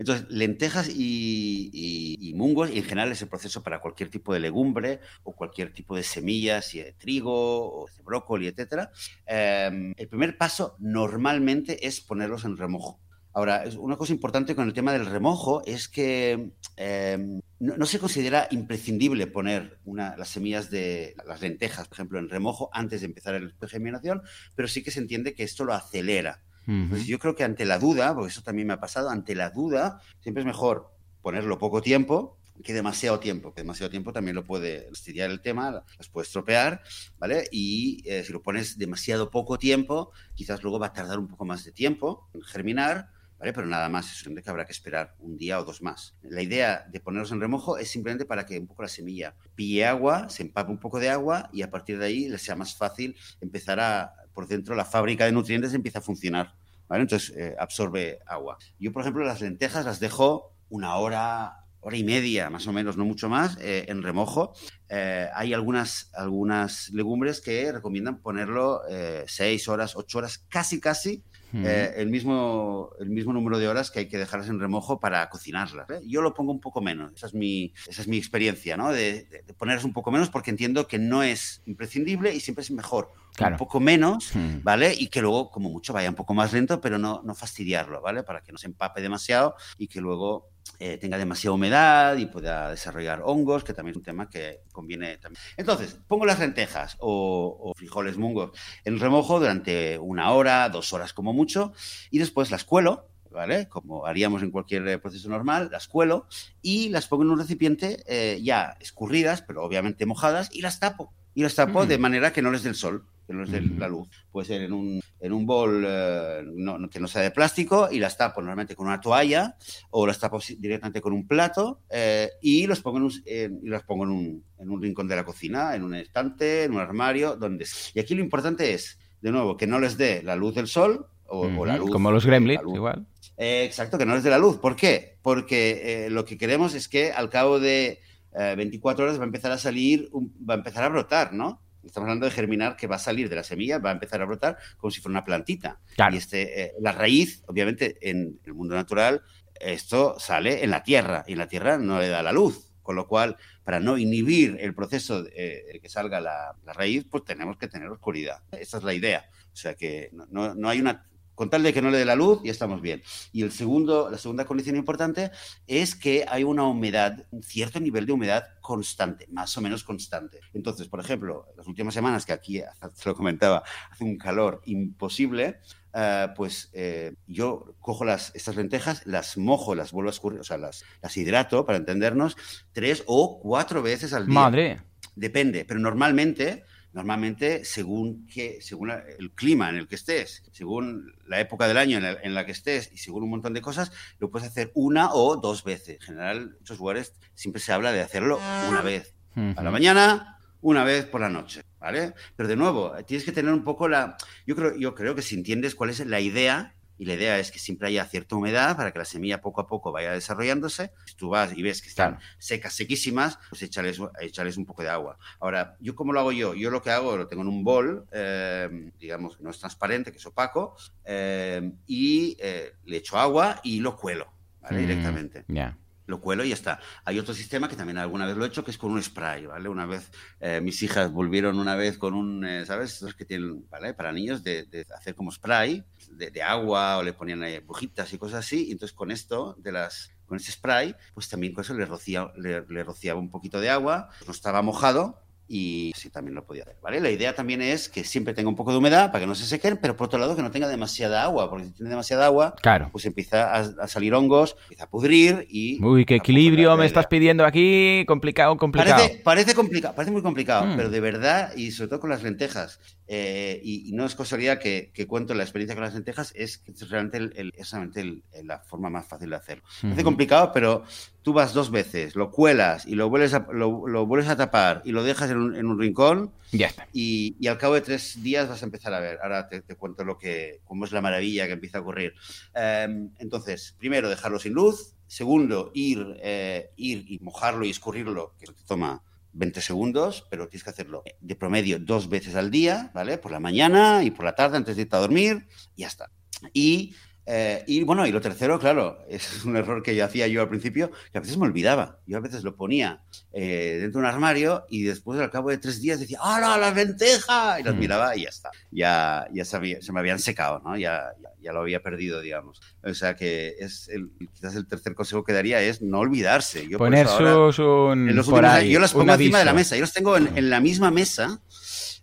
Entonces, 0.00 0.26
lentejas 0.28 0.88
y, 0.88 1.70
y- 1.72 2.30
y 2.30 2.34
mungos, 2.34 2.68
y 2.70 2.78
en 2.78 2.82
general 2.84 3.12
es 3.12 3.22
el 3.22 3.28
proceso 3.28 3.62
para 3.62 3.78
cualquier 3.80 4.10
tipo 4.10 4.34
de 4.34 4.40
legumbre 4.40 4.98
o 5.22 5.36
cualquier 5.36 5.72
tipo 5.72 5.94
de 5.94 6.02
semillas, 6.02 6.64
si 6.66 6.80
de 6.80 6.94
trigo 6.94 7.82
o 7.82 7.86
de 7.86 8.02
brócoli, 8.02 8.48
etcétera. 8.48 8.90
Eh, 9.24 9.92
el 9.96 10.08
primer 10.08 10.36
paso 10.36 10.74
normalmente 10.80 11.86
es 11.86 12.00
ponerlos 12.00 12.44
en 12.44 12.56
remojo. 12.56 13.00
Ahora, 13.34 13.64
una 13.78 13.96
cosa 13.96 14.12
importante 14.12 14.54
con 14.54 14.66
el 14.66 14.74
tema 14.74 14.92
del 14.92 15.06
remojo 15.06 15.62
es 15.64 15.88
que 15.88 16.50
eh, 16.76 17.40
no, 17.60 17.76
no 17.76 17.86
se 17.86 17.98
considera 17.98 18.46
imprescindible 18.50 19.26
poner 19.26 19.78
una- 19.84 20.16
las 20.16 20.28
semillas 20.28 20.70
de 20.70 21.14
las 21.26 21.40
lentejas, 21.40 21.88
por 21.88 21.96
ejemplo, 21.96 22.18
en 22.18 22.28
remojo 22.28 22.68
antes 22.72 23.00
de 23.00 23.06
empezar 23.06 23.34
el 23.34 23.54
germinación, 23.66 24.22
pero 24.54 24.68
sí 24.68 24.82
que 24.82 24.90
se 24.90 25.00
entiende 25.00 25.34
que 25.34 25.44
esto 25.44 25.64
lo 25.64 25.72
acelera. 25.72 26.42
Ujú. 26.66 26.90
Pues 26.90 27.06
yo 27.06 27.18
creo 27.18 27.34
que 27.34 27.44
ante 27.44 27.64
la 27.64 27.78
duda, 27.78 28.14
porque 28.14 28.30
eso 28.30 28.42
también 28.42 28.68
me 28.68 28.74
ha 28.74 28.80
pasado, 28.80 29.08
ante 29.10 29.34
la 29.34 29.50
duda 29.50 30.00
siempre 30.20 30.42
es 30.42 30.46
mejor 30.46 30.94
ponerlo 31.22 31.58
poco 31.58 31.80
tiempo 31.80 32.38
que 32.62 32.74
demasiado 32.74 33.18
tiempo, 33.18 33.52
que 33.54 33.62
demasiado 33.62 33.90
tiempo 33.90 34.12
también 34.12 34.36
lo 34.36 34.44
puede 34.44 34.86
fastidiar 34.90 35.30
el 35.30 35.40
tema, 35.40 35.84
las 35.98 36.08
puede 36.08 36.26
estropear, 36.26 36.82
¿vale? 37.18 37.48
Y 37.50 38.02
eh, 38.04 38.22
si 38.24 38.32
lo 38.32 38.42
pones 38.42 38.78
demasiado 38.78 39.30
poco 39.30 39.58
tiempo, 39.58 40.12
quizás 40.34 40.62
luego 40.62 40.78
va 40.78 40.88
a 40.88 40.92
tardar 40.92 41.18
un 41.18 41.26
poco 41.28 41.44
más 41.44 41.64
de 41.64 41.72
tiempo 41.72 42.28
en 42.34 42.42
germinar, 42.42 43.08
¿vale? 43.42 43.52
Pero 43.52 43.66
nada 43.66 43.88
más, 43.88 44.12
es 44.12 44.22
que 44.22 44.50
habrá 44.50 44.64
que 44.64 44.70
esperar 44.70 45.16
un 45.18 45.36
día 45.36 45.58
o 45.58 45.64
dos 45.64 45.82
más. 45.82 46.14
La 46.22 46.42
idea 46.42 46.86
de 46.88 47.00
ponerlos 47.00 47.32
en 47.32 47.40
remojo 47.40 47.76
es 47.76 47.90
simplemente 47.90 48.24
para 48.24 48.46
que 48.46 48.56
un 48.56 48.68
poco 48.68 48.82
la 48.82 48.88
semilla 48.88 49.34
pille 49.56 49.84
agua, 49.84 50.28
se 50.28 50.44
empape 50.44 50.70
un 50.70 50.78
poco 50.78 51.00
de 51.00 51.10
agua 51.10 51.50
y 51.52 51.62
a 51.62 51.70
partir 51.70 51.98
de 51.98 52.06
ahí 52.06 52.28
le 52.28 52.38
sea 52.38 52.54
más 52.54 52.76
fácil 52.76 53.16
empezar 53.40 53.80
a, 53.80 54.14
por 54.32 54.46
dentro, 54.46 54.76
la 54.76 54.84
fábrica 54.84 55.24
de 55.24 55.32
nutrientes 55.32 55.74
empieza 55.74 55.98
a 55.98 56.02
funcionar, 56.02 56.54
¿vale? 56.86 57.02
Entonces 57.02 57.36
eh, 57.36 57.56
absorbe 57.58 58.20
agua. 58.26 58.58
Yo, 58.78 58.92
por 58.92 59.02
ejemplo, 59.02 59.24
las 59.24 59.40
lentejas 59.40 59.86
las 59.86 59.98
dejo 59.98 60.54
una 60.68 60.94
hora, 60.94 61.64
hora 61.80 61.96
y 61.96 62.04
media, 62.04 62.48
más 62.48 62.68
o 62.68 62.72
menos, 62.72 62.96
no 62.96 63.04
mucho 63.04 63.28
más, 63.28 63.58
eh, 63.60 63.86
en 63.88 64.04
remojo. 64.04 64.54
Eh, 64.88 65.28
hay 65.34 65.52
algunas, 65.52 66.12
algunas 66.14 66.90
legumbres 66.90 67.40
que 67.40 67.72
recomiendan 67.72 68.22
ponerlo 68.22 68.82
eh, 68.88 69.24
seis 69.26 69.66
horas, 69.66 69.96
ocho 69.96 70.18
horas, 70.18 70.38
casi, 70.48 70.78
casi 70.78 71.24
Eh, 71.54 71.92
el, 71.96 72.08
mismo, 72.08 72.90
el 73.00 73.10
mismo 73.10 73.32
número 73.32 73.58
de 73.58 73.68
horas 73.68 73.90
que 73.90 74.00
hay 74.00 74.08
que 74.08 74.16
dejarlas 74.18 74.48
en 74.48 74.58
remojo 74.58 75.00
para 75.00 75.28
cocinarlas. 75.28 75.90
¿eh? 75.90 76.00
Yo 76.06 76.22
lo 76.22 76.32
pongo 76.34 76.52
un 76.52 76.60
poco 76.60 76.80
menos, 76.80 77.12
esa 77.14 77.26
es 77.26 77.34
mi, 77.34 77.72
esa 77.88 78.02
es 78.02 78.08
mi 78.08 78.16
experiencia, 78.16 78.76
¿no? 78.76 78.90
De, 78.90 79.24
de, 79.24 79.42
de 79.42 79.54
ponerlas 79.54 79.84
un 79.84 79.92
poco 79.92 80.10
menos 80.10 80.30
porque 80.30 80.50
entiendo 80.50 80.86
que 80.86 80.98
no 80.98 81.22
es 81.22 81.62
imprescindible 81.66 82.34
y 82.34 82.40
siempre 82.40 82.62
es 82.62 82.70
mejor 82.70 83.12
Claro. 83.34 83.54
un 83.54 83.58
poco 83.58 83.80
menos, 83.80 84.34
Hmm. 84.34 84.62
¿vale? 84.62 84.94
Y 84.94 85.08
que 85.08 85.22
luego, 85.22 85.50
como 85.50 85.70
mucho, 85.70 85.92
vaya 85.94 86.08
un 86.10 86.14
poco 86.14 86.34
más 86.34 86.52
lento, 86.52 86.80
pero 86.82 86.98
no, 86.98 87.22
no 87.24 87.34
fastidiarlo, 87.34 88.00
¿vale? 88.02 88.22
Para 88.22 88.42
que 88.42 88.52
no 88.52 88.58
se 88.58 88.66
empape 88.66 89.00
demasiado 89.00 89.54
y 89.78 89.88
que 89.88 90.00
luego 90.02 90.50
eh, 90.78 90.98
tenga 90.98 91.16
demasiada 91.16 91.54
humedad 91.54 92.16
y 92.16 92.26
pueda 92.26 92.70
desarrollar 92.70 93.22
hongos, 93.24 93.62
que 93.62 93.72
también 93.72 93.92
es 93.92 93.98
un 93.98 94.02
tema 94.02 94.28
que 94.28 94.62
conviene 94.72 95.16
también. 95.18 95.40
Entonces, 95.56 95.96
pongo 96.08 96.26
las 96.26 96.40
lentejas 96.40 96.96
o, 96.98 97.72
frijoles 97.76 98.16
mungos 98.16 98.50
en 98.84 98.98
remojo 98.98 99.38
durante 99.38 99.96
una 99.98 100.32
hora, 100.32 100.68
dos 100.70 100.92
horas 100.92 101.12
como 101.12 101.32
mucho, 101.32 101.72
y 102.10 102.18
después 102.18 102.50
las 102.50 102.64
cuelo, 102.64 103.08
¿vale? 103.30 103.68
Como 103.68 104.06
haríamos 104.06 104.42
en 104.42 104.50
cualquier 104.50 104.88
eh, 104.88 104.98
proceso 104.98 105.28
normal, 105.28 105.68
las 105.70 105.86
cuelo 105.86 106.26
y 106.60 106.88
las 106.88 107.06
pongo 107.06 107.22
en 107.22 107.30
un 107.30 107.38
recipiente 107.38 108.02
eh, 108.06 108.40
ya 108.42 108.76
escurridas, 108.80 109.42
pero 109.42 109.62
obviamente 109.62 110.04
mojadas, 110.04 110.48
y 110.52 110.62
las 110.62 110.80
tapo. 110.80 111.14
Y 111.34 111.42
las 111.42 111.54
tapo 111.54 111.84
Mm. 111.84 111.88
de 111.88 111.98
manera 111.98 112.32
que 112.32 112.42
no 112.42 112.50
les 112.50 112.62
dé 112.62 112.68
el 112.70 112.74
sol, 112.74 113.04
que 113.26 113.32
no 113.32 113.42
les 113.42 113.50
dé 113.52 113.60
la 113.62 113.88
luz. 113.88 114.08
Puede 114.30 114.46
ser 114.48 114.62
en 114.62 114.72
un, 114.72 115.00
en 115.20 115.32
un 115.32 115.46
bol 115.46 115.84
eh, 115.86 116.42
no- 116.44 116.90
que 116.90 117.00
no 117.00 117.06
sea 117.08 117.22
de 117.22 117.30
plástico 117.30 117.88
y 117.90 117.98
las 118.00 118.16
tapo 118.18 118.40
normalmente 118.40 118.74
con 118.76 118.86
una 118.88 119.00
toalla 119.00 119.56
o 119.90 120.06
las 120.06 120.18
tapo 120.18 120.40
directamente 120.58 121.00
con 121.00 121.12
un 121.12 121.26
plato 121.26 121.80
eh, 121.88 122.30
y, 122.42 122.66
los 122.66 122.80
pongo 122.80 122.98
en 122.98 123.04
un, 123.04 123.12
en- 123.24 123.60
y 123.62 123.68
las 123.68 123.82
pongo 123.84 124.04
en 124.04 124.10
un, 124.10 124.44
en 124.58 124.70
un 124.70 124.82
rincón 124.82 125.08
de 125.08 125.16
la 125.16 125.24
cocina, 125.24 125.74
en 125.74 125.84
un 125.84 125.94
estante, 125.94 126.64
en 126.64 126.72
un 126.74 126.80
armario, 126.80 127.36
donde... 127.36 127.66
Y 127.94 128.00
aquí 128.00 128.14
lo 128.14 128.22
importante 128.22 128.74
es, 128.74 128.98
de 129.20 129.30
nuevo, 129.30 129.56
que 129.56 129.66
no 129.66 129.78
les 129.78 129.96
dé 129.96 130.22
la 130.22 130.36
luz 130.36 130.54
del 130.54 130.66
sol 130.66 131.06
o, 131.26 131.46
o 131.46 131.64
la 131.64 131.76
luz... 131.78 131.90
Como 131.90 132.10
los 132.10 132.26
gremlins, 132.26 132.60
igual. 132.74 133.06
eh, 133.38 133.64
exacto, 133.64 133.96
que 133.96 134.04
no 134.04 134.14
les 134.14 134.24
dé 134.24 134.30
la 134.30 134.38
luz. 134.38 134.58
¿Por 134.58 134.74
qué? 134.76 135.16
Porque 135.22 136.06
eh, 136.06 136.10
lo 136.10 136.24
que 136.26 136.36
queremos 136.36 136.74
es 136.74 136.88
que 136.88 137.12
al 137.12 137.30
cabo 137.30 137.58
de 137.60 138.00
eh, 138.38 138.54
24 138.56 139.04
horas 139.04 139.18
va 139.18 139.22
a 139.22 139.26
empezar 139.26 139.52
a 139.52 139.58
salir, 139.58 140.08
un- 140.12 140.34
va 140.48 140.54
a 140.54 140.56
empezar 140.58 140.84
a 140.84 140.88
brotar, 140.88 141.32
¿no? 141.32 141.60
Estamos 141.84 142.06
hablando 142.06 142.26
de 142.26 142.32
germinar 142.32 142.76
que 142.76 142.86
va 142.86 142.96
a 142.96 143.00
salir 143.00 143.28
de 143.28 143.36
la 143.36 143.42
semilla, 143.42 143.78
va 143.78 143.90
a 143.90 143.92
empezar 143.94 144.22
a 144.22 144.24
brotar 144.24 144.56
como 144.76 144.90
si 144.90 145.00
fuera 145.00 145.12
una 145.18 145.24
plantita. 145.24 145.80
Claro. 145.96 146.14
Y 146.14 146.18
este, 146.18 146.62
eh, 146.62 146.72
la 146.80 146.92
raíz, 146.92 147.42
obviamente, 147.48 147.98
en 148.08 148.38
el 148.44 148.54
mundo 148.54 148.74
natural, 148.76 149.22
esto 149.60 150.16
sale 150.18 150.62
en 150.64 150.70
la 150.70 150.82
tierra 150.82 151.24
y 151.26 151.32
en 151.32 151.38
la 151.38 151.48
tierra 151.48 151.78
no 151.78 151.98
le 152.00 152.08
da 152.08 152.22
la 152.22 152.32
luz. 152.32 152.68
Con 152.82 152.96
lo 152.96 153.06
cual, 153.06 153.36
para 153.62 153.78
no 153.78 153.96
inhibir 153.96 154.56
el 154.60 154.74
proceso 154.74 155.22
de 155.22 155.30
eh, 155.74 155.80
que 155.80 155.88
salga 155.88 156.20
la, 156.20 156.56
la 156.64 156.72
raíz, 156.72 157.04
pues 157.08 157.24
tenemos 157.24 157.56
que 157.56 157.68
tener 157.68 157.88
oscuridad. 157.88 158.38
Esa 158.50 158.78
es 158.78 158.82
la 158.84 158.92
idea. 158.92 159.24
O 159.52 159.56
sea 159.56 159.74
que 159.74 160.08
no, 160.12 160.26
no- 160.30 160.54
no 160.54 160.68
hay 160.68 160.80
una. 160.80 161.06
Con 161.34 161.50
tal 161.50 161.62
de 161.62 161.72
que 161.72 161.82
no 161.82 161.90
le 161.90 161.98
dé 161.98 162.04
la 162.04 162.14
luz, 162.14 162.40
ya 162.44 162.50
estamos 162.50 162.80
bien. 162.80 163.02
Y 163.32 163.42
el 163.42 163.52
segundo, 163.52 164.10
la 164.10 164.18
segunda 164.18 164.44
condición 164.44 164.76
importante 164.76 165.30
es 165.66 165.94
que 165.94 166.24
hay 166.28 166.44
una 166.44 166.64
humedad, 166.64 167.26
un 167.30 167.42
cierto 167.42 167.80
nivel 167.80 168.06
de 168.06 168.12
humedad 168.12 168.44
constante, 168.60 169.26
más 169.30 169.56
o 169.56 169.60
menos 169.60 169.84
constante. 169.84 170.40
Entonces, 170.54 170.88
por 170.88 171.00
ejemplo, 171.00 171.46
las 171.56 171.66
últimas 171.66 171.94
semanas 171.94 172.26
que 172.26 172.32
aquí, 172.32 172.60
te 172.60 172.64
lo 173.08 173.14
comentaba, 173.14 173.62
hace 173.90 174.04
un 174.04 174.18
calor 174.18 174.60
imposible, 174.66 175.60
eh, 175.94 176.28
pues 176.34 176.70
eh, 176.72 177.14
yo 177.26 177.74
cojo 177.80 178.04
las, 178.04 178.34
estas 178.34 178.56
lentejas, 178.56 179.02
las 179.06 179.36
mojo, 179.36 179.74
las 179.74 179.92
vuelvo 179.92 180.08
a 180.08 180.12
escurrir, 180.12 180.40
o 180.40 180.44
sea, 180.44 180.56
las, 180.56 180.84
las 181.02 181.16
hidrato, 181.16 181.66
para 181.66 181.78
entendernos, 181.78 182.36
tres 182.72 183.02
o 183.06 183.40
cuatro 183.40 183.82
veces 183.82 184.12
al 184.12 184.26
día. 184.26 184.34
Madre. 184.34 184.82
Depende, 185.14 185.64
pero 185.66 185.78
normalmente, 185.78 186.64
normalmente 186.92 187.64
según 187.64 188.26
que, 188.26 188.60
según 188.60 188.90
el 188.90 189.30
clima 189.32 189.68
en 189.68 189.76
el 189.76 189.88
que 189.88 189.94
estés, 189.94 190.42
según 190.52 191.14
la 191.26 191.40
época 191.40 191.66
del 191.68 191.78
año 191.78 191.96
en 191.96 192.02
la, 192.02 192.12
en 192.22 192.34
la 192.34 192.44
que 192.44 192.52
estés 192.52 192.90
y 192.92 192.98
según 192.98 193.24
un 193.24 193.30
montón 193.30 193.54
de 193.54 193.60
cosas, 193.60 193.92
lo 194.18 194.30
puedes 194.30 194.48
hacer 194.48 194.70
una 194.74 195.12
o 195.12 195.36
dos 195.36 195.64
veces. 195.64 195.96
En 195.96 196.00
general, 196.00 196.38
en 196.38 196.52
muchos 196.58 196.78
lugares 196.78 197.14
siempre 197.34 197.60
se 197.60 197.72
habla 197.72 197.92
de 197.92 198.00
hacerlo 198.00 198.38
una 198.68 198.82
vez. 198.82 199.14
A 199.34 199.62
la 199.62 199.70
mañana, 199.70 200.38
una 200.60 200.84
vez 200.84 201.06
por 201.06 201.22
la 201.22 201.30
noche, 201.30 201.62
¿vale? 201.80 202.12
Pero 202.36 202.48
de 202.48 202.56
nuevo, 202.56 202.92
tienes 203.06 203.24
que 203.24 203.32
tener 203.32 203.52
un 203.52 203.64
poco 203.64 203.88
la... 203.88 204.16
Yo 204.46 204.54
creo, 204.54 204.76
yo 204.76 204.94
creo 204.94 205.14
que 205.14 205.22
si 205.22 205.34
entiendes 205.34 205.74
cuál 205.74 205.88
es 205.88 206.06
la 206.06 206.20
idea 206.20 206.74
y 206.98 207.04
la 207.04 207.14
idea 207.14 207.38
es 207.38 207.50
que 207.50 207.58
siempre 207.58 207.88
haya 207.88 208.04
cierta 208.04 208.36
humedad 208.36 208.76
para 208.76 208.92
que 208.92 208.98
la 208.98 209.04
semilla 209.04 209.40
poco 209.40 209.60
a 209.60 209.66
poco 209.66 209.92
vaya 209.92 210.12
desarrollándose. 210.12 210.92
Si 211.06 211.16
tú 211.16 211.30
vas 211.30 211.56
y 211.56 211.62
ves 211.62 211.82
que 211.82 211.88
están 211.88 212.18
secas, 212.38 212.74
sequísimas, 212.74 213.38
pues 213.48 213.62
échales, 213.62 214.00
échales, 214.20 214.56
un 214.56 214.66
poco 214.66 214.82
de 214.82 214.88
agua. 214.88 215.18
Ahora, 215.40 215.76
¿yo 215.80 215.94
cómo 215.94 216.12
lo 216.12 216.20
hago 216.20 216.32
yo? 216.32 216.54
Yo 216.54 216.70
lo 216.70 216.82
que 216.82 216.90
hago, 216.90 217.16
lo 217.16 217.26
tengo 217.26 217.42
en 217.42 217.48
un 217.48 217.64
bol, 217.64 218.06
eh, 218.12 218.90
digamos 218.98 219.36
que 219.36 219.42
no 219.42 219.50
es 219.50 219.58
transparente, 219.58 220.12
que 220.12 220.18
es 220.18 220.26
opaco, 220.26 220.76
eh, 221.04 221.72
y 221.86 222.36
eh, 222.40 222.74
le 222.84 222.96
echo 222.98 223.18
agua 223.18 223.60
y 223.62 223.80
lo 223.80 223.96
cuelo 223.96 224.32
mm, 224.70 224.76
directamente. 224.76 225.44
Ya 225.48 225.76
lo 226.06 226.20
cuelo 226.20 226.44
y 226.44 226.48
ya 226.48 226.54
está. 226.54 226.80
Hay 227.04 227.18
otro 227.18 227.34
sistema 227.34 227.68
que 227.68 227.76
también 227.76 227.98
alguna 227.98 228.26
vez 228.26 228.36
lo 228.36 228.44
he 228.44 228.48
hecho, 228.48 228.64
que 228.64 228.70
es 228.70 228.78
con 228.78 228.92
un 228.92 229.02
spray, 229.02 229.46
¿vale? 229.46 229.68
Una 229.68 229.86
vez 229.86 230.10
eh, 230.40 230.60
mis 230.60 230.82
hijas 230.82 231.12
volvieron 231.12 231.58
una 231.58 231.76
vez 231.76 231.98
con 231.98 232.14
un, 232.14 232.44
eh, 232.44 232.66
¿sabes? 232.66 232.94
Estos 232.94 233.14
que 233.14 233.24
tienen, 233.24 233.68
¿vale? 233.70 233.94
Para 233.94 234.12
niños 234.12 234.42
de, 234.42 234.86
hacer 234.94 235.14
como 235.14 235.30
spray 235.30 235.84
de, 236.10 236.42
agua 236.42 236.98
o 236.98 237.02
le 237.02 237.12
ponían 237.12 237.42
eh, 237.44 237.60
bujitas 237.60 238.12
y 238.12 238.18
cosas 238.18 238.40
así. 238.40 238.68
Y 238.68 238.72
entonces 238.72 238.94
con 238.94 239.10
esto, 239.10 239.56
de 239.58 239.72
las, 239.72 240.10
con 240.26 240.36
ese 240.36 240.52
spray, 240.52 240.94
pues 241.14 241.28
también 241.28 241.52
con 241.52 241.62
eso 241.62 241.74
le, 241.74 241.86
rocía, 241.86 242.32
le, 242.36 242.64
le 242.66 242.84
rociaba 242.84 243.20
un 243.20 243.30
poquito 243.30 243.60
de 243.60 243.70
agua, 243.70 244.10
no 244.26 244.32
estaba 244.32 244.62
mojado 244.62 245.21
y 245.48 245.92
sí 245.96 246.10
también 246.10 246.34
lo 246.34 246.44
podía 246.44 246.62
hacer, 246.62 246.76
¿vale? 246.82 247.00
La 247.00 247.10
idea 247.10 247.34
también 247.34 247.60
es 247.60 247.88
que 247.88 248.04
siempre 248.04 248.34
tenga 248.34 248.48
un 248.48 248.56
poco 248.56 248.72
de 248.72 248.78
humedad 248.78 249.12
para 249.12 249.20
que 249.20 249.26
no 249.26 249.34
se 249.34 249.44
sequen, 249.44 249.76
pero 249.76 249.96
por 249.96 250.06
otro 250.06 250.18
lado 250.18 250.34
que 250.34 250.42
no 250.42 250.50
tenga 250.50 250.68
demasiada 250.68 251.22
agua, 251.22 251.50
porque 251.50 251.66
si 251.66 251.70
tiene 251.72 251.90
demasiada 251.90 252.26
agua, 252.26 252.54
claro. 252.60 252.88
pues 252.90 253.04
empieza 253.04 253.52
a, 253.54 253.88
salir 253.88 254.14
hongos, 254.14 254.56
empieza 254.62 254.84
a 254.84 254.90
pudrir 254.90 255.46
y... 255.50 255.82
Uy, 255.84 256.04
qué 256.04 256.16
equilibrio 256.16 256.76
me 256.76 256.86
estás 256.86 257.06
pidiendo 257.06 257.44
aquí, 257.44 258.04
complicado, 258.06 258.56
complicado. 258.56 258.96
Parece, 259.02 259.20
parece 259.22 259.54
complicado, 259.54 259.94
parece 259.94 260.12
muy 260.12 260.22
complicado, 260.22 260.66
mm. 260.66 260.76
pero 260.76 260.90
de 260.90 261.00
verdad, 261.00 261.52
y 261.56 261.72
sobre 261.72 261.88
todo 261.88 262.00
con 262.00 262.10
las 262.10 262.22
lentejas, 262.22 262.80
eh, 263.08 263.60
y, 263.62 263.92
no 263.92 264.06
es 264.06 264.14
casualidad 264.14 264.58
que, 264.58 264.90
que, 264.94 265.06
cuento 265.06 265.34
la 265.34 265.42
experiencia 265.42 265.74
con 265.74 265.84
las 265.84 265.94
lentejas, 265.94 266.32
es 266.36 266.58
que 266.58 266.72
es 266.72 266.88
realmente, 266.88 267.18
el, 267.18 268.24
la 268.44 268.60
forma 268.60 268.90
más 268.90 269.06
fácil 269.06 269.30
de 269.30 269.36
hacerlo. 269.36 269.64
Parece 269.80 270.04
complicado, 270.04 270.50
pero 270.52 270.84
tú 271.22 271.32
vas 271.32 271.52
dos 271.52 271.70
veces, 271.70 272.14
lo 272.16 272.30
cuelas 272.30 272.86
y 272.86 272.94
lo 272.94 273.08
vuelves 273.08 273.34
a, 273.34 273.46
lo, 273.52 274.06
vuelves 274.06 274.28
a 274.28 274.36
tapar 274.36 274.82
y 274.84 274.92
lo 274.92 275.02
dejas 275.02 275.30
en 275.30 275.38
un, 275.38 275.56
en 275.56 275.66
un 275.66 275.78
rincón. 275.78 276.32
Ya 276.52 276.68
está. 276.68 276.86
Y, 276.92 277.36
y, 277.40 277.48
al 277.48 277.58
cabo 277.58 277.74
de 277.74 277.80
tres 277.80 278.22
días 278.22 278.48
vas 278.48 278.62
a 278.62 278.66
empezar 278.66 278.94
a 278.94 279.00
ver. 279.00 279.18
Ahora 279.22 279.48
te, 279.48 279.62
cuento 279.76 280.04
lo 280.04 280.18
que, 280.18 280.60
cómo 280.64 280.84
es 280.84 280.92
la 280.92 281.00
maravilla 281.00 281.46
que 281.46 281.52
empieza 281.52 281.78
a 281.78 281.80
ocurrir. 281.80 282.14
Em, 282.54 283.10
entonces, 283.18 283.74
primero, 283.78 284.08
dejarlo 284.08 284.38
sin 284.38 284.52
luz. 284.52 284.94
Segundo, 285.06 285.70
ir, 285.74 286.16
eh, 286.22 286.70
ir 286.76 287.04
y 287.06 287.18
mojarlo 287.18 287.66
y 287.66 287.70
escurrirlo, 287.70 288.34
que 288.38 288.46
te 288.46 288.64
toma 288.66 289.02
20 289.32 289.60
segundos, 289.60 290.26
pero 290.30 290.48
tienes 290.48 290.64
que 290.64 290.70
hacerlo 290.70 291.02
de 291.20 291.36
promedio 291.36 291.78
dos 291.78 292.08
veces 292.08 292.34
al 292.34 292.50
día, 292.50 292.90
¿vale? 292.94 293.18
Por 293.18 293.32
la 293.32 293.40
mañana 293.40 294.02
y 294.04 294.10
por 294.10 294.24
la 294.24 294.34
tarde 294.34 294.56
antes 294.56 294.76
de 294.76 294.82
irte 294.82 294.96
a 294.96 295.00
dormir, 295.00 295.46
y 295.76 295.82
ya 295.82 295.88
está. 295.88 296.10
Y 296.52 296.94
eh, 297.24 297.62
y 297.68 297.84
bueno, 297.84 298.04
y 298.06 298.12
lo 298.12 298.20
tercero, 298.20 298.58
claro, 298.58 298.98
es 299.08 299.44
un 299.44 299.56
error 299.56 299.82
que 299.82 299.94
yo 299.94 300.04
hacía 300.04 300.26
yo 300.26 300.42
al 300.42 300.48
principio, 300.48 300.90
que 301.12 301.18
a 301.18 301.20
veces 301.20 301.36
me 301.36 301.46
olvidaba. 301.46 301.98
Yo 302.06 302.18
a 302.18 302.20
veces 302.20 302.42
lo 302.42 302.56
ponía 302.56 303.02
eh, 303.32 303.78
dentro 303.80 304.00
de 304.00 304.06
un 304.06 304.12
armario 304.12 304.64
y 304.68 304.82
después, 304.82 305.20
al 305.20 305.30
cabo 305.30 305.50
de 305.50 305.58
tres 305.58 305.80
días, 305.80 306.00
decía, 306.00 306.18
¡Hala, 306.20 306.58
la 306.58 306.72
lenteja! 306.72 307.60
Y 307.60 307.62
las 307.62 307.74
mm. 307.74 307.78
miraba 307.78 308.16
y 308.16 308.22
ya 308.22 308.28
está. 308.28 308.50
Ya, 308.70 309.26
ya 309.32 309.44
se 309.44 309.58
me 309.60 310.00
habían 310.00 310.18
secado, 310.18 310.60
¿no? 310.64 310.76
Ya, 310.76 311.12
ya, 311.40 311.52
lo 311.52 311.60
había 311.60 311.82
perdido, 311.82 312.20
digamos. 312.20 312.60
O 312.82 312.94
sea 312.94 313.14
que 313.14 313.54
es 313.58 313.88
el, 313.88 314.10
quizás 314.34 314.56
el 314.56 314.66
tercer 314.66 314.94
consejo 314.94 315.24
que 315.24 315.32
daría 315.32 315.60
es 315.60 315.82
no 315.82 316.00
olvidarse. 316.00 316.66
Yo 316.68 316.78
Poner 316.78 317.06
sus 317.06 317.58
un... 317.58 318.08
yo 318.08 318.80
las 318.80 318.92
pongo 318.92 319.12
encima 319.12 319.38
de 319.38 319.44
la 319.44 319.52
mesa. 319.52 319.76
Yo 319.76 319.82
las 319.82 319.92
tengo 319.92 320.16
en, 320.16 320.36
en 320.36 320.50
la 320.50 320.60
misma 320.60 320.90
mesa 320.90 321.40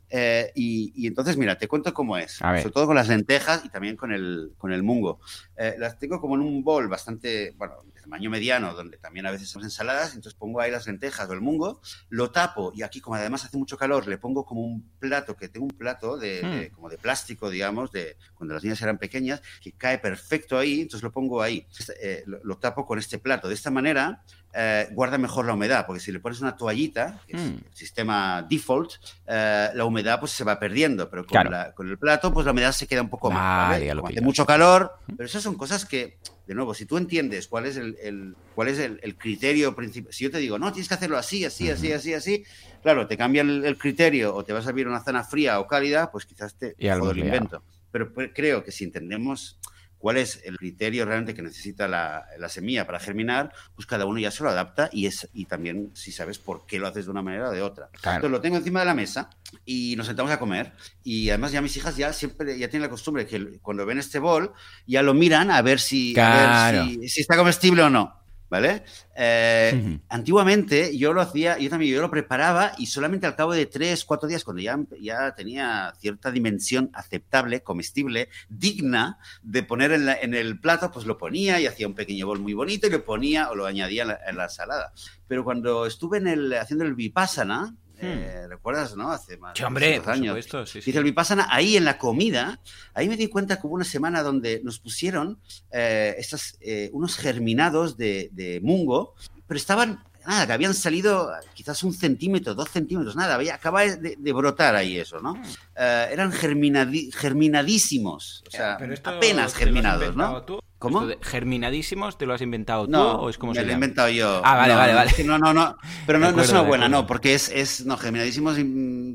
eh, 0.09 0.51
y, 0.55 1.07
entonces, 1.07 1.37
mira, 1.37 1.57
te 1.57 1.67
cuento 1.67 1.93
cómo 1.93 2.17
es. 2.17 2.33
Sobre 2.33 2.69
todo 2.71 2.87
con 2.87 2.95
las 2.95 3.07
lentejas 3.07 3.63
y 3.65 3.69
también 3.69 3.95
con 3.95 4.11
el, 4.11 4.51
con 4.57 4.71
el 4.71 4.83
mungo. 4.83 5.19
Eh, 5.61 5.75
las 5.77 5.99
tengo 5.99 6.21
como 6.21 6.35
en 6.35 6.41
un 6.41 6.63
bol 6.63 6.87
bastante, 6.87 7.53
bueno, 7.57 7.75
de 7.93 7.99
tamaño 7.99 8.29
mediano, 8.29 8.73
donde 8.73 8.97
también 8.97 9.25
a 9.25 9.31
veces 9.31 9.49
son 9.49 9.61
ensaladas. 9.61 10.15
Entonces 10.15 10.33
pongo 10.33 10.61
ahí 10.61 10.71
las 10.71 10.87
lentejas 10.87 11.27
o 11.27 11.33
el 11.33 11.41
mungo, 11.41 11.81
lo 12.07 12.31
tapo 12.31 12.71
y 12.73 12.81
aquí, 12.81 13.01
como 13.01 13.17
además 13.17 13.43
hace 13.43 13.57
mucho 13.57 13.77
calor, 13.77 14.07
le 14.07 14.17
pongo 14.17 14.45
como 14.45 14.61
un 14.61 14.89
plato, 14.99 15.35
que 15.35 15.49
tengo 15.49 15.65
un 15.65 15.77
plato 15.77 16.15
de, 16.15 16.69
hmm. 16.71 16.75
como 16.75 16.87
de 16.87 16.97
plástico, 16.97 17.49
digamos, 17.49 17.91
de 17.91 18.15
cuando 18.35 18.53
las 18.53 18.63
niñas 18.63 18.81
eran 18.81 18.97
pequeñas, 18.99 19.41
que 19.61 19.73
cae 19.73 19.97
perfecto 19.97 20.57
ahí. 20.57 20.79
Entonces 20.79 21.03
lo 21.03 21.11
pongo 21.11 21.41
ahí. 21.41 21.67
Eh, 22.01 22.23
lo 22.25 22.57
tapo 22.57 22.85
con 22.85 22.97
este 22.97 23.19
plato. 23.19 23.49
De 23.49 23.53
esta 23.53 23.69
manera 23.69 24.23
eh, 24.51 24.87
guarda 24.93 25.19
mejor 25.19 25.45
la 25.45 25.53
humedad, 25.53 25.85
porque 25.85 25.99
si 25.99 26.11
le 26.11 26.19
pones 26.19 26.41
una 26.41 26.57
toallita, 26.57 27.21
que 27.27 27.37
es 27.37 27.43
hmm. 27.43 27.57
el 27.69 27.75
sistema 27.75 28.45
default, 28.49 28.93
eh, 29.27 29.69
la 29.75 29.85
humedad 29.85 30.19
pues 30.19 30.31
se 30.31 30.43
va 30.43 30.59
perdiendo, 30.59 31.07
pero 31.07 31.23
con, 31.25 31.87
el 31.87 31.97
plato 31.99 32.33
pues 32.33 32.45
la 32.47 32.51
humedad 32.51 32.71
se 32.71 32.87
queda 32.87 33.01
un 33.01 33.09
poco 33.09 33.29
más. 33.29 33.79
Hace 33.79 34.21
mucho 34.21 34.47
calor, 34.47 34.91
pero 35.05 35.25
esas 35.25 35.43
son 35.49 35.57
cosas 35.57 35.83
que, 35.83 36.17
de 36.45 36.53
nuevo, 36.53 36.75
si 36.75 36.85
tú 36.85 36.97
entiendes 36.97 37.47
cuál 37.47 37.65
es 37.65 37.75
el, 37.75 38.35
cuál 38.53 38.67
es 38.67 38.77
el, 38.77 39.17
criterio 39.17 39.75
principal, 39.75 40.13
si 40.13 40.25
yo 40.25 40.31
te 40.31 40.37
digo, 40.37 40.59
no, 40.59 40.71
tienes 40.71 40.87
que 40.87 40.93
hacerlo 40.93 41.17
así, 41.17 41.43
así, 41.43 41.71
así, 41.71 41.91
así, 41.91 42.13
así, 42.13 42.43
claro, 42.83 43.07
te 43.07 43.17
cambia 43.17 43.41
el, 43.41 43.77
criterio 43.79 44.35
o 44.35 44.43
te 44.43 44.53
vas 44.53 44.67
a 44.67 44.71
vivir 44.71 44.87
una 44.87 45.03
zona 45.03 45.23
fría 45.23 45.59
o 45.59 45.65
cálida, 45.65 46.11
pues 46.11 46.27
quizás 46.27 46.55
te 46.55 46.75
jodo 46.79 47.11
el 47.11 47.19
invento. 47.19 47.63
Pero 47.91 48.13
pues, 48.13 48.29
creo 48.35 48.63
que 48.63 48.71
si 48.71 48.83
entendemos 48.83 49.59
cuál 49.99 50.17
es 50.17 50.41
el 50.45 50.57
criterio 50.57 51.05
realmente 51.05 51.35
que 51.35 51.41
necesita 51.41 51.87
la, 51.87 52.25
semilla 52.49 52.87
para 52.87 52.99
germinar, 52.99 53.53
pues 53.75 53.85
cada 53.85 54.05
uno 54.05 54.19
ya 54.19 54.31
se 54.31 54.43
lo 54.43 54.49
adapta 54.49 54.89
y, 54.91 55.05
es, 55.05 55.29
y 55.33 55.45
también 55.45 55.91
si 55.93 56.11
sabes 56.11 56.39
por 56.39 56.65
qué 56.65 56.79
lo 56.79 56.87
haces 56.87 57.05
de 57.05 57.11
una 57.11 57.21
manera 57.21 57.49
o 57.49 57.51
de 57.51 57.61
otra. 57.61 57.89
Entonces 57.93 58.31
lo 58.31 58.41
tengo 58.41 58.57
encima 58.57 58.79
de 58.79 58.87
la 58.87 58.95
mesa 58.95 59.29
y 59.65 59.95
nos 59.97 60.07
sentamos 60.07 60.31
a 60.31 60.39
comer 60.39 60.73
y 61.03 61.29
además 61.29 61.51
ya 61.51 61.61
mis 61.61 61.75
hijas 61.77 61.95
ya 61.95 62.11
siempre 62.13 62.57
ya 62.57 62.69
tienen 62.69 62.87
la 62.87 62.89
costumbre 62.89 63.27
que 63.27 63.59
cuando 63.59 63.85
ven 63.85 63.99
este 63.99 64.17
bol 64.17 64.53
ya 64.87 65.03
lo 65.03 65.13
miran 65.13 65.51
a 65.51 65.61
ver 65.61 65.79
si, 65.79 66.17
a 66.17 66.71
ver 66.71 67.09
si 67.09 67.21
está 67.21 67.37
comestible 67.37 67.83
o 67.83 67.89
no. 67.89 68.18
¿Vale? 68.49 68.83
Eh, 69.15 69.99
antiguamente 70.09 70.97
yo 70.97 71.13
lo 71.13 71.21
hacía, 71.21 71.57
yo 71.57 71.69
también 71.69 71.93
yo 71.93 72.01
lo 72.01 72.09
preparaba 72.09 72.73
y 72.77 72.87
solamente 72.87 73.27
al 73.27 73.35
cabo 73.35 73.53
de 73.53 73.65
tres, 73.65 74.05
cuatro 74.05 74.27
días, 74.27 74.43
cuando 74.43 74.61
ya, 74.61 74.79
ya 74.99 75.35
tenía 75.35 75.93
cierta 75.99 76.31
dimensión 76.31 76.89
aceptable, 76.93 77.61
comestible, 77.61 78.29
digna 78.49 79.17
de 79.43 79.63
poner 79.63 79.91
en, 79.91 80.33
el 80.33 80.59
plato, 80.59 80.91
pues 80.91 81.05
lo 81.05 81.17
ponía 81.17 81.59
y 81.59 81.67
hacía 81.67 81.87
un 81.87 81.95
pequeño 81.95 82.27
bol 82.27 82.39
muy 82.39 82.53
bonito 82.53 82.87
y 82.87 82.91
lo 82.91 83.03
ponía 83.03 83.49
o 83.49 83.55
lo 83.55 83.65
añadía 83.65 84.03
en 84.03 84.07
la, 84.09 84.19
en 84.27 84.37
la 84.37 84.49
salada. 84.49 84.93
Pero 85.27 85.43
cuando 85.43 85.85
estuve 85.85 86.17
en 86.17 86.27
el, 86.27 86.53
haciendo 86.53 86.85
el 86.85 86.95
vipassana. 86.95 87.75
Eh, 88.01 88.45
¿Recuerdas, 88.47 88.95
no? 88.95 89.11
Hace 89.11 89.37
más 89.37 89.53
de 89.53 90.01
años. 90.07 90.47
sí, 90.65 90.79
Dice 90.79 90.97
el 90.97 91.03
Vipassana, 91.03 91.47
ahí 91.49 91.75
en 91.75 91.85
la 91.85 91.97
comida, 91.97 92.59
ahí 92.93 93.09
me 93.09 93.17
di 93.17 93.27
cuenta 93.27 93.59
que 93.59 93.67
hubo 93.67 93.75
una 93.75 93.83
semana 93.83 94.23
donde 94.23 94.61
nos 94.63 94.79
pusieron 94.79 95.37
eh, 95.71 96.15
eh, 96.61 96.89
unos 96.93 97.17
germinados 97.17 97.97
de, 97.97 98.59
mungo, 98.63 99.15
pero 99.47 99.57
estaban 99.57 100.03
nada, 100.25 100.47
que 100.47 100.53
habían 100.53 100.73
salido 100.73 101.31
quizás 101.53 101.83
un 101.83 101.93
centímetro, 101.93 102.53
dos 102.53 102.69
centímetros, 102.69 103.15
nada, 103.15 103.35
había, 103.35 103.55
acaba 103.55 103.83
de, 103.83 104.33
brotar 104.33 104.75
ahí 104.75 104.97
eso, 104.97 105.19
¿no? 105.19 105.35
Hmm. 105.35 105.43
eran 105.75 106.31
germinadísimos, 106.31 108.43
o 108.47 108.51
sea, 108.51 108.77
apenas 109.03 109.55
germinados, 109.55 110.15
¿no? 110.15 110.45
¿Cómo? 110.79 111.07
germinadísimos, 111.21 112.17
¿te 112.17 112.25
lo 112.25 112.33
has 112.33 112.41
inventado 112.41 112.87
tú 112.87 112.97
o 112.97 113.29
es 113.29 113.37
como 113.37 113.51
me 113.51 113.63
lo 113.63 113.69
he 113.69 113.73
inventado 113.73 114.07
yo. 114.09 114.41
Ah, 114.45 114.55
vale, 114.55 114.73
vale, 114.73 114.93
vale. 114.93 115.11
No, 115.25 115.37
no, 115.37 115.53
no. 115.53 115.77
Pero 116.07 116.19
no, 116.19 116.41
es 116.41 116.49
una 116.51 116.61
buena, 116.61 116.87
no, 116.87 117.05
porque 117.05 117.33
es, 117.33 117.49
es. 117.49 117.85
No, 117.85 117.97
germinadísimos 117.97 118.57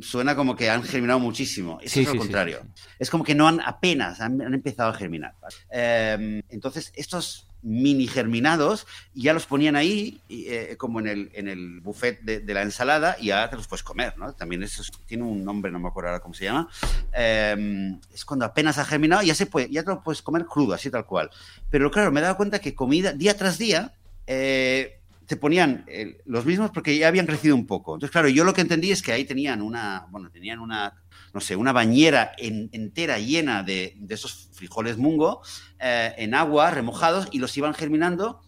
suena 0.06 0.36
como 0.36 0.56
que 0.56 0.68
han 0.68 0.82
germinado 0.82 1.18
muchísimo. 1.18 1.78
Eso 1.82 2.00
es 2.00 2.06
lo 2.06 2.16
contrario. 2.16 2.60
Es 2.98 3.08
como 3.08 3.24
que 3.24 3.34
no 3.34 3.48
han 3.48 3.60
apenas, 3.60 4.20
han, 4.20 4.40
empezado 4.42 4.90
a 4.90 4.94
germinar. 4.94 5.34
Em, 5.70 6.42
entonces, 6.50 6.92
estos 6.94 7.48
mini 7.64 8.06
germinados 8.06 8.86
y 9.14 9.22
ya 9.22 9.32
los 9.32 9.46
ponían 9.46 9.74
ahí 9.74 10.20
eh, 10.28 10.76
como 10.78 11.00
en 11.00 11.08
el, 11.08 11.30
en 11.34 11.48
el 11.48 11.80
buffet 11.80 12.20
de, 12.20 12.54
la 12.54 12.62
ensalada 12.62 13.16
y 13.18 13.30
ahora 13.30 13.50
te 13.50 13.56
los 13.56 13.66
puedes 13.66 13.82
comer, 13.82 14.16
¿no? 14.18 14.32
También 14.34 14.62
eso 14.62 14.82
tiene 15.06 15.24
un 15.24 15.44
nombre, 15.44 15.72
no 15.72 15.80
me 15.80 15.88
acuerdo 15.88 16.10
ahora 16.10 16.20
cómo 16.20 16.34
se 16.34 16.44
llama. 16.44 16.68
Em, 17.12 17.98
es 18.12 18.24
cuando 18.24 18.44
apenas 18.44 18.78
ha 18.78 18.84
germinado 18.84 19.22
y 19.22 19.26
ya, 19.26 19.34
se 19.34 19.46
puede, 19.46 19.68
ya 19.70 19.82
te 19.82 19.90
lo 19.90 20.02
puedes 20.02 20.22
comer 20.22 20.44
crudo, 20.44 20.74
así 20.74 20.90
tal 20.90 21.06
cual. 21.06 21.30
Pero 21.70 21.90
claro, 21.90 22.12
me 22.12 22.20
he 22.20 22.22
dado 22.22 22.36
cuenta 22.36 22.60
que 22.60 22.74
comida 22.74 23.12
día 23.12 23.36
tras 23.36 23.58
día... 23.58 23.92
Eh, 24.26 25.00
te 25.26 25.36
ponían 25.36 25.84
eh, 25.86 26.20
los 26.26 26.44
mismos 26.44 26.70
porque 26.70 26.96
ya 26.98 27.08
habían 27.08 27.26
crecido 27.26 27.54
un 27.54 27.66
poco. 27.66 27.94
Entonces, 27.94 28.12
claro, 28.12 28.28
yo 28.28 28.44
lo 28.44 28.52
que 28.52 28.60
entendí 28.60 28.90
es 28.90 29.02
que 29.02 29.12
ahí 29.12 29.24
tenían 29.24 29.62
una, 29.62 30.06
bueno, 30.10 30.30
tenían 30.30 30.58
una 30.58 30.92
no 31.34 31.40
sé, 31.40 31.56
una 31.56 31.72
bañera 31.72 32.32
entera 32.38 33.18
llena 33.18 33.64
de, 33.64 33.98
esos 34.08 34.48
frijoles 34.52 34.96
mungo 34.96 35.42
eh, 35.80 36.14
en 36.16 36.32
agua, 36.32 36.70
remojados, 36.70 37.26
y 37.32 37.40
los 37.40 37.56
iban 37.56 37.74
germinando. 37.74 38.40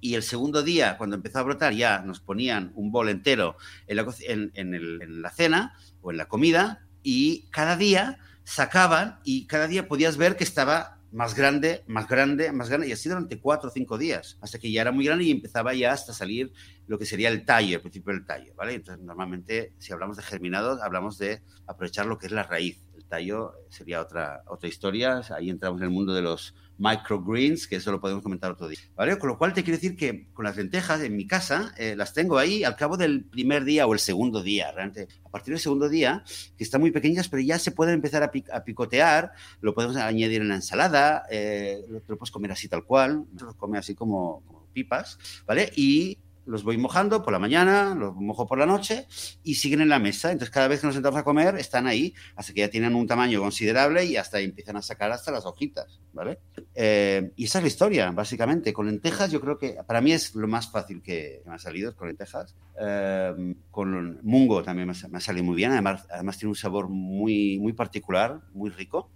Y 0.00 0.14
el 0.14 0.22
segundo 0.22 0.62
día, 0.62 0.96
cuando 0.96 1.16
empezó 1.16 1.40
a 1.40 1.42
brotar, 1.42 1.74
ya 1.74 2.00
nos 2.00 2.20
ponían 2.20 2.72
un 2.74 2.90
bol 2.90 3.10
entero 3.10 3.56
en 3.86 3.96
la, 3.96 4.06
en 4.24 5.22
la 5.22 5.30
cena 5.30 5.76
o 6.00 6.10
en 6.10 6.16
la 6.16 6.28
comida, 6.28 6.86
y 7.02 7.42
cada 7.50 7.76
día 7.76 8.18
sacaban 8.44 9.20
y 9.22 9.46
cada 9.46 9.66
día 9.66 9.86
podías 9.86 10.16
ver 10.16 10.36
que 10.36 10.44
estaba 10.44 10.99
más 11.12 11.34
grande, 11.34 11.82
más 11.86 12.08
grande, 12.08 12.52
más 12.52 12.68
grande, 12.68 12.88
y 12.88 12.92
así 12.92 13.08
durante 13.08 13.40
cuatro 13.40 13.68
o 13.68 13.72
cinco 13.72 13.98
días, 13.98 14.38
hasta 14.40 14.58
que 14.58 14.70
ya 14.70 14.82
era 14.82 14.92
muy 14.92 15.04
grande 15.04 15.24
y 15.24 15.30
empezaba 15.30 15.74
ya 15.74 15.92
hasta 15.92 16.12
salir 16.12 16.52
lo 16.86 16.98
que 16.98 17.06
sería 17.06 17.28
el 17.28 17.44
tallo, 17.44 17.76
el 17.76 17.80
principio 17.80 18.12
del 18.12 18.24
tallo, 18.24 18.54
¿vale? 18.54 18.74
Entonces, 18.74 19.04
normalmente, 19.04 19.72
si 19.78 19.92
hablamos 19.92 20.16
de 20.16 20.22
germinados, 20.22 20.80
hablamos 20.82 21.18
de 21.18 21.42
aprovechar 21.66 22.06
lo 22.06 22.18
que 22.18 22.26
es 22.26 22.32
la 22.32 22.42
raíz. 22.42 22.82
El 22.96 23.04
tallo 23.04 23.54
sería 23.70 24.00
otra, 24.00 24.42
otra 24.46 24.68
historia, 24.68 25.22
ahí 25.36 25.50
entramos 25.50 25.80
en 25.80 25.84
el 25.84 25.90
mundo 25.90 26.14
de 26.14 26.22
los 26.22 26.54
microgreens, 26.80 27.68
que 27.68 27.76
eso 27.76 27.92
lo 27.92 28.00
podemos 28.00 28.22
comentar 28.22 28.50
otro 28.50 28.66
día. 28.66 28.78
¿vale? 28.96 29.18
Con 29.18 29.28
lo 29.28 29.38
cual 29.38 29.52
te 29.52 29.62
quiero 29.62 29.76
decir 29.76 29.96
que 29.96 30.32
con 30.32 30.44
las 30.44 30.56
lentejas 30.56 31.02
en 31.02 31.14
mi 31.14 31.26
casa 31.26 31.72
eh, 31.76 31.94
las 31.94 32.14
tengo 32.14 32.38
ahí 32.38 32.64
al 32.64 32.74
cabo 32.74 32.96
del 32.96 33.24
primer 33.24 33.64
día 33.64 33.86
o 33.86 33.92
el 33.92 34.00
segundo 34.00 34.42
día. 34.42 34.72
Realmente, 34.72 35.08
a 35.24 35.28
partir 35.28 35.52
del 35.52 35.60
segundo 35.60 35.88
día, 35.88 36.24
que 36.56 36.64
están 36.64 36.80
muy 36.80 36.90
pequeñas, 36.90 37.28
pero 37.28 37.42
ya 37.42 37.58
se 37.58 37.70
pueden 37.70 37.94
empezar 37.94 38.22
a, 38.22 38.64
picotear, 38.64 39.32
lo 39.60 39.74
podemos 39.74 39.96
añadir 39.96 40.40
en 40.40 40.48
la 40.48 40.56
ensalada, 40.56 41.24
eh, 41.30 41.82
lo, 41.88 42.00
puedes 42.00 42.30
comer 42.30 42.52
así 42.52 42.68
tal 42.68 42.84
cual, 42.84 43.26
lo 43.38 43.54
come 43.56 43.78
así 43.78 43.94
como, 43.94 44.42
como 44.46 44.66
pipas, 44.72 45.18
¿vale? 45.46 45.70
Y 45.76 46.18
los 46.50 46.64
voy 46.64 46.76
mojando 46.76 47.22
por 47.22 47.32
la 47.32 47.38
mañana, 47.38 47.94
los 47.94 48.14
mojo 48.16 48.46
por 48.46 48.58
la 48.58 48.66
noche 48.66 49.06
y 49.44 49.54
siguen 49.54 49.80
en 49.80 49.88
la 49.88 50.00
mesa. 50.00 50.32
Entonces, 50.32 50.52
cada 50.52 50.66
vez 50.66 50.80
que 50.80 50.86
nos 50.88 50.94
sentamos 50.94 51.20
a 51.20 51.22
comer, 51.22 51.54
están 51.56 51.86
ahí, 51.86 52.12
hasta 52.34 52.52
que 52.52 52.60
ya 52.60 52.68
tienen 52.68 52.96
un 52.96 53.06
tamaño 53.06 53.40
considerable 53.40 54.04
y 54.04 54.16
hasta 54.16 54.40
empiezan 54.40 54.76
a 54.76 54.82
sacar 54.82 55.12
hasta 55.12 55.30
las 55.30 55.46
hojitas, 55.46 56.00
¿vale? 56.12 56.40
Eh, 56.74 57.30
y 57.36 57.44
esa 57.44 57.58
es 57.58 57.62
la 57.62 57.68
historia, 57.68 58.10
básicamente. 58.10 58.72
Con 58.72 58.86
lentejas, 58.86 59.30
yo 59.30 59.40
creo 59.40 59.58
que 59.58 59.78
para 59.86 60.00
mí 60.00 60.12
es 60.12 60.34
lo 60.34 60.48
más 60.48 60.70
fácil 60.70 61.02
que, 61.02 61.42
me 61.46 61.54
ha 61.54 61.58
salido, 61.58 61.94
con 61.94 62.08
lentejas. 62.08 62.56
Eh, 62.80 63.54
con 63.70 64.18
mungo 64.22 64.62
también 64.64 64.88
me, 64.88 65.18
ha 65.18 65.20
salido 65.20 65.44
muy 65.44 65.54
bien, 65.54 65.70
además, 65.70 66.06
además 66.10 66.36
tiene 66.36 66.50
un 66.50 66.56
sabor 66.56 66.88
muy, 66.88 67.58
muy 67.60 67.74
particular, 67.74 68.40
muy 68.52 68.70
rico. 68.70 69.10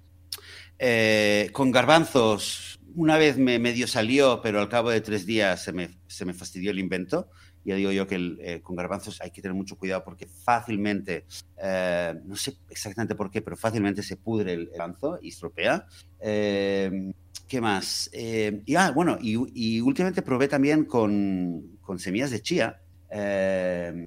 Eh, 0.79 1.51
con 1.53 1.71
garbanzos, 1.71 2.81
una 2.95 3.17
vez 3.17 3.39
me 3.39 3.59
medio 3.59 3.87
salió, 3.87 4.41
pero 4.43 4.61
al 4.61 4.69
cabo 4.69 4.91
de 4.91 5.01
tres 5.01 5.27
días 5.27 5.63
se 5.63 5.73
me, 5.73 5.91
se 6.07 6.25
me 6.25 6.35
fastidió 6.35 6.71
el 6.71 6.79
invento. 6.79 7.29
Ya 7.65 7.77
digo 7.77 7.93
yo 7.93 8.07
que 8.07 8.37
eh, 8.41 8.61
con 8.61 8.77
garbanzos 8.77 9.21
hay 9.23 9.31
que 9.31 9.41
tener 9.41 9.55
mucho 9.55 9.77
cuidado 9.77 10.05
porque 10.05 10.27
fácilmente, 10.27 11.25
eh, 11.63 12.15
no 12.25 12.37
sé 12.37 12.57
exactamente 12.69 13.15
por 13.15 13.31
qué, 13.31 13.41
pero 13.41 13.57
fácilmente 13.57 14.03
se 14.03 14.17
pudre 14.17 14.53
el 14.53 14.67
garbanzo 14.69 15.19
y 15.23 15.29
estropea. 15.29 15.87
¿Qué 16.21 17.61
más? 17.61 18.11
y, 18.13 18.75
ah, 18.75 18.91
bueno, 18.91 19.19
y, 19.21 19.37
y, 19.55 19.81
últimamente 19.81 20.23
probé 20.23 20.49
también 20.49 20.85
con, 20.85 21.79
con 21.83 21.99
semillas 21.99 22.31
de 22.31 22.41
chía. 22.41 22.81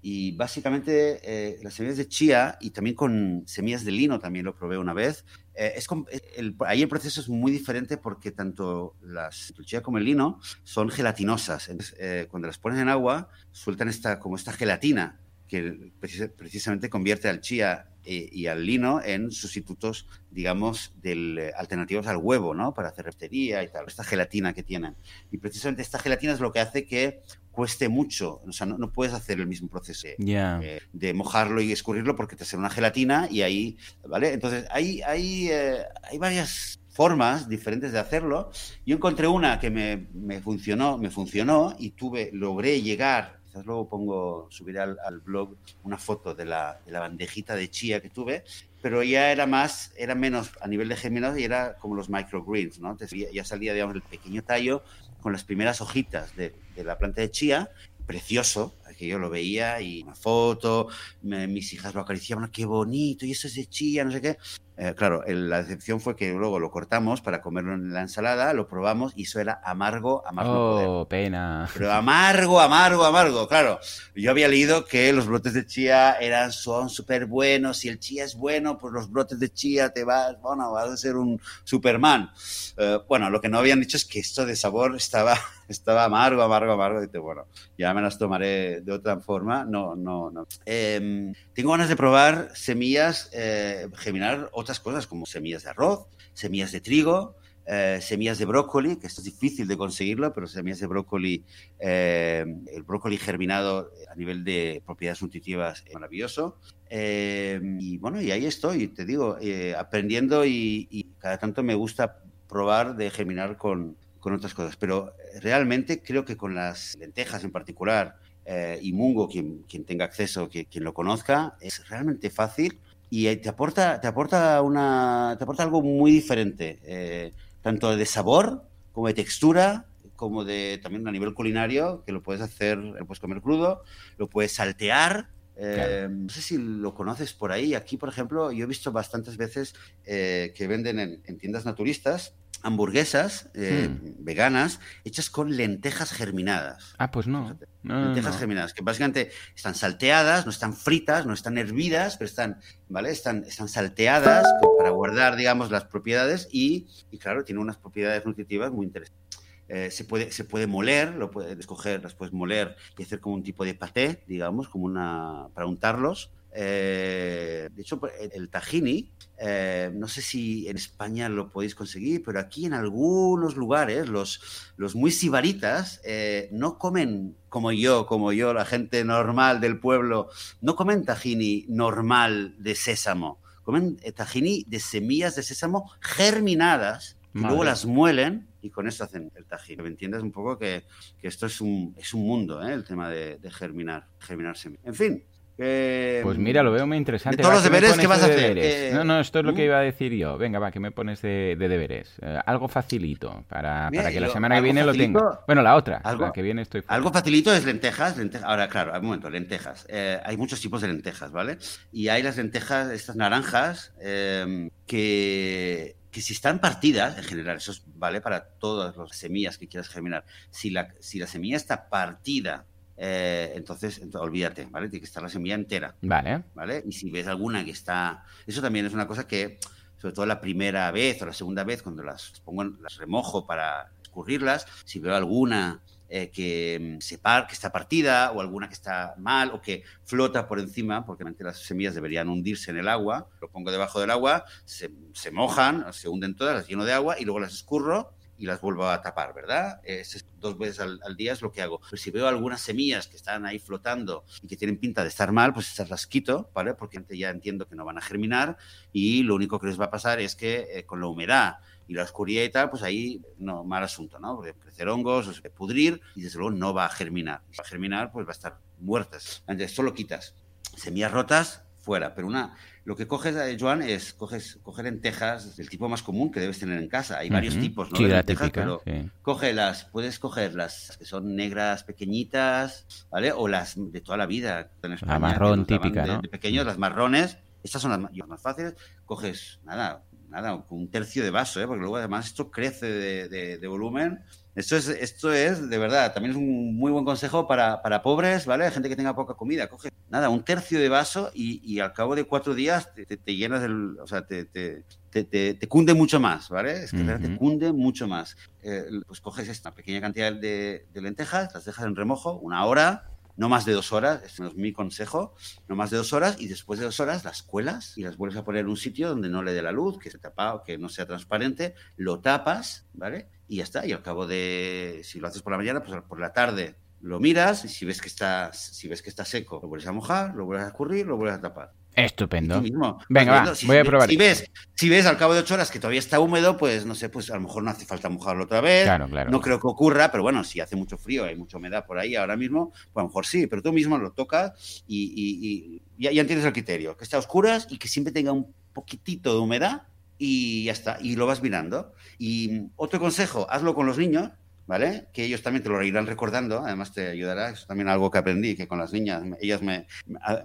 Y 0.02 0.36
básicamente 0.36 1.58
las 1.64 1.74
semillas 1.76 1.98
de 1.98 2.08
chía 2.08 2.58
y 2.60 2.72
también 2.72 2.96
con 2.96 3.44
semillas 3.46 3.86
de 3.86 3.92
lino 3.92 4.20
también 4.20 4.46
lo 4.46 4.56
probé 4.56 4.78
una 4.78 4.94
vez. 4.94 5.24
Eh, 5.58 5.74
es, 5.76 5.88
eh, 6.12 6.54
ahí 6.68 6.84
el 6.84 6.88
proceso 6.88 7.20
es 7.20 7.30
muy 7.30 7.52
diferente 7.52 7.98
porque 7.98 8.32
tanto 8.32 8.96
las 9.02 9.54
chía 9.66 9.82
como 9.82 9.98
el 9.98 10.06
lino 10.06 10.40
son 10.64 10.90
gelatinosas. 10.90 11.70
Eh, 11.98 12.28
cuando 12.30 12.48
las 12.48 12.60
pones 12.60 12.80
en 12.80 12.90
agua, 12.90 13.30
sueltan 13.52 13.90
esta, 13.90 14.20
como 14.20 14.36
esta 14.36 14.54
gelatina 14.54 15.20
que 15.48 15.92
precisamente 16.38 16.90
convierte 16.90 17.30
al 17.30 17.42
chía 17.42 17.88
y 18.10 18.48
al 18.48 18.66
lino 18.66 19.02
en 19.04 19.32
sustitutos, 19.32 20.08
digamos, 20.32 20.94
del, 21.02 21.52
alternativos 21.58 22.08
al 22.08 22.18
huevo, 22.18 22.54
¿no? 22.54 22.74
Para 22.74 22.88
hacer 22.88 23.04
reptería 23.04 23.64
y 23.64 23.68
tal. 23.68 23.86
Esta 23.86 24.04
gelatina 24.04 24.54
que 24.54 24.64
tienen. 24.64 24.96
Y 25.30 25.38
precisamente 25.40 25.82
esta 25.82 26.00
gelatina 26.00 26.32
es 26.32 26.40
lo 26.40 26.54
que 26.54 26.62
hace 26.62 26.86
que 26.86 27.22
cueste 27.52 27.90
mucho. 27.90 28.42
O 28.48 28.52
sea, 28.54 28.66
no, 28.66 28.94
puedes 28.94 29.14
hacer 29.14 29.40
el 29.40 29.48
mismo 29.48 29.68
proceso 29.68 30.08
eh, 30.08 30.80
de 30.94 31.14
mojarlo 31.14 31.60
y 31.60 31.72
escurrirlo 31.72 32.16
porque 32.16 32.36
te 32.36 32.44
hace 32.44 32.56
una 32.56 32.70
gelatina 32.70 33.28
y 33.30 33.42
ahí, 33.42 33.78
¿vale? 34.08 34.32
Entonces, 34.32 34.66
hay, 34.70 35.02
hay, 35.02 35.50
eh, 35.50 35.80
hay 36.04 36.18
varias 36.18 36.80
formas 36.90 37.50
diferentes 37.50 37.92
de 37.92 38.00
hacerlo. 38.00 38.52
Yo 38.86 38.96
encontré 38.96 39.28
una 39.28 39.60
que 39.60 39.70
me, 39.70 40.08
me, 40.14 40.40
funcionó, 40.40 40.98
me 40.98 41.10
funcionó 41.10 41.76
y 41.78 41.92
tuve, 41.92 42.30
logré 42.32 42.82
llegar, 42.82 43.37
quizás 43.58 43.66
luego 43.66 43.90
pongo, 43.90 44.48
subiré 44.50 44.80
al, 44.80 45.20
blog 45.24 45.56
una 45.84 45.98
foto 45.98 46.36
de 46.36 46.46
la, 46.46 46.80
de 46.86 46.92
la, 46.92 47.00
bandejita 47.00 47.56
de 47.56 47.70
chía 47.70 48.02
que 48.02 48.10
tuve, 48.10 48.44
pero 48.82 49.02
ya 49.04 49.32
era 49.32 49.48
más, 49.48 49.94
era 49.98 50.16
menos 50.16 50.52
a 50.62 50.68
nivel 50.68 50.90
de 50.90 50.96
germinados 50.96 51.40
y 51.40 51.44
era 51.44 51.76
como 51.78 51.96
los 51.96 52.10
microgreens, 52.10 52.80
¿no? 52.80 52.92
Entonces, 52.92 53.32
ya 53.32 53.44
salía, 53.44 53.74
digamos, 53.74 53.96
el 53.96 54.04
pequeño 54.04 54.44
tallo 54.44 54.84
con 55.22 55.34
las 55.34 55.44
primeras 55.44 55.82
hojitas 55.82 56.36
de, 56.36 56.54
la 56.76 56.98
planta 56.98 57.22
de 57.22 57.32
chía, 57.32 57.72
precioso, 58.06 58.76
que 58.98 59.08
yo 59.08 59.20
lo 59.20 59.30
veía 59.30 59.82
y 59.82 60.04
una 60.04 60.16
foto, 60.16 60.88
mis 61.22 61.74
hijas 61.74 61.94
lo 61.94 62.02
acariciaban, 62.02 62.50
qué 62.50 62.66
bonito, 62.66 63.26
y 63.26 63.32
eso 63.32 63.48
es 63.48 63.56
de 63.56 63.66
chía, 63.66 64.04
no 64.04 64.12
sé 64.12 64.22
qué. 64.22 64.38
Eh, 64.80 64.94
claro, 64.96 65.24
la 65.26 65.64
decepción 65.64 66.00
fue 66.00 66.16
que 66.16 66.32
luego 66.34 66.60
lo 66.60 66.70
cortamos 66.70 67.22
para 67.22 67.42
comerlo 67.42 67.74
en 67.74 67.94
la 67.94 68.02
ensalada, 68.02 68.54
lo 68.54 68.68
probamos 68.68 69.12
y 69.16 69.24
eso 69.24 69.40
era 69.40 69.60
amargo, 69.64 70.22
amargo. 70.28 71.02
Oh, 71.02 71.08
pena. 71.08 71.68
Pero 71.74 71.92
amargo, 71.92 72.60
amargo, 72.60 73.04
amargo. 73.04 73.48
Claro, 73.48 73.80
yo 74.16 74.30
había 74.30 74.48
leído 74.48 74.86
que 74.86 75.12
los 75.14 75.26
brotes 75.26 75.56
de 75.56 75.66
chía 75.66 76.14
eran, 76.20 76.52
son 76.52 76.90
súper 76.90 77.26
buenos. 77.26 77.78
Si 77.78 77.90
el 77.90 78.00
chía 78.00 78.24
es 78.24 78.36
bueno, 78.36 78.78
pues 78.78 78.94
los 78.94 79.10
brotes 79.10 79.40
de 79.40 79.52
chía 79.52 79.90
te 79.90 80.04
vas, 80.04 80.40
bueno, 80.42 80.72
vas 80.72 80.90
a 80.90 80.98
ser 80.98 81.16
un 81.16 81.42
Superman. 81.64 82.30
Eh, 82.78 83.00
bueno, 83.08 83.32
lo 83.32 83.42
que 83.42 83.50
no 83.50 83.58
habían 83.58 83.80
dicho 83.80 83.98
es 83.98 84.06
que 84.06 84.20
esto 84.20 84.46
de 84.46 84.56
sabor 84.56 84.96
estaba, 84.96 85.36
estaba 85.68 86.04
amargo, 86.04 86.44
amargo, 86.44 86.74
amargo. 86.74 87.04
Y 87.04 87.18
bueno, 87.18 87.48
ya 87.78 87.94
me 87.96 88.02
las 88.04 88.20
tomaré 88.20 88.82
de 88.82 88.92
otra 88.92 89.20
forma. 89.22 89.66
No, 89.66 89.96
no, 89.96 90.30
no. 90.30 90.48
Em, 90.66 91.34
tengo 91.54 91.72
ganas 91.72 91.90
de 91.90 91.96
probar 91.96 92.52
semillas, 92.54 93.32
eh, 93.34 93.90
germinar 93.96 94.52
otras 94.68 94.80
cosas 94.82 95.08
como 95.08 95.26
semillas 95.26 95.64
de 95.64 95.70
arroz, 95.70 96.08
semillas 96.34 96.74
de 96.74 96.82
trigo, 96.82 97.38
eh, 97.66 98.00
semillas 98.02 98.38
de 98.38 98.44
brócoli, 98.44 98.98
que 98.98 99.08
esto 99.08 99.22
es 99.22 99.26
difícil 99.26 99.66
de 99.66 99.78
conseguirlo, 99.78 100.34
pero 100.34 100.46
semillas 100.46 100.82
de 100.82 100.88
brócoli, 100.88 101.46
eh, 101.80 102.46
el 102.74 102.84
brócoli 102.84 103.18
germinado 103.18 103.92
a 104.12 104.16
nivel 104.16 104.44
de 104.44 104.82
propiedades 104.86 105.22
nutritivas 105.22 105.84
es 105.86 105.94
maravilloso. 105.94 106.58
y 106.90 107.98
bueno, 107.98 108.22
y 108.22 108.32
ahí 108.32 108.46
estoy, 108.46 108.90
te 108.90 109.06
digo, 109.06 109.38
aprendiendo 109.78 110.46
y, 110.46 111.14
cada 111.20 111.38
tanto 111.38 111.64
me 111.64 111.76
gusta 111.76 112.20
probar 112.48 112.96
de 112.96 113.10
germinar 113.10 113.58
con, 113.58 113.98
con 114.20 114.34
otras 114.34 114.54
cosas, 114.54 114.76
pero 114.76 115.14
realmente 115.42 116.02
creo 116.02 116.26
que 116.26 116.38
con 116.38 116.56
las 116.56 116.96
lentejas 117.00 117.44
en 117.44 117.52
particular, 117.52 118.18
eh, 118.50 118.80
y 118.82 118.94
Mungo, 118.94 119.28
quien, 119.28 119.64
quien 119.64 119.84
tenga 119.84 120.06
acceso, 120.06 120.48
quien, 120.48 120.66
quien, 120.66 120.86
lo 120.86 120.94
conozca, 120.94 121.58
es 121.60 121.86
realmente 121.90 122.30
fácil 122.30 122.80
y 123.10 123.34
te 123.38 123.50
aporta, 123.50 124.00
te 124.02 124.08
aporta, 124.08 124.62
una, 124.62 125.36
te 125.38 125.44
aporta 125.44 125.64
algo 125.64 125.82
muy 125.82 126.12
diferente, 126.12 126.80
eh, 126.84 127.34
tanto 127.62 127.96
de 127.96 128.06
sabor 128.06 128.64
como 128.92 129.08
de 129.08 129.14
textura, 129.14 129.86
como 130.16 130.44
de 130.44 130.80
también 130.82 131.08
a 131.08 131.12
nivel 131.12 131.34
culinario, 131.34 132.04
que 132.06 132.12
lo 132.12 132.24
puedes 132.24 132.42
hacer, 132.42 132.78
lo 132.78 133.06
puedes 133.06 133.20
comer 133.20 133.42
crudo, 133.42 133.84
lo 134.18 134.28
puedes 134.28 134.54
saltear. 134.54 135.30
Eh, 135.60 136.08
no 136.10 136.30
sé 136.30 136.42
si 136.42 136.58
lo 136.58 136.94
conoces 136.94 137.34
por 137.34 137.52
ahí. 137.52 137.74
Aquí, 137.74 137.98
por 137.98 138.10
ejemplo, 138.10 138.52
yo 138.52 138.66
he 138.66 138.68
visto 138.68 138.92
bastantes 138.92 139.38
veces 139.38 139.74
que 140.04 140.68
venden 140.68 141.00
en, 141.00 141.22
en 141.26 141.38
tiendas 141.38 141.66
naturistas 141.66 142.36
hamburguesas 142.64 143.50
eh, 143.54 143.90
hmm. 143.90 144.24
veganas 144.24 144.80
hechas 145.04 145.30
con 145.30 145.56
lentejas 145.56 146.12
germinadas. 146.12 146.96
Ah, 146.98 147.12
pues 147.12 147.28
no. 147.28 147.58
lentejas 147.84 148.38
germinadas, 148.38 148.74
que 148.74 148.84
básicamente 148.84 149.32
están 149.56 149.76
salteadas, 149.76 150.46
no 150.46 150.52
están 150.52 150.74
fritas, 150.74 151.26
no 151.26 151.34
están 151.34 151.58
hervidas, 151.58 152.18
pero 152.18 152.28
están, 152.28 152.60
¿vale? 152.90 153.12
Están, 153.12 153.44
están 153.46 153.68
salteadas 153.68 154.46
para 154.78 154.90
guardar, 154.90 155.36
digamos, 155.36 155.72
las 155.72 155.86
propiedades 155.86 156.48
y, 156.52 156.88
y 157.12 157.18
claro, 157.18 157.44
tiene 157.44 157.62
unas 157.62 157.78
propiedades 157.78 158.26
nutritivas 158.26 158.72
muy 158.72 158.86
interesantes. 158.86 159.28
Eh, 159.70 159.92
se, 159.92 160.06
puede, 160.06 160.32
se 160.32 160.46
puede 160.46 160.66
moler, 160.66 161.14
lo 161.16 161.30
puedes 161.30 161.58
escoger, 161.60 162.02
las 162.02 162.16
puedes 162.16 162.34
moler 162.34 162.76
y 162.98 163.04
hacer 163.04 163.20
como 163.20 163.36
un 163.36 163.44
tipo 163.44 163.66
de 163.66 163.74
paté, 163.74 164.24
digamos, 164.28 164.70
como 164.70 164.86
una 164.86 165.50
para 165.54 165.68
untarlos. 165.68 166.32
Eh, 166.54 167.70
de 167.74 167.82
hecho, 167.82 168.00
el 168.34 168.50
tahini, 168.50 169.12
eh, 169.40 169.92
no 169.94 170.08
sé 170.08 170.22
si 170.22 170.68
en 170.68 170.78
España 170.78 171.30
lo 171.30 171.50
podéis 171.50 171.76
conseguir, 171.76 172.24
pero 172.24 172.40
aquí 172.40 172.66
en 172.66 172.74
algunos 172.74 173.56
lugares 173.56 174.10
los, 174.10 174.42
los 174.78 174.96
muy 174.96 175.12
sibaritas 175.12 176.02
eh, 176.04 176.50
no 176.52 176.78
comen 176.80 177.36
como 177.50 177.72
yo, 177.72 178.08
como 178.08 178.34
yo, 178.34 178.54
la 178.54 178.66
gente 178.66 179.04
normal 179.04 179.62
del 179.62 179.80
pueblo, 179.80 180.30
no 180.62 180.76
comen 180.76 181.06
tahini 181.06 181.66
normal 181.70 182.56
de 182.58 182.74
sésamo, 182.74 183.40
comen 183.64 183.98
tahini 184.16 184.66
de 184.68 184.80
semillas 184.80 185.36
de 185.36 185.44
sésamo 185.44 185.92
germinadas 186.02 187.18
y 187.34 187.40
luego 187.40 187.64
las 187.64 187.86
muelen 187.86 188.48
y 188.64 188.72
con 188.72 188.88
eso 188.88 189.04
hacen 189.04 189.32
el 189.36 189.46
tahini. 189.46 189.84
¿Me 189.84 189.90
entiendes 189.90 190.24
un 190.24 190.32
poco 190.32 190.58
que, 190.58 190.86
que 191.22 191.28
esto 191.28 191.46
es 191.46 191.62
un, 191.62 191.94
es 191.98 192.14
un 192.16 192.26
mundo, 192.26 192.62
el 192.62 192.84
tema 192.84 193.10
de, 193.10 193.38
de 193.38 193.52
germinar, 193.52 194.08
germinar 194.20 194.58
semillas? 194.58 194.86
En 194.88 194.96
fin, 194.96 195.24
pues 195.58 196.38
mira, 196.38 196.62
lo 196.62 196.72
veo 196.72 196.86
muy 196.86 196.98
interesante. 196.98 197.42
todos 197.42 197.56
los 197.56 197.64
deberes, 197.64 197.98
¿qué 197.98 198.08
vas 198.08 198.22
a 198.22 198.26
hacer? 198.26 198.94
No, 198.94 199.04
no, 199.04 199.20
esto 199.20 199.40
es 199.40 199.46
lo 199.46 199.54
que 199.54 199.64
¿Mm? 199.64 199.66
iba 199.66 199.80
a 199.80 199.82
decir 199.82 200.14
yo. 200.14 200.38
Venga, 200.38 200.60
va, 200.60 200.72
¿qué 200.72 200.80
me 200.80 200.92
pones 200.92 201.22
de, 201.22 201.56
deberes? 201.58 202.16
Eh, 202.22 202.40
algo 202.46 202.68
facilito 202.68 203.44
para, 203.48 203.90
que 203.92 204.20
la 204.20 204.30
semana 204.30 204.56
que 204.56 204.62
viene 204.62 204.84
lo 204.84 204.94
tenga. 204.94 205.42
Bueno, 205.48 205.62
la 205.62 205.76
otra, 205.76 205.98
algo, 206.04 206.32
que 206.32 206.42
viene 206.42 206.62
estoy... 206.62 206.84
Algo 206.88 207.12
facilito 207.12 207.54
es 207.54 207.66
lentejas. 207.66 208.16
Ahora, 208.44 208.68
claro, 208.68 208.94
un 209.00 209.06
momento, 209.06 209.30
lentejas. 209.30 209.86
Eh, 209.90 210.20
hay 210.24 210.38
muchos 210.38 210.62
tipos 210.62 210.82
de 210.82 210.90
lentejas, 210.90 211.32
¿vale? 211.32 211.58
Y 211.92 212.10
hay 212.10 212.22
las 212.22 212.38
lentejas, 212.38 212.92
estas 212.92 213.16
naranjas, 213.16 213.94
em, 214.00 214.70
que 214.86 215.96
que 216.12 216.22
si 216.24 216.34
están 216.34 216.60
partidas, 216.60 217.16
en 217.18 217.24
general, 217.26 217.58
eso 217.58 217.74
vale 217.96 218.22
para 218.22 218.44
todas 218.44 218.98
las 218.98 219.16
semillas 219.16 219.60
que 219.60 219.68
quieras 219.68 219.88
germinar. 219.88 220.26
Si 220.50 220.72
la, 220.72 220.96
si 221.00 221.20
la 221.20 221.28
semilla 221.28 221.58
está 221.58 221.90
partida 221.90 222.66
eh, 222.98 223.54
entonces, 223.56 224.02
olvídate, 224.14 224.66
¿vale? 224.66 224.90
Tiene 224.90 225.02
que 225.02 225.06
estar 225.06 225.22
la 225.22 225.30
semilla 225.30 225.56
entera. 225.56 225.96
Vale. 226.02 226.44
¿Vale? 226.56 226.84
Y 226.86 226.92
si 226.92 227.10
ves 227.12 227.28
alguna 227.28 227.64
que 227.64 227.72
está... 227.72 228.24
Eso 228.46 228.62
también 228.62 228.86
es 228.86 228.94
una 228.94 229.08
cosa 229.08 229.28
que 229.28 229.60
sobre 229.98 230.14
todo 230.14 230.26
la 230.26 230.42
primera 230.42 230.92
vez 230.92 231.22
o 231.22 231.26
la 231.26 231.34
segunda 231.34 231.64
vez, 231.64 231.82
cuando 231.82 232.04
las 232.04 232.42
pongo, 232.44 232.64
las 232.64 232.98
remojo 232.98 233.46
para 233.46 233.92
escurrirlas, 234.02 234.68
si 234.86 235.00
veo 235.00 235.16
alguna 235.16 235.82
eh, 236.10 236.30
que, 236.30 236.98
mm, 236.98 237.02
se 237.02 237.18
par, 237.18 237.48
que 237.48 237.54
está 237.54 237.72
partida 237.72 238.32
o 238.32 238.42
alguna 238.42 238.68
que 238.68 238.76
está 238.76 239.16
mal 239.18 239.52
o 239.52 239.62
que 239.62 239.84
flota 240.04 240.48
por 240.48 240.60
encima, 240.60 241.06
porque 241.06 241.26
las 241.40 241.60
semillas 241.60 241.96
deberían 241.96 242.30
hundirse 242.30 242.72
en 242.72 242.78
el 242.78 242.88
agua, 242.88 243.28
lo 243.42 243.50
pongo 243.50 243.72
debajo 243.72 244.00
del 244.00 244.12
agua, 244.12 244.46
se, 244.66 244.92
se 245.14 245.32
mojan, 245.32 245.92
se 245.94 246.10
hunden 246.10 246.36
todas, 246.36 246.56
las 246.56 246.68
lleno 246.68 246.86
de 246.86 246.94
agua 246.94 247.20
y 247.20 247.26
luego 247.26 247.40
las 247.40 247.54
escurro 247.54 248.14
y 248.38 248.46
las 248.46 248.62
vuelvo 248.62 248.88
a 248.88 249.02
tapar, 249.02 249.34
¿verdad? 249.34 249.82
Es, 249.84 250.26
dos 250.40 250.58
veces 250.58 250.80
al, 250.80 251.16
día 251.16 251.34
es 251.34 251.42
lo 251.42 251.52
que 251.52 251.62
hago. 251.62 251.82
Pero 251.90 251.98
si 251.98 252.12
veo 252.12 252.28
algunas 252.28 252.62
semillas 252.62 253.08
que 253.08 253.16
están 253.16 253.46
ahí 253.46 253.60
flotando 253.60 254.24
y 254.42 254.48
que 254.48 254.58
tienen 254.58 254.78
pinta 254.78 255.04
de 255.04 255.10
estar 255.10 255.32
mal, 255.32 255.54
pues 255.54 255.72
esas 255.72 255.90
las 255.90 256.08
quito, 256.08 256.50
¿vale? 256.54 256.74
Porque 256.74 257.04
ya 257.10 257.30
entiendo 257.30 257.68
que 257.68 257.76
no 257.76 257.86
van 257.86 257.98
a 257.98 258.02
germinar 258.02 258.58
y 258.94 259.24
lo 259.24 259.36
único 259.36 259.60
que 259.60 259.68
les 259.68 259.80
va 259.80 259.86
a 259.86 259.92
pasar 259.92 260.20
es 260.20 260.36
que 260.36 260.68
eh, 260.72 260.86
con 260.86 261.00
la 261.00 261.08
humedad 261.08 261.58
y 261.88 261.94
la 261.94 262.04
oscuridad 262.04 262.44
y 262.44 262.50
tal, 262.50 262.70
pues 262.70 262.84
ahí 262.84 263.22
no, 263.38 263.64
mal 263.64 263.84
asunto, 263.84 264.20
¿no? 264.20 264.36
Porque 264.36 264.54
crecer 264.54 264.90
hongos, 264.90 265.28
o 265.28 265.34
se 265.34 265.50
pudrir 265.50 266.02
y 266.16 266.22
desde 266.22 266.38
luego 266.38 266.56
no 266.56 266.74
va 266.74 266.86
a 266.86 266.90
germinar. 266.90 267.42
Si 267.50 267.58
va 267.58 267.64
a 267.64 267.68
germinar, 267.68 268.12
pues 268.12 268.26
va 268.26 268.32
a 268.32 268.34
estar 268.34 268.60
muertas. 268.80 269.44
Entonces, 269.48 269.74
solo 269.74 269.94
quitas 269.94 270.36
semillas 270.76 271.12
rotas 271.12 271.64
fuera, 271.80 272.14
pero 272.14 272.28
una 272.28 272.56
lo 272.88 272.96
que 272.96 273.06
coges, 273.06 273.36
eh, 273.36 273.58
Joan, 273.60 273.82
es 273.82 274.14
coges, 274.14 274.60
coger 274.64 274.86
lentejas 274.86 275.58
del 275.58 275.70
tipo 275.70 275.90
más 275.90 276.02
común 276.02 276.32
que 276.32 276.40
debes 276.40 276.58
tener 276.60 276.82
en 276.82 276.88
casa. 276.88 277.18
Hay 277.18 277.30
varios 277.30 277.60
tipos, 277.60 277.92
¿no? 277.92 277.98
Sí, 277.98 278.04
de 278.04 278.10
la 278.12 278.16
lentejas, 278.20 278.48
típica, 278.48 278.62
pero 278.62 278.82
sí. 278.86 279.10
cógelas, 279.22 279.90
puedes 279.92 280.20
coger 280.20 280.56
las 280.56 280.96
que 280.98 281.04
son 281.04 281.36
negras 281.36 281.84
pequeñitas, 281.84 282.86
¿vale? 283.12 283.34
O 283.34 283.50
las 283.50 283.74
de 283.76 284.00
toda 284.02 284.18
la 284.18 284.26
vida. 284.26 284.70
En 284.84 284.94
España, 284.94 285.20
marrón 285.20 285.60
nos 285.60 285.68
daban 285.68 285.84
típica, 285.84 286.02
de, 286.04 286.14
¿no? 286.14 286.22
de 286.22 286.30
pequeños, 286.30 286.66
las 286.66 286.78
marrones. 286.78 287.38
Estas 287.64 287.82
son 287.82 287.92
las 287.92 288.00
más, 288.00 288.12
las 288.16 288.28
más 288.30 288.42
fáciles. 288.42 288.76
Coges, 289.06 289.60
nada, 289.66 290.04
nada, 290.30 290.64
un 290.70 290.88
tercio 290.90 291.24
de 291.24 291.30
vaso, 291.32 291.60
¿eh? 291.62 291.68
Porque 291.68 291.82
luego 291.82 291.98
además 291.98 292.28
esto 292.28 292.50
crece 292.50 292.86
de, 292.86 293.28
de- 293.28 293.58
de 293.58 293.68
volumen. 293.68 294.22
Esto 294.58 294.76
es, 294.76 294.88
esto 294.88 295.32
es, 295.32 295.70
de 295.70 295.78
verdad, 295.78 296.14
también 296.14 296.32
es 296.32 296.38
un 296.38 296.76
muy 296.76 296.92
buen 296.92 297.06
consejo 297.06 297.48
para, 297.48 297.82
para 297.84 298.02
pobres, 298.02 298.48
¿vale? 298.48 298.72
Gente 298.72 298.90
que 298.90 298.96
tenga 298.96 299.16
poca 299.16 299.36
comida. 299.36 299.68
Coge, 299.68 299.90
nada, 300.10 300.30
un 300.30 300.44
tercio 300.44 300.80
de 300.80 300.90
vaso 300.90 301.30
y, 301.34 301.62
y 301.64 301.80
al 301.80 301.94
cabo 301.94 302.16
de 302.16 302.24
cuatro 302.24 302.56
días 302.56 302.92
te, 302.96 303.06
te- 303.06 303.18
te 303.18 303.36
llenas 303.36 303.62
del... 303.62 304.00
O 304.00 304.08
sea, 304.08 304.26
te, 304.26 304.46
te, 304.46 304.84
te, 305.12 305.24
te- 305.26 305.54
te 305.54 305.68
cunde 305.68 305.94
mucho 305.94 306.20
más, 306.20 306.50
¿vale? 306.50 306.84
Es 306.86 306.92
que 306.92 306.98
te 307.20 307.38
cunde 307.38 307.72
mucho 307.72 308.08
más. 308.08 308.36
Eh, 308.64 308.84
pues 309.06 309.22
coges 309.22 309.48
esta 309.48 309.76
pequeña 309.76 310.02
cantidad 310.02 310.34
de, 310.34 310.88
de 310.92 311.02
lentejas, 311.02 311.54
las 311.54 311.64
dejas 311.64 311.86
en 311.86 311.96
remojo 311.96 312.40
una 312.40 312.66
hora, 312.66 313.12
no 313.38 313.50
más 313.50 313.66
de 313.66 313.74
dos 313.74 313.94
horas, 313.94 314.22
este 314.26 314.46
es 314.46 314.56
mi 314.56 314.74
consejo, 314.74 315.36
no 315.68 315.76
más 315.76 315.92
de 315.92 315.98
dos 315.98 316.12
horas, 316.12 316.42
y 316.42 316.48
después 316.48 316.80
de 316.80 316.86
dos 316.86 317.00
horas 317.00 317.24
las 317.24 317.44
cuelas 317.44 317.98
y 317.98 318.02
las 318.02 318.18
vuelves 318.18 318.38
a 318.38 318.44
poner 318.44 318.62
en 318.62 318.70
un 318.70 318.78
sitio 318.78 319.10
donde 319.10 319.30
no 319.30 319.44
le 319.44 319.54
dé 319.54 319.62
la 319.62 319.72
luz, 319.72 320.00
que 320.00 320.10
esté 320.10 320.20
tapado, 320.20 320.64
que 320.64 320.78
no 320.78 320.90
sea 320.90 321.06
transparente, 321.06 321.76
lo 321.96 322.20
tapas, 322.20 322.88
¿vale? 322.94 323.30
Y 323.48 323.58
ya 323.58 323.64
está, 323.64 323.86
y 323.86 323.94
al 323.94 324.02
cabo 324.02 324.28
de, 324.28 325.02
si 325.04 325.20
lo 325.20 325.28
haces 325.28 325.42
por 325.42 325.52
la 325.52 325.58
mañana, 325.58 325.84
pues 325.84 326.02
por 326.02 326.20
la 326.20 326.34
tarde 326.34 326.76
lo 327.00 327.20
miras, 327.20 327.64
y 327.64 327.70
si 327.70 327.86
ves 327.86 328.02
que 328.02 328.08
está, 328.08 328.52
si 328.54 328.88
ves 328.88 329.02
que 329.04 329.10
está 329.10 329.24
seco, 329.24 329.60
lo 329.62 329.68
vuelves 329.68 329.88
a 329.88 329.92
mojar, 329.92 330.36
lo 330.36 330.46
vuelves 330.46 330.66
a 330.66 330.70
escurrir, 330.70 331.06
lo 331.06 331.16
vuelves 331.16 331.38
a 331.38 331.42
tapar. 331.42 331.74
Estupendo. 331.98 332.62
Mismo. 332.62 333.00
Venga, 333.10 333.44
va, 333.44 333.56
si- 333.56 333.66
voy 333.66 333.78
a 333.78 333.84
probar. 333.84 334.08
Si 334.08 334.16
ves, 334.18 334.50
si 334.76 334.88
ves 334.88 335.06
al 335.08 335.18
cabo 335.18 335.34
de 335.34 335.40
ocho 335.40 335.56
horas 335.56 335.72
que 335.72 335.80
todavía 335.80 336.00
está 336.00 336.20
húmedo, 336.20 336.56
pues 336.56 336.86
no 336.86 336.94
sé, 336.94 337.10
pues 337.10 337.30
a 337.32 337.34
lo 337.36 337.42
mejor 337.42 337.64
no 337.64 337.72
hace 337.72 337.86
falta 337.88 338.08
mojarlo 338.08 338.44
otra 338.44 338.62
vez. 338.62 338.84
Claro, 338.84 339.08
claro. 339.10 339.32
No 339.32 339.42
creo 339.42 339.60
que 339.60 339.66
ocurra, 339.68 340.12
pero 340.12 340.22
bueno, 340.22 340.44
si 340.44 340.60
hace 340.60 340.76
mucho 340.76 340.98
frío, 341.00 341.26
hay 341.26 341.36
mucha 341.36 341.58
humedad 341.58 341.86
por 341.88 341.98
ahí 341.98 342.16
ahora 342.16 342.38
mismo, 342.38 342.70
pues 342.72 342.98
a 342.98 343.00
lo 343.02 343.08
mejor 343.08 343.26
sí, 343.26 343.48
pero 343.48 343.64
tú 343.64 343.74
mismo 343.74 343.98
lo 343.98 344.12
tocas 344.12 344.84
y, 344.88 345.12
y- 345.16 345.82
y 345.98 346.04
ya, 346.04 346.12
entiendes 346.22 346.46
el 346.46 346.54
criterio, 346.54 346.96
que 346.96 347.04
está 347.04 347.18
a 347.18 347.20
oscuras 347.20 347.66
y 347.72 347.78
que 347.80 347.88
siempre 347.88 348.14
tenga 348.14 348.32
un 348.32 348.54
poquitito 348.74 349.34
de 349.34 349.40
humedad 349.40 349.84
y 350.20 350.66
ya 350.66 350.74
está, 350.74 351.00
y 351.02 351.16
lo 351.16 351.26
vas 351.26 351.42
mirando. 351.42 351.94
Y 352.20 352.62
otro 352.76 353.00
consejo, 353.00 353.48
hazlo 353.50 353.74
con 353.74 353.88
los 353.88 353.98
niños, 353.98 354.30
¿vale? 354.68 355.08
Que 355.14 355.24
ellos 355.26 355.42
también 355.42 355.64
te 355.64 355.70
lo 355.70 355.82
irán 355.84 356.06
recordando, 356.08 356.64
además 356.66 356.94
te 356.94 357.08
ayudará, 357.10 357.50
es 357.50 357.66
también 357.66 357.88
algo 357.88 358.12
que 358.12 358.18
aprendí, 358.20 358.56
que 358.56 358.68
con 358.68 358.78
las 358.80 358.94
niñas, 358.94 359.24
ellas 359.42 359.62
me, 359.62 359.88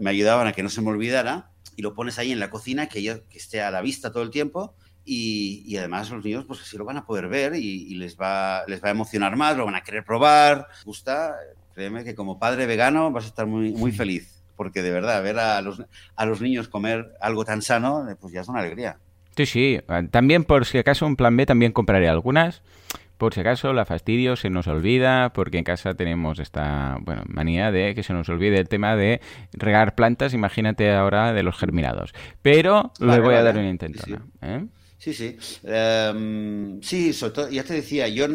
me 0.01 0.11
ayudaban 0.11 0.47
a 0.47 0.53
que 0.53 0.63
no 0.63 0.69
se 0.69 0.81
me 0.81 0.91
olvidara, 0.91 1.51
y 1.77 1.83
lo 1.83 1.95
pones 1.95 2.19
ahí 2.19 2.33
en 2.33 2.39
la 2.41 2.51
cocina, 2.51 2.87
que, 2.89 3.01
ellos- 3.01 3.23
que 3.29 3.39
esté 3.39 3.63
a 3.63 3.71
la 3.71 3.81
vista 3.83 4.13
todo 4.13 4.23
el 4.23 4.31
tiempo, 4.31 4.75
y, 5.05 5.65
y 5.67 5.77
además 5.79 6.11
los 6.11 6.25
niños 6.25 6.45
pues 6.47 6.61
así 6.61 6.79
lo 6.79 6.85
van 6.85 6.97
a 6.97 7.05
poder 7.05 7.27
ver 7.27 7.57
y, 7.57 7.89
y 7.91 7.95
les, 7.97 8.17
va, 8.17 8.63
les 8.69 8.81
va 8.83 8.89
a 8.89 8.93
emocionar 8.93 9.35
más, 9.37 9.57
lo 9.57 9.65
van 9.65 9.75
a 9.75 9.83
querer 9.83 10.05
probar, 10.05 10.69
gusta, 10.85 11.35
créeme 11.75 12.05
que 12.05 12.15
como 12.15 12.39
padre 12.39 12.67
vegano 12.67 13.11
vas 13.11 13.25
a 13.25 13.29
estar 13.29 13.47
muy, 13.47 13.73
muy 13.73 13.91
feliz, 13.91 14.45
porque 14.55 14.81
de 14.83 14.93
verdad 14.93 15.21
ver 15.23 15.41
a 15.41 15.61
los, 15.61 15.83
a 16.15 16.27
los 16.27 16.41
niños 16.41 16.69
comer 16.69 17.15
algo 17.21 17.45
tan 17.45 17.63
sano, 17.63 18.09
eh, 18.09 18.15
pues 18.21 18.33
ya 18.33 18.43
es 18.43 18.49
una 18.49 18.61
alegría. 18.61 18.99
Sí, 19.37 19.47
sí. 19.47 19.81
También, 20.11 20.45
por 20.45 20.67
si 20.67 20.77
acaso, 20.79 21.07
en 21.07 21.17
plan 21.17 21.35
B 21.37 21.47
también 21.47 21.73
compraré 21.73 22.07
algunas. 22.07 22.61
Por 23.23 23.35
si 23.35 23.41
acaso 23.41 23.73
la 23.73 23.85
fastidio, 23.85 24.35
se 24.35 24.51
nos 24.51 24.67
olvida, 24.67 25.33
porque 25.33 25.59
en 25.59 25.63
casa 25.63 25.95
tenemos 25.95 26.41
esta 26.41 26.99
bueno, 27.03 27.23
manía 27.29 27.71
de 27.71 27.95
que 27.95 28.03
se 28.03 28.13
nos 28.13 28.29
olvide 28.29 28.59
el 28.59 28.69
tema 28.69 28.97
de 28.97 29.21
regar 29.53 29.95
plantas, 29.95 30.35
imagínate 30.35 30.91
ahora 30.91 31.33
de 31.33 31.45
los 31.45 31.57
germinados. 31.57 32.13
Pero 32.43 32.93
le 32.99 33.21
voy 33.21 33.35
a 33.37 33.43
vale. 33.43 33.45
dar 33.45 33.59
una 33.59 33.71
intentona. 33.71 34.05
Sí, 34.05 34.39
¿eh? 34.41 34.67
Sí, 34.99 35.15
sí. 35.15 35.37
Em, 35.65 36.81
sí, 36.83 37.13
sobre 37.13 37.33
todo, 37.33 37.49
ya 37.51 37.65
te 37.65 37.75
decía, 37.75 38.09
yo, 38.09 38.27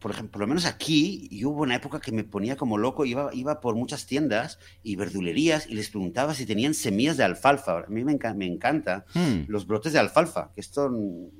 por 0.00 0.10
ejemplo, 0.12 0.32
por 0.32 0.40
lo 0.42 0.46
menos 0.48 0.66
aquí, 0.66 1.28
yo 1.30 1.50
hubo 1.50 1.62
una 1.62 1.76
época 1.76 2.00
que 2.00 2.12
me 2.12 2.24
ponía 2.24 2.56
como 2.56 2.78
loco, 2.78 3.04
iba, 3.04 3.30
iba 3.32 3.60
por 3.60 3.74
muchas 3.76 4.06
tiendas 4.06 4.58
y 4.82 4.96
verdulerías 4.96 5.68
y 5.68 5.74
les 5.74 5.88
preguntaba 5.90 6.34
si 6.34 6.46
tenían 6.46 6.74
semillas 6.74 7.16
de 7.16 7.24
alfalfa. 7.24 7.78
A 7.80 7.86
mí 7.88 8.04
me, 8.04 8.12
enca- 8.18 8.34
me 8.34 8.46
encanta 8.46 9.04
Hmm. 9.14 9.42
los 9.48 9.66
brotes 9.68 9.92
de 9.92 9.98
alfalfa, 10.00 10.50
que 10.54 10.60
esto, 10.60 10.90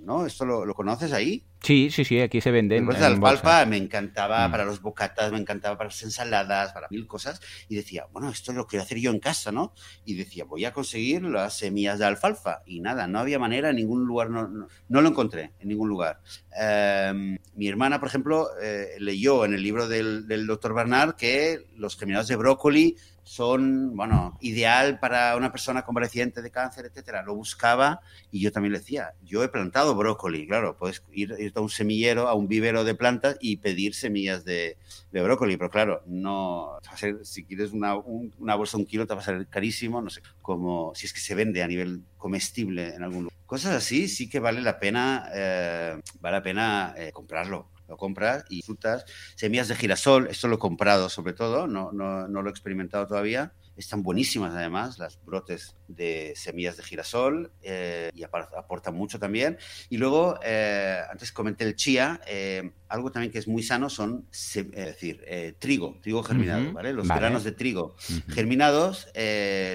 ¿no? 0.04 0.26
¿Esto 0.26 0.44
lo, 0.44 0.64
lo 0.66 0.74
conoces 0.74 1.12
ahí? 1.12 1.44
Sí, 1.62 1.90
sí, 1.92 2.04
sí, 2.04 2.20
aquí 2.20 2.40
se 2.40 2.50
venden. 2.50 2.86
Bolsa. 2.86 3.06
alfalfa 3.06 3.64
me 3.66 3.76
encantaba 3.76 4.48
Mm. 4.48 4.50
para 4.50 4.64
los 4.64 4.80
bocatas, 4.82 5.30
me 5.30 5.38
encantaba 5.38 5.76
para 5.78 5.90
las 5.90 6.02
ensaladas, 6.02 6.72
para 6.72 6.88
mil 6.90 7.06
cosas. 7.06 7.40
Y 7.68 7.76
decía, 7.76 8.06
bueno, 8.12 8.30
esto 8.30 8.52
lo 8.52 8.66
quiero 8.66 8.82
hacer 8.82 8.98
yo 8.98 9.10
en 9.12 9.20
casa, 9.20 9.52
¿no? 9.52 9.72
Y 10.04 10.14
decía, 10.14 10.44
voy 10.44 10.64
a 10.64 10.72
conseguir 10.72 11.22
las 11.22 11.56
semillas 11.56 11.98
de 12.00 12.06
alfalfa. 12.06 12.62
Y 12.66 12.80
nada, 12.80 13.06
no 13.06 13.20
había 13.20 13.38
manera, 13.38 13.70
en 13.70 13.76
ningún 13.76 14.04
lugar, 14.06 14.30
no, 14.30 14.48
no, 14.48 14.66
no 14.88 15.00
lo 15.00 15.08
encontré, 15.08 15.52
en 15.60 15.68
ningún 15.68 15.88
lugar. 15.88 16.20
Eh, 16.60 17.38
mi 17.54 17.68
hermana, 17.68 18.00
por 18.00 18.08
ejemplo, 18.08 18.48
eh, 18.60 18.96
leyó 18.98 19.44
en 19.44 19.54
el 19.54 19.62
libro 19.62 19.86
del, 19.86 20.26
del 20.26 20.46
doctor 20.46 20.74
Bernard 20.74 21.14
que 21.14 21.66
los 21.76 21.96
germinados 21.96 22.28
de 22.28 22.36
brócoli 22.36 22.96
son, 23.24 23.96
bueno, 23.96 24.36
ideal 24.40 24.98
para 24.98 25.36
una 25.36 25.52
persona 25.52 25.82
convaleciente 25.82 26.42
de 26.42 26.50
cáncer, 26.50 26.86
etcétera. 26.86 27.22
Lo 27.22 27.34
buscaba 27.34 28.00
y 28.30 28.40
yo 28.40 28.52
también 28.52 28.72
le 28.72 28.78
decía, 28.80 29.14
yo 29.20 29.42
he 29.44 29.48
plantado 29.48 29.94
brócoli, 29.94 30.46
claro, 30.46 30.76
puedes 30.76 31.02
ir, 31.12 31.34
irte 31.38 31.58
a 31.58 31.62
un 31.62 31.68
semillero, 31.70 32.28
a 32.28 32.34
un 32.34 32.48
vivero 32.48 32.84
de 32.84 32.94
plantas 32.94 33.36
y 33.40 33.58
pedir 33.58 33.94
semillas 33.94 34.44
de, 34.44 34.76
brócoli, 35.12 35.56
pero 35.56 35.70
claro, 35.70 36.02
no, 36.06 36.78
va 36.86 36.92
a 36.92 36.96
ser- 36.96 37.24
si 37.24 37.44
quieres 37.44 37.72
una, 37.72 37.96
un- 37.96 38.32
una 38.38 38.54
bolsa 38.54 38.76
de 38.76 38.82
un 38.82 38.86
kilo 38.88 39.06
te 39.06 39.14
va 39.14 39.20
a 39.20 39.24
salir 39.24 39.46
carísimo, 39.48 40.00
no 40.02 40.10
sé, 40.10 40.20
como 40.40 40.92
si 40.94 41.06
es 41.06 41.12
que 41.12 41.20
se 41.20 41.34
vende 41.34 41.62
a 41.62 41.68
nivel 41.68 42.02
comestible 42.16 42.94
en 42.94 43.02
algún 43.02 43.24
lugar. 43.24 43.32
Cosas 43.46 43.74
así 43.74 44.08
sí 44.08 44.28
que 44.30 44.40
vale 44.40 44.62
la 44.62 44.78
pena, 44.78 45.28
eh, 45.34 46.00
vale 46.20 46.36
la 46.38 46.42
pena 46.42 46.94
eh, 46.96 47.12
comprarlo. 47.12 47.71
Lo 47.92 47.98
compras 47.98 48.46
y 48.48 48.56
disfrutas. 48.56 49.04
Semillas 49.34 49.68
de 49.68 49.76
girasol, 49.76 50.26
esto 50.28 50.48
lo 50.48 50.56
he 50.56 50.58
comprado 50.58 51.10
sobre 51.10 51.34
todo, 51.34 51.66
no, 51.66 51.92
no, 51.92 52.26
no 52.26 52.40
lo 52.40 52.48
he 52.48 52.50
experimentado 52.50 53.06
todavía. 53.06 53.52
Están 53.76 54.02
buenísimas 54.02 54.54
además 54.54 54.98
las 54.98 55.22
brotes 55.22 55.76
de 55.88 56.32
semillas 56.34 56.78
de 56.78 56.84
girasol 56.84 57.52
eh, 57.60 58.10
y 58.14 58.22
aportan 58.22 58.94
mucho 58.94 59.18
también. 59.18 59.58
Y 59.90 59.98
luego, 59.98 60.38
eh, 60.42 61.02
antes 61.10 61.32
comenté 61.32 61.64
el 61.64 61.76
chía, 61.76 62.18
eh, 62.26 62.72
algo 62.88 63.12
también 63.12 63.30
que 63.30 63.38
es 63.38 63.46
muy 63.46 63.62
sano 63.62 63.90
son, 63.90 64.26
es 64.32 64.54
decir, 64.72 65.22
trigo, 65.58 65.98
trigo 66.00 66.22
germinado. 66.22 66.72
Los 66.94 67.08
vale. 67.08 67.20
granos 67.20 67.44
de 67.44 67.52
trigo 67.52 67.94
germinados, 68.28 69.08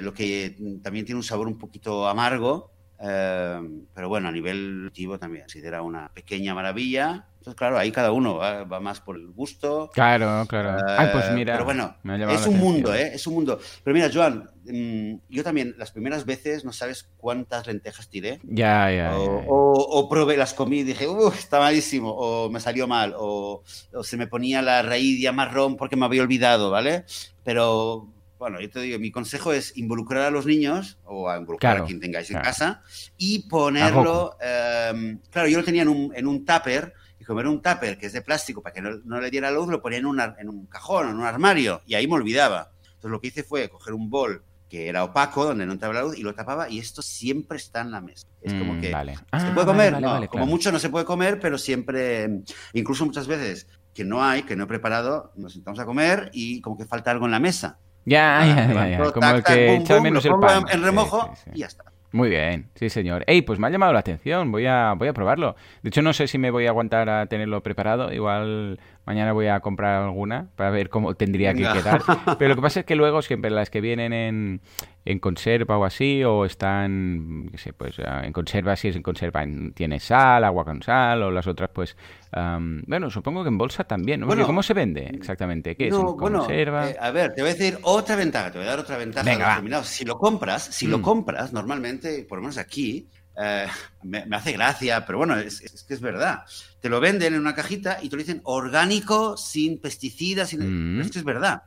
lo 0.01 0.13
que 0.15 0.57
también 0.82 1.05
tiene 1.05 1.18
un 1.18 1.24
sabor 1.24 1.47
un 1.47 1.59
poquito 1.59 2.07
amargo, 2.07 2.72
eh, 3.00 3.60
pero 3.93 4.10
bueno, 4.10 4.28
a 4.28 4.32
nivel 4.32 4.84
nutritivo 4.84 5.18
también 5.20 5.43
considera 5.43 5.82
una 5.82 6.10
pequeña 6.14 6.54
maravilla. 6.54 7.28
Entonces, 7.38 7.56
claro, 7.56 7.78
ahí 7.78 7.91
cada 7.91 8.12
uno 8.12 8.36
va, 8.36 8.64
va 8.66 8.80
más 8.80 9.00
por 9.00 9.16
el 9.16 9.28
gusto. 9.32 9.89
Claro, 9.93 10.45
claro. 10.50 10.84
Ay, 10.98 11.08
pues 11.14 11.30
Eh, 11.30 11.34
mira. 11.34 11.54
Pero 11.54 11.66
bueno, 11.66 11.95
es 12.34 12.45
un 12.48 12.58
mundo, 12.60 12.93
¿eh? 12.93 13.12
Es 13.14 13.26
un 13.28 13.36
mundo. 13.36 13.60
Pero 13.84 13.93
mira, 13.93 14.10
Joan, 14.14 14.50
mm, 14.66 15.20
yo 15.30 15.43
también 15.43 15.74
las 15.78 15.91
primeras 15.91 16.26
veces 16.26 16.66
no 16.66 16.74
sabes 16.74 17.10
cuántas 17.16 17.66
lentejas 17.68 18.10
tiré. 18.10 18.39
Ya, 18.43 18.89
ya, 18.91 18.95
ya, 18.98 19.16
O, 19.16 19.24
ya. 19.41 19.45
o- 19.48 20.00
o 20.00 20.10
probé, 20.10 20.36
las 20.36 20.54
comí 20.54 20.80
y 20.80 20.84
dije, 20.84 21.08
uff, 21.08 21.38
está 21.38 21.60
malísimo, 21.60 22.12
o 22.12 22.50
me 22.50 22.60
salió 22.60 22.88
mal, 22.88 23.14
o, 23.18 23.64
o 23.93 24.04
se 24.04 24.18
me 24.18 24.28
ponía 24.28 24.62
la 24.62 24.82
raíz 24.82 25.22
ya 25.22 25.32
marrón 25.32 25.78
porque 25.78 25.95
me 25.95 26.06
había 26.06 26.24
olvidado, 26.24 26.70
¿vale? 26.72 27.06
Pero, 27.43 28.10
bueno, 28.38 28.60
yo 28.62 28.70
te 28.70 28.80
digo, 28.82 29.00
mi 29.00 29.12
consejo 29.12 29.52
es 29.54 29.76
involucrar 29.78 30.24
a 30.24 30.32
los 30.32 30.46
niños, 30.46 31.00
o 31.04 31.30
a 31.30 31.38
involucrar 31.38 31.72
Claro, 31.72 31.84
a 31.84 31.88
quien 31.88 32.00
tengáis 32.00 32.28
claro. 32.28 32.46
en 32.46 32.52
casa, 32.52 32.82
y 33.18 33.48
ponerlo, 33.50 34.38
em, 34.40 35.20
claro, 35.30 35.48
yo 35.48 35.58
lo 35.60 35.64
tenía 35.66 35.82
en 35.84 35.90
un, 35.90 36.12
en 36.16 36.28
un 36.28 36.46
tupper, 36.46 36.94
y 37.20 37.24
como 37.26 37.40
era 37.40 37.50
un 37.50 37.62
tupper 37.62 37.98
que 37.98 38.06
es 38.08 38.14
de 38.14 38.22
plástico 38.22 38.62
para 38.62 38.74
que 38.74 38.82
no, 38.82 38.92
no 39.06 39.20
le 39.20 39.32
diera 39.32 39.50
luz, 39.52 39.68
lo 39.68 39.82
ponía 39.82 40.00
en, 40.00 40.06
una- 40.06 40.36
en 40.40 40.50
un 40.50 40.68
cajón, 40.68 41.10
en 41.10 41.16
un 41.16 41.24
armario, 41.26 41.82
y 41.86 41.96
ahí 41.96 42.08
me 42.08 42.14
olvidaba. 42.16 42.72
Entonces 42.84 43.12
lo 43.12 43.20
que 43.22 43.28
hice 43.28 43.44
fue 43.44 43.70
coger 43.70 43.94
un 43.94 44.10
bol 44.10 44.44
que 44.70 44.88
era 44.90 45.04
opaco, 45.04 45.46
donde 45.46 45.66
no 45.66 45.72
entraba 45.72 45.94
la 45.96 46.02
luz, 46.04 46.18
y 46.18 46.24
lo 46.24 46.36
tapaba, 46.36 46.70
y 46.70 46.80
esto 46.80 47.02
siempre 47.02 47.58
está 47.58 47.82
en 47.82 47.92
la 47.92 48.02
mesa. 48.02 48.28
Es 48.42 48.54
como 48.54 48.74
Mm, 48.74 48.82
que 48.82 48.92
vale. 48.92 49.14
¿Se 49.14 49.20
Ah, 49.32 49.40
puede 49.46 49.56
vale, 49.56 49.66
comer? 49.66 49.94
vale, 49.94 50.06
no, 50.06 50.12
vale, 50.12 50.28
como 50.28 50.44
claro. 50.44 50.52
mucho 50.52 50.72
no 50.72 50.80
se 50.80 50.90
puede 50.90 51.06
comer, 51.06 51.40
pero 51.40 51.58
siempre, 51.58 52.30
incluso 52.74 53.06
muchas 53.06 53.28
veces 53.28 53.68
que 53.94 54.04
no 54.04 54.24
hay, 54.24 54.44
que 54.44 54.56
no 54.56 54.66
he 54.66 54.68
preparado, 54.68 55.32
nos 55.36 55.54
sentamos 55.54 55.80
a 55.80 55.86
comer 55.86 56.30
y 56.34 56.62
como 56.62 56.78
que 56.78 56.86
falta 56.86 57.12
algo 57.12 57.26
en 57.26 57.32
la 57.32 57.40
mesa. 57.40 57.80
Ya, 58.10 58.39
Ah, 58.39 58.45
ya, 58.45 58.55
ya, 58.55 58.68
levanto, 58.68 59.03
ya. 59.05 59.12
Como 59.12 59.28
tac, 59.28 59.36
el 59.38 59.43
que 59.84 59.93
bum, 59.93 60.03
menos 60.03 60.26
el 60.26 60.32
pan. 60.39 60.64
en- 60.64 60.68
Sí, 60.70 60.78
remojo 60.86 61.30
sí, 61.36 61.41
sí. 61.43 61.49
y 61.55 61.60
ya 61.60 61.66
está. 61.68 61.84
Muy 62.14 62.30
bien, 62.30 62.70
sí, 62.76 62.89
señor. 62.89 63.26
Ey, 63.28 63.41
pues 63.41 63.60
me 63.60 63.68
ha 63.68 63.70
llamado 63.70 63.91
la 63.91 63.99
atención, 63.99 64.49
voy 64.49 64.66
a, 64.66 64.93
voy 64.97 65.10
a 65.10 65.14
probarlo. 65.14 65.58
De 65.84 65.89
hecho, 65.89 66.01
no 66.01 66.14
sé 66.14 66.28
si 66.28 66.38
me 66.38 66.49
voy 66.51 66.66
a 66.66 66.70
aguantar 66.70 67.10
a 67.10 67.26
tenerlo 67.26 67.62
preparado. 67.62 68.14
Igual 68.14 68.80
mañana 69.08 69.32
voy 69.34 69.47
a 69.47 69.60
comprar 69.62 70.03
alguna 70.03 70.49
para 70.55 70.70
ver 70.70 70.89
cómo 70.89 71.16
tendría 71.16 71.53
que 71.53 71.62
quedar. 71.64 72.01
Pero 72.38 72.49
lo 72.49 72.55
que 72.55 72.62
pasa 72.62 72.82
es 72.82 72.86
que 72.86 72.95
luego 72.95 73.22
siempre 73.24 73.49
las 73.49 73.70
que 73.72 73.82
vienen 73.82 74.14
en, 74.14 74.62
en 75.05 75.20
conserva 75.20 75.78
o 75.78 75.86
así, 75.86 76.24
o 76.24 76.45
están, 76.45 77.47
qué 77.51 77.58
sé, 77.58 77.74
pues 77.74 77.97
ah, 78.05 78.22
en 78.26 78.34
conserva, 78.34 78.76
si 78.76 78.89
es 78.89 78.95
en 78.95 79.01
conserva, 79.01 79.41
en- 79.43 79.72
tiene 79.74 79.99
sal, 79.99 80.43
agua 80.43 80.66
con 80.66 80.84
sal, 80.84 81.24
o 81.24 81.32
las 81.32 81.47
otras, 81.47 81.70
pues, 81.74 81.95
am, 82.34 82.84
bueno, 82.86 83.10
supongo 83.10 83.43
que 83.43 83.49
en 83.49 83.58
bolsa 83.58 83.86
también. 83.86 84.20
¿no? 84.20 84.28
Bueno, 84.28 84.45
¿Cómo 84.45 84.62
se 84.62 84.74
vende 84.74 85.10
exactamente? 85.14 85.76
¿Qué 85.76 85.88
es? 85.88 85.93
No, 85.93 86.12
¿En 86.12 86.18
bueno, 86.18 86.39
conserva? 86.39 86.89
eh, 86.89 86.97
a 86.99 87.10
ver, 87.12 87.34
te 87.34 87.41
voy 87.41 87.51
a 87.51 87.53
decir 87.53 87.80
otra 87.84 88.16
ventaja, 88.18 88.51
te 88.51 88.58
voy 88.60 88.68
a 88.68 88.72
dar 88.72 88.80
otra 88.80 88.97
ventaja. 88.97 89.24
Venga. 89.62 89.84
Si 89.84 90.03
lo 90.05 90.18
compras, 90.18 90.64
si 90.64 90.86
Mm. 90.86 90.91
lo 90.91 91.01
compras, 91.01 91.53
normalmente, 91.53 92.26
por 92.28 92.39
lo 92.39 92.41
menos 92.43 92.58
aquí, 92.58 93.08
eh, 93.40 93.68
me, 94.04 94.26
me 94.26 94.36
hace 94.36 94.52
gracia, 94.54 95.06
pero 95.06 95.20
bueno, 95.20 95.38
es, 95.38 95.62
es 95.62 95.84
que 95.84 95.94
es 95.94 96.02
verdad. 96.02 96.44
Te 96.82 96.90
lo 96.90 97.00
venden 97.00 97.34
en 97.34 97.42
una 97.42 97.54
cajita 97.54 98.00
y 98.02 98.10
te 98.10 98.16
lo 98.16 98.22
dicen 98.22 98.42
orgánico, 98.44 99.38
sin 99.38 99.80
pesticidas, 99.80 100.50
sin... 100.50 100.98
Mm. 100.98 101.02
es 101.02 101.12
que 101.12 101.20
es 101.20 101.26
verdad. 101.26 101.64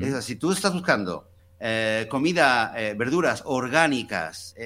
Es 0.00 0.24
si 0.24 0.34
tú 0.34 0.50
estás 0.50 0.72
buscando 0.72 1.30
eh, 1.60 2.08
comida, 2.10 2.72
eh, 2.76 2.94
verduras 2.98 3.42
orgánicas, 3.44 4.56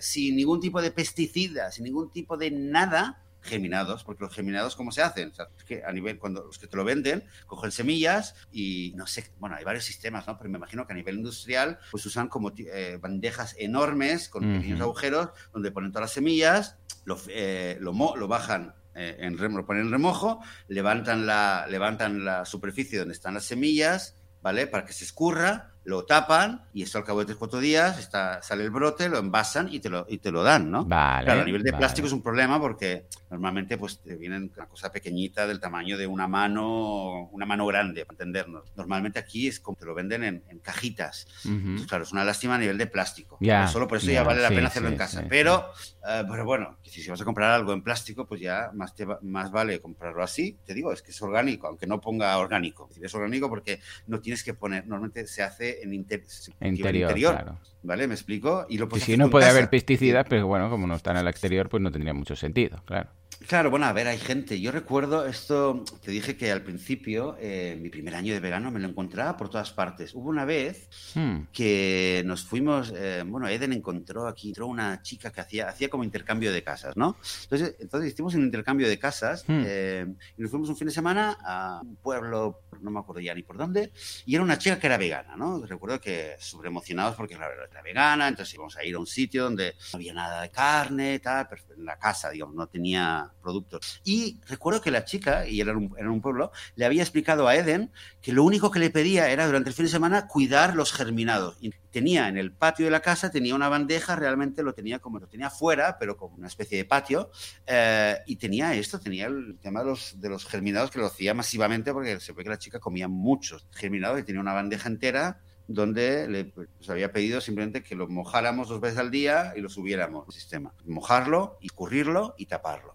sin 0.00 0.34
ningún 0.34 0.60
tipo 0.60 0.82
de 0.82 0.90
pesticidas, 0.90 1.76
sin 1.76 1.84
ningún 1.84 2.10
tipo 2.10 2.36
de 2.36 2.50
nada, 2.50 3.22
geminados, 3.40 4.04
porque 4.04 4.24
los 4.24 4.34
geminados, 4.34 4.76
¿cómo 4.76 4.90
se 4.92 5.02
hacen? 5.02 5.30
O 5.30 5.34
sea, 5.34 5.48
es 5.56 5.64
que 5.64 5.82
a 5.84 5.92
nivel, 5.92 6.18
cuando 6.18 6.44
los 6.44 6.58
que 6.58 6.66
te 6.66 6.76
lo 6.76 6.84
venden, 6.84 7.24
cogen 7.46 7.70
semillas 7.70 8.34
y 8.50 8.92
no 8.96 9.06
sé, 9.06 9.30
bueno, 9.38 9.56
hay 9.56 9.64
varios 9.64 9.84
sistemas, 9.84 10.26
¿no? 10.26 10.36
Pero 10.38 10.50
me 10.50 10.58
imagino 10.58 10.86
que 10.86 10.92
a 10.92 10.96
nivel 10.96 11.16
industrial, 11.16 11.78
pues 11.90 12.04
usan 12.06 12.28
como 12.28 12.52
eh, 12.56 12.98
bandejas 13.00 13.54
enormes 13.58 14.28
con 14.28 14.44
Ujú. 14.44 14.54
pequeños 14.60 14.80
agujeros 14.80 15.28
donde 15.52 15.70
ponen 15.70 15.92
todas 15.92 16.04
las 16.04 16.12
semillas, 16.12 16.76
lo, 17.04 17.18
eh, 17.28 17.76
lo, 17.80 17.92
lo 18.16 18.28
bajan. 18.28 18.74
eh, 18.94 19.16
en 19.20 19.38
remo- 19.38 19.58
lo 19.58 19.64
ponen 19.66 19.84
en 19.86 19.92
remojo, 19.92 20.42
levantan 20.66 21.24
la, 21.24 21.66
levantan 21.70 22.24
la 22.24 22.44
superficie 22.44 22.98
donde 22.98 23.14
están 23.14 23.34
las 23.34 23.44
semillas, 23.44 24.16
¿vale? 24.42 24.66
Para 24.66 24.84
que 24.84 24.92
se 24.92 25.04
escurra, 25.04 25.74
lo 25.84 26.04
tapan 26.04 26.68
y 26.72 26.82
esto 26.82 26.98
al 26.98 27.04
cabo 27.04 27.20
de 27.20 27.26
3-4 27.26 27.60
días 27.60 27.98
está, 27.98 28.42
sale 28.42 28.64
el 28.64 28.70
brote, 28.70 29.08
lo 29.08 29.18
envasan 29.18 29.68
y 29.72 29.80
te 29.80 29.88
lo, 29.88 30.04
y 30.08 30.18
te 30.18 30.30
lo 30.30 30.42
dan, 30.42 30.70
¿no? 30.70 30.92
Vale. 30.92 31.24
Claro, 31.24 31.40
a 31.40 31.44
nivel 31.44 31.62
de 31.62 31.72
vale. 31.72 31.78
plástico 31.78 32.06
es 32.06 32.12
un 32.12 32.22
problema 32.22 32.60
porque 32.60 33.06
normalmente 33.30 33.78
pues 33.78 34.00
te 34.00 34.16
vienen 34.16 34.52
una 34.56 34.66
cosa 34.66 34.90
pequeñita 34.92 35.46
del 35.46 35.60
tamaño 35.60 35.96
de 35.98 36.06
una 36.06 36.28
mano, 36.28 37.28
una 37.30 37.46
mano 37.46 37.66
grande, 37.66 38.04
para 38.04 38.14
entendernos. 38.14 38.72
Normalmente 38.76 39.18
aquí 39.18 39.46
es 39.48 39.60
como 39.60 39.76
te 39.76 39.84
lo 39.86 39.94
venden 39.94 40.24
en, 40.24 40.44
en 40.48 40.58
cajitas. 40.60 41.26
Ujú. 41.44 41.54
Entonces, 41.54 41.86
claro, 41.86 42.04
es 42.04 42.12
una 42.12 42.24
lástima 42.24 42.54
a 42.56 42.58
nivel 42.58 42.78
de 42.78 42.86
plástico. 42.86 43.42
Pero 43.50 43.66
solo 43.66 43.86
por 43.86 43.98
eso 43.98 44.10
ya, 44.10 44.22
ya 44.22 44.22
vale 44.24 44.40
la 44.42 44.48
sí, 44.48 44.54
pena 44.54 44.68
hacerlo 44.68 44.88
sí, 44.88 44.92
en 44.92 44.96
casa. 44.96 45.20
sí, 45.20 45.26
pero, 45.28 45.70
eh, 46.08 46.24
pero 46.28 46.44
bueno, 46.44 46.78
si, 46.82 47.08
vas 47.08 47.20
a 47.20 47.24
comprar 47.24 47.50
algo 47.52 47.72
en 47.72 47.82
plástico, 47.82 48.26
pues 48.26 48.40
ya 48.40 48.70
más, 48.74 48.94
te 48.94 49.04
va- 49.04 49.18
más 49.22 49.50
vale 49.50 49.80
comprarlo 49.80 50.22
así. 50.22 50.58
Te 50.64 50.74
digo, 50.74 50.92
es 50.92 51.02
que 51.02 51.10
es 51.10 51.22
orgánico, 51.22 51.66
aunque 51.68 51.86
no 51.86 52.00
ponga 52.00 52.36
orgánico. 52.38 52.88
Es 53.00 53.14
orgánico 53.14 53.48
porque 53.48 53.80
no 54.06 54.20
tienes 54.20 54.42
que 54.42 54.54
poner, 54.54 54.86
normalmente 54.86 55.26
se 55.26 55.42
hace 55.42 55.67
en 55.82 55.92
inter- 55.94 56.24
Interior, 56.60 57.14
claro. 57.14 57.58
¿Vale? 57.82 58.06
¿Me 58.08 58.14
explico? 58.14 58.66
Y 58.68 58.76
lo 58.78 58.86
Sí, 58.86 58.90
puedes 58.90 59.04
sí, 59.04 59.12
hacer 59.12 59.18
no 59.24 59.30
puede 59.30 59.46
casa. 59.46 59.56
haber 59.56 59.70
pesticidas, 59.70 60.26
pero 60.28 60.46
bueno, 60.46 60.68
como 60.68 60.86
no 60.86 60.96
están 60.96 61.16
en 61.16 61.22
el 61.22 61.28
exterior, 61.28 61.68
pues 61.68 61.82
no 61.82 61.90
tendría 61.92 62.12
mucho 62.12 62.34
sentido, 62.36 62.82
claro. 62.84 63.10
Claro, 63.46 63.70
bueno, 63.70 63.86
a 63.86 63.92
ver, 63.92 64.08
hay 64.08 64.18
gente. 64.18 64.60
Yo 64.60 64.72
recuerdo 64.72 65.24
esto, 65.24 65.84
te 66.02 66.10
dije 66.10 66.36
que 66.36 66.50
al 66.50 66.62
principio, 66.62 67.36
eh, 67.38 67.78
mi 67.80 67.88
primer 67.88 68.16
año 68.16 68.34
de 68.34 68.40
verano, 68.40 68.72
me 68.72 68.80
lo 68.80 68.88
encontraba 68.88 69.36
por 69.36 69.48
todas 69.48 69.70
partes. 69.70 70.12
Hubo 70.12 70.28
una 70.28 70.44
vez 70.44 70.88
Hmm. 71.14 71.42
que 71.52 72.22
nos 72.26 72.44
fuimos, 72.44 72.92
eh, 72.96 73.22
bueno, 73.24 73.46
Eden 73.46 73.72
encontró 73.72 74.26
aquí, 74.26 74.48
entró 74.48 74.66
una 74.66 75.02
chica 75.02 75.30
que 75.30 75.40
hacía, 75.40 75.68
hacía 75.68 75.88
como 75.88 76.02
intercambio 76.02 76.52
de 76.52 76.64
casas, 76.64 76.96
¿no? 76.96 77.16
Entonces, 77.44 77.76
entonces 77.78 78.12
hicimos 78.12 78.34
un 78.34 78.42
intercambio 78.42 78.88
de 78.88 78.98
casas 78.98 79.44
Hmm. 79.46 79.62
eh, 79.64 80.06
y 80.36 80.42
nos 80.42 80.50
fuimos 80.50 80.68
un 80.68 80.76
fin 80.76 80.88
de 80.88 80.94
semana 80.94 81.38
a 81.44 81.80
un 81.84 81.94
pueblo, 81.94 82.62
no 82.82 82.90
me 82.90 83.00
acuerdo 83.00 83.20
ya 83.20 83.34
ni 83.34 83.42
por 83.42 83.56
dónde, 83.56 83.92
y 84.26 84.34
era 84.34 84.44
una 84.44 84.58
chica 84.58 84.78
que 84.78 84.86
era 84.86 84.96
vegana, 84.96 85.36
¿no? 85.36 85.64
Recuerdo 85.64 86.00
que 86.00 86.36
súper 86.38 86.66
emocionados 86.66 87.16
porque 87.16 87.36
claro, 87.36 87.54
era 87.70 87.82
vegana, 87.82 88.28
entonces 88.28 88.54
íbamos 88.54 88.76
a 88.76 88.84
ir 88.84 88.94
a 88.94 88.98
un 88.98 89.06
sitio 89.06 89.44
donde 89.44 89.74
no 89.92 89.96
había 89.96 90.14
nada 90.14 90.42
de 90.42 90.50
carne, 90.50 91.18
tal, 91.18 91.46
pero 91.48 91.62
en 91.76 91.84
la 91.84 91.98
casa, 91.98 92.30
digamos, 92.30 92.54
no 92.54 92.66
tenía 92.66 93.30
productos. 93.42 94.00
Y 94.04 94.40
recuerdo 94.46 94.80
que 94.80 94.90
la 94.90 95.04
chica, 95.04 95.46
y 95.46 95.60
era 95.60 95.76
un, 95.76 95.94
era 95.98 96.10
un 96.10 96.20
pueblo, 96.20 96.52
le 96.74 96.84
había 96.84 97.02
explicado 97.02 97.48
a 97.48 97.56
Eden 97.56 97.92
que 98.20 98.32
lo 98.32 98.44
único 98.44 98.70
que 98.70 98.78
le 98.78 98.90
pedía 98.90 99.30
era 99.30 99.46
durante 99.46 99.70
el 99.70 99.74
fin 99.74 99.86
de 99.86 99.90
semana 99.90 100.26
cuidar 100.26 100.74
los 100.74 100.92
germinados. 100.92 101.58
Tenía 101.90 102.28
en 102.28 102.36
el 102.36 102.52
patio 102.52 102.84
de 102.84 102.90
la 102.90 103.00
casa, 103.00 103.30
tenía 103.30 103.54
una 103.54 103.68
bandeja, 103.68 104.16
realmente 104.16 104.62
lo 104.62 104.74
tenía 104.74 104.98
como 104.98 105.18
lo 105.18 105.26
tenía 105.26 105.50
fuera, 105.50 105.98
pero 105.98 106.16
como 106.16 106.36
una 106.36 106.48
especie 106.48 106.78
de 106.78 106.84
patio, 106.84 107.30
eh, 107.66 108.16
y 108.26 108.36
tenía 108.36 108.74
esto, 108.74 108.98
tenía 108.98 109.26
el 109.26 109.58
tema 109.60 109.80
de 109.80 109.86
los, 109.86 110.20
de 110.20 110.28
los 110.28 110.44
germinados 110.46 110.90
que 110.90 110.98
lo 110.98 111.06
hacía 111.06 111.34
masivamente 111.34 111.92
porque 111.92 112.20
se 112.20 112.32
ve 112.32 112.44
que 112.44 112.50
la 112.50 112.58
chica 112.58 112.80
comía 112.80 113.08
muchos 113.08 113.66
germinados 113.72 114.20
y 114.20 114.22
tenía 114.22 114.40
una 114.40 114.52
bandeja 114.52 114.88
entera 114.88 115.40
donde 115.70 116.26
le 116.28 116.46
pues, 116.46 116.68
había 116.88 117.12
pedido 117.12 117.40
simplemente 117.40 117.82
que 117.82 117.94
lo 117.94 118.08
mojáramos 118.08 118.68
dos 118.68 118.80
veces 118.80 118.98
al 118.98 119.10
día 119.10 119.52
y 119.54 119.60
lo 119.60 119.68
subiéramos 119.68 120.26
al 120.26 120.32
sistema. 120.32 120.72
Mojarlo, 120.86 121.58
y 121.60 121.66
escurrirlo 121.66 122.34
y 122.38 122.46
taparlo. 122.46 122.90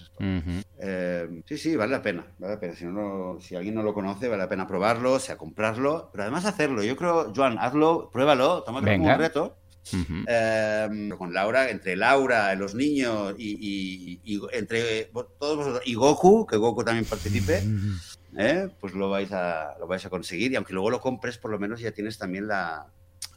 Eh, 0.79 1.43
sí, 1.45 1.57
sí, 1.57 1.75
vale 1.75 1.91
la 1.91 2.01
pena. 2.01 2.25
Vale 2.39 2.55
la 2.55 2.59
pena. 2.59 2.73
Si, 2.75 2.83
no 2.85 2.91
lo- 2.91 3.39
si 3.39 3.55
alguien 3.55 3.75
no 3.75 3.83
lo 3.83 3.93
conoce, 3.93 4.27
vale 4.27 4.41
la 4.43 4.49
pena 4.49 4.67
probarlo, 4.67 5.13
o 5.13 5.19
sea, 5.19 5.37
comprarlo, 5.37 6.09
pero 6.11 6.23
además 6.23 6.45
hacerlo. 6.45 6.83
Yo 6.83 6.97
creo, 6.97 7.31
Joan, 7.35 7.57
hazlo, 7.59 8.09
pruébalo, 8.11 8.63
tómalo 8.63 8.85
como 8.97 9.03
un 9.15 9.21
reto. 9.21 9.57
Eh, 10.27 11.09
con 11.17 11.33
Laura, 11.33 11.69
entre 11.69 11.95
Laura, 11.97 12.55
los 12.55 12.73
niños 12.73 13.35
y, 13.37 13.51
y- 13.59 14.21
y 14.23 14.41
entre 14.53 15.11
todos 15.37 15.57
vosotros 15.57 15.81
y 15.85 15.93
Goku, 15.93 16.47
que 16.47 16.55
Goku 16.57 16.83
también 16.85 17.05
participe, 17.05 17.61
¿eh? 18.37 18.69
pues 18.79 18.93
lo 18.93 19.09
vais, 19.09 19.31
a, 19.31 19.75
lo 19.79 19.87
vais 19.87 20.05
a 20.05 20.09
conseguir. 20.09 20.51
Y 20.51 20.55
aunque 20.55 20.73
luego 20.73 20.89
lo 20.89 20.99
compres, 21.01 21.37
por 21.37 21.51
lo 21.51 21.59
menos 21.59 21.79
ya 21.79 21.91
tienes 21.91 22.17
también 22.17 22.47
la. 22.47 22.85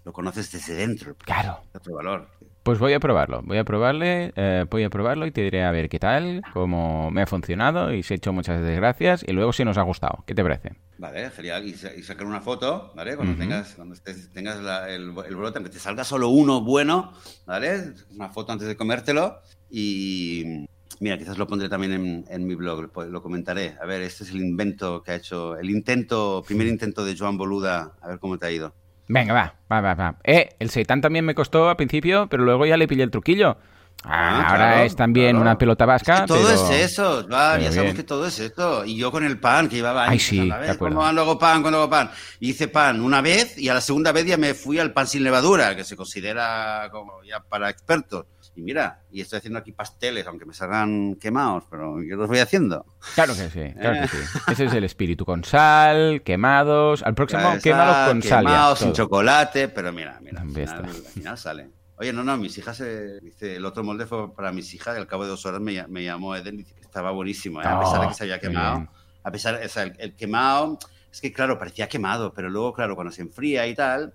Lo 0.04 0.12
conoces 0.12 0.52
desde 0.52 0.74
dentro, 0.74 1.16
Claro. 1.16 1.58
otro 1.74 1.94
valor. 1.96 2.28
Pues 2.62 2.78
voy 2.78 2.92
a 2.92 3.00
probarlo, 3.00 3.42
voy 3.42 3.58
a 3.58 3.64
probarle, 3.64 4.32
eh, 4.36 4.64
voy 4.70 4.84
a 4.84 4.90
probarlo 4.90 5.26
y 5.26 5.32
te 5.32 5.42
diré 5.42 5.64
a 5.64 5.70
ver 5.72 5.88
qué 5.88 5.98
tal, 5.98 6.42
cómo 6.52 7.10
me 7.10 7.22
ha 7.22 7.26
funcionado 7.26 7.92
y 7.92 8.02
si 8.04 8.14
he 8.14 8.16
hecho 8.16 8.32
muchas 8.32 8.62
desgracias 8.62 9.24
y 9.26 9.32
luego 9.32 9.52
si 9.52 9.64
nos 9.64 9.78
ha 9.78 9.82
gustado. 9.82 10.22
¿Qué 10.24 10.34
te 10.34 10.42
parece? 10.44 10.74
Vale, 10.98 11.28
genial. 11.30 11.66
Y, 11.66 11.74
sa- 11.74 11.92
y 11.94 12.02
sacar 12.04 12.24
una 12.26 12.40
foto, 12.40 12.92
¿vale? 12.94 13.16
Cuando 13.16 13.36
tengas, 13.36 13.74
cuando 13.74 13.94
estés- 13.96 14.32
tengas 14.32 14.60
la- 14.62 14.88
el, 14.90 15.12
el 15.28 15.36
brote, 15.36 15.58
aunque 15.58 15.72
te 15.72 15.80
salga 15.80 16.04
solo 16.04 16.28
uno 16.28 16.60
bueno, 16.60 17.12
¿vale? 17.44 17.92
Una 18.14 18.28
foto 18.28 18.52
antes 18.52 18.68
de 18.68 18.76
comértelo 18.76 19.40
y... 19.70 20.66
Mira, 21.00 21.18
quizás 21.18 21.36
lo 21.36 21.46
pondré 21.46 21.68
también 21.68 21.92
en, 21.92 22.24
en 22.28 22.46
mi 22.46 22.54
blog, 22.54 22.90
lo 23.08 23.22
comentaré. 23.22 23.76
A 23.82 23.84
ver, 23.86 24.00
este 24.02 24.24
es 24.24 24.30
el 24.30 24.38
invento 24.40 25.02
que 25.02 25.10
ha 25.12 25.14
hecho, 25.16 25.56
el 25.58 25.68
intento, 25.70 26.42
primer 26.46 26.66
intento 26.66 27.04
de 27.04 27.16
Joan 27.16 27.36
Boluda, 27.36 27.92
a 28.00 28.08
ver 28.08 28.18
cómo 28.18 28.38
te 28.38 28.46
ha 28.46 28.50
ido. 28.50 28.72
Venga, 29.08 29.34
va, 29.34 29.54
va, 29.70 29.80
va, 29.80 29.94
va. 29.94 30.16
Eh, 30.24 30.56
el 30.58 30.70
seitán 30.70 31.00
también 31.00 31.24
me 31.24 31.34
costó 31.34 31.68
al 31.68 31.76
principio, 31.76 32.26
pero 32.28 32.44
luego 32.44 32.64
ya 32.66 32.76
le 32.76 32.88
pillé 32.88 33.02
el 33.02 33.10
truquillo. 33.10 33.58
Ah, 34.04 34.40
Ah, 34.44 34.46
ahora 34.50 34.56
claro, 34.70 34.82
es 34.84 34.94
también 34.96 35.30
claro. 35.30 35.42
una 35.42 35.58
pelota 35.58 35.86
vasca. 35.86 36.14
Es 36.16 36.20
que 36.22 36.26
todo 36.26 36.42
pero- 36.48 36.70
es 36.70 36.70
eso, 36.92 37.24
pero 37.26 37.30
ya 37.30 37.46
sabemos 37.70 37.72
bien. 37.84 37.96
que 37.96 38.02
todo 38.02 38.26
es 38.26 38.38
esto. 38.38 38.84
Y 38.84 38.96
yo 38.96 39.10
con 39.10 39.24
el 39.24 39.38
pan, 39.40 39.68
que 39.68 39.76
llevaba 39.76 40.02
Ay, 40.04 40.08
años, 40.10 40.22
sí, 40.22 40.38
pensando, 40.40 40.54
a 40.66 40.70
acuerdo. 40.72 40.96
¿cómo 40.96 41.06
hago 41.06 41.38
pan? 41.38 41.62
¿Cuándo 41.62 41.78
hago 41.78 41.90
pan? 41.90 42.10
Hice 42.40 42.68
pan 42.68 43.00
una 43.00 43.20
vez 43.22 43.56
y 43.58 43.68
a 43.68 43.74
la 43.74 43.80
segunda 43.80 44.12
vez 44.12 44.26
ya 44.26 44.36
me 44.36 44.54
fui 44.54 44.78
al 44.78 44.92
pan 44.92 45.06
sin 45.06 45.24
levadura, 45.24 45.74
que 45.74 45.82
se 45.84 45.96
considera 45.96 46.88
como 46.92 47.22
ya 47.24 47.40
para 47.40 47.70
expertos. 47.70 48.26
Y 48.56 48.62
mira, 48.62 49.02
y 49.10 49.20
estoy 49.20 49.36
haciendo 49.38 49.58
aquí 49.58 49.72
pasteles, 49.72 50.26
aunque 50.26 50.46
me 50.46 50.54
salgan 50.54 51.16
quemados, 51.16 51.64
pero 51.70 52.02
yo 52.02 52.16
los 52.16 52.26
voy 52.26 52.38
haciendo. 52.38 52.86
Claro 53.14 53.34
que 53.34 53.50
sí, 53.50 53.74
claro 53.78 54.00
que 54.00 54.08
sí. 54.08 54.16
Ese 54.52 54.64
es 54.64 54.72
el 54.72 54.84
espíritu, 54.84 55.24
con 55.26 55.44
sal, 55.44 56.22
quemados. 56.24 57.02
Al 57.02 57.14
próximo, 57.14 57.40
está, 57.52 57.60
quémalos 57.60 57.96
con 58.08 58.22
sal. 58.22 58.44
quemados, 58.46 58.78
sin 58.78 58.88
todo. 58.88 58.96
chocolate, 58.96 59.68
pero 59.68 59.92
mira, 59.92 60.18
mira, 60.22 60.40
al 60.40 60.48
final, 60.48 60.84
al 60.86 60.90
final 61.12 61.38
sale. 61.38 61.70
Oye, 61.98 62.12
no, 62.12 62.22
no, 62.24 62.36
mis 62.36 62.56
hijas, 62.58 62.80
eh, 62.80 63.20
dice, 63.22 63.56
el 63.56 63.64
otro 63.64 63.84
molde 63.84 64.06
fue 64.06 64.34
para 64.34 64.52
mis 64.52 64.72
hijas 64.74 64.96
y 64.96 65.00
al 65.00 65.06
cabo 65.06 65.24
de 65.24 65.30
dos 65.30 65.44
horas 65.46 65.60
me, 65.60 65.72
ll- 65.72 65.88
me 65.88 66.02
llamó 66.04 66.34
Eden 66.36 66.54
y 66.54 66.58
dice 66.58 66.74
que 66.74 66.82
estaba 66.82 67.10
buenísimo, 67.10 67.62
¿eh? 67.62 67.66
a 67.66 67.78
pesar 67.78 68.00
de 68.00 68.08
que 68.08 68.14
se 68.14 68.24
había 68.24 68.36
Oh, 68.36 68.40
quemado. 68.40 68.76
bien. 68.76 68.88
A 69.22 69.30
pesar, 69.30 69.60
o 69.64 69.68
sea, 69.68 69.82
el, 69.84 69.94
el 69.98 70.14
quemado, 70.14 70.78
es 71.10 71.20
que 71.20 71.32
claro, 71.32 71.58
parecía 71.58 71.88
quemado, 71.88 72.32
pero 72.34 72.48
luego, 72.50 72.72
claro, 72.74 72.94
cuando 72.94 73.12
se 73.12 73.22
enfría 73.22 73.66
y 73.66 73.74
tal, 73.74 74.12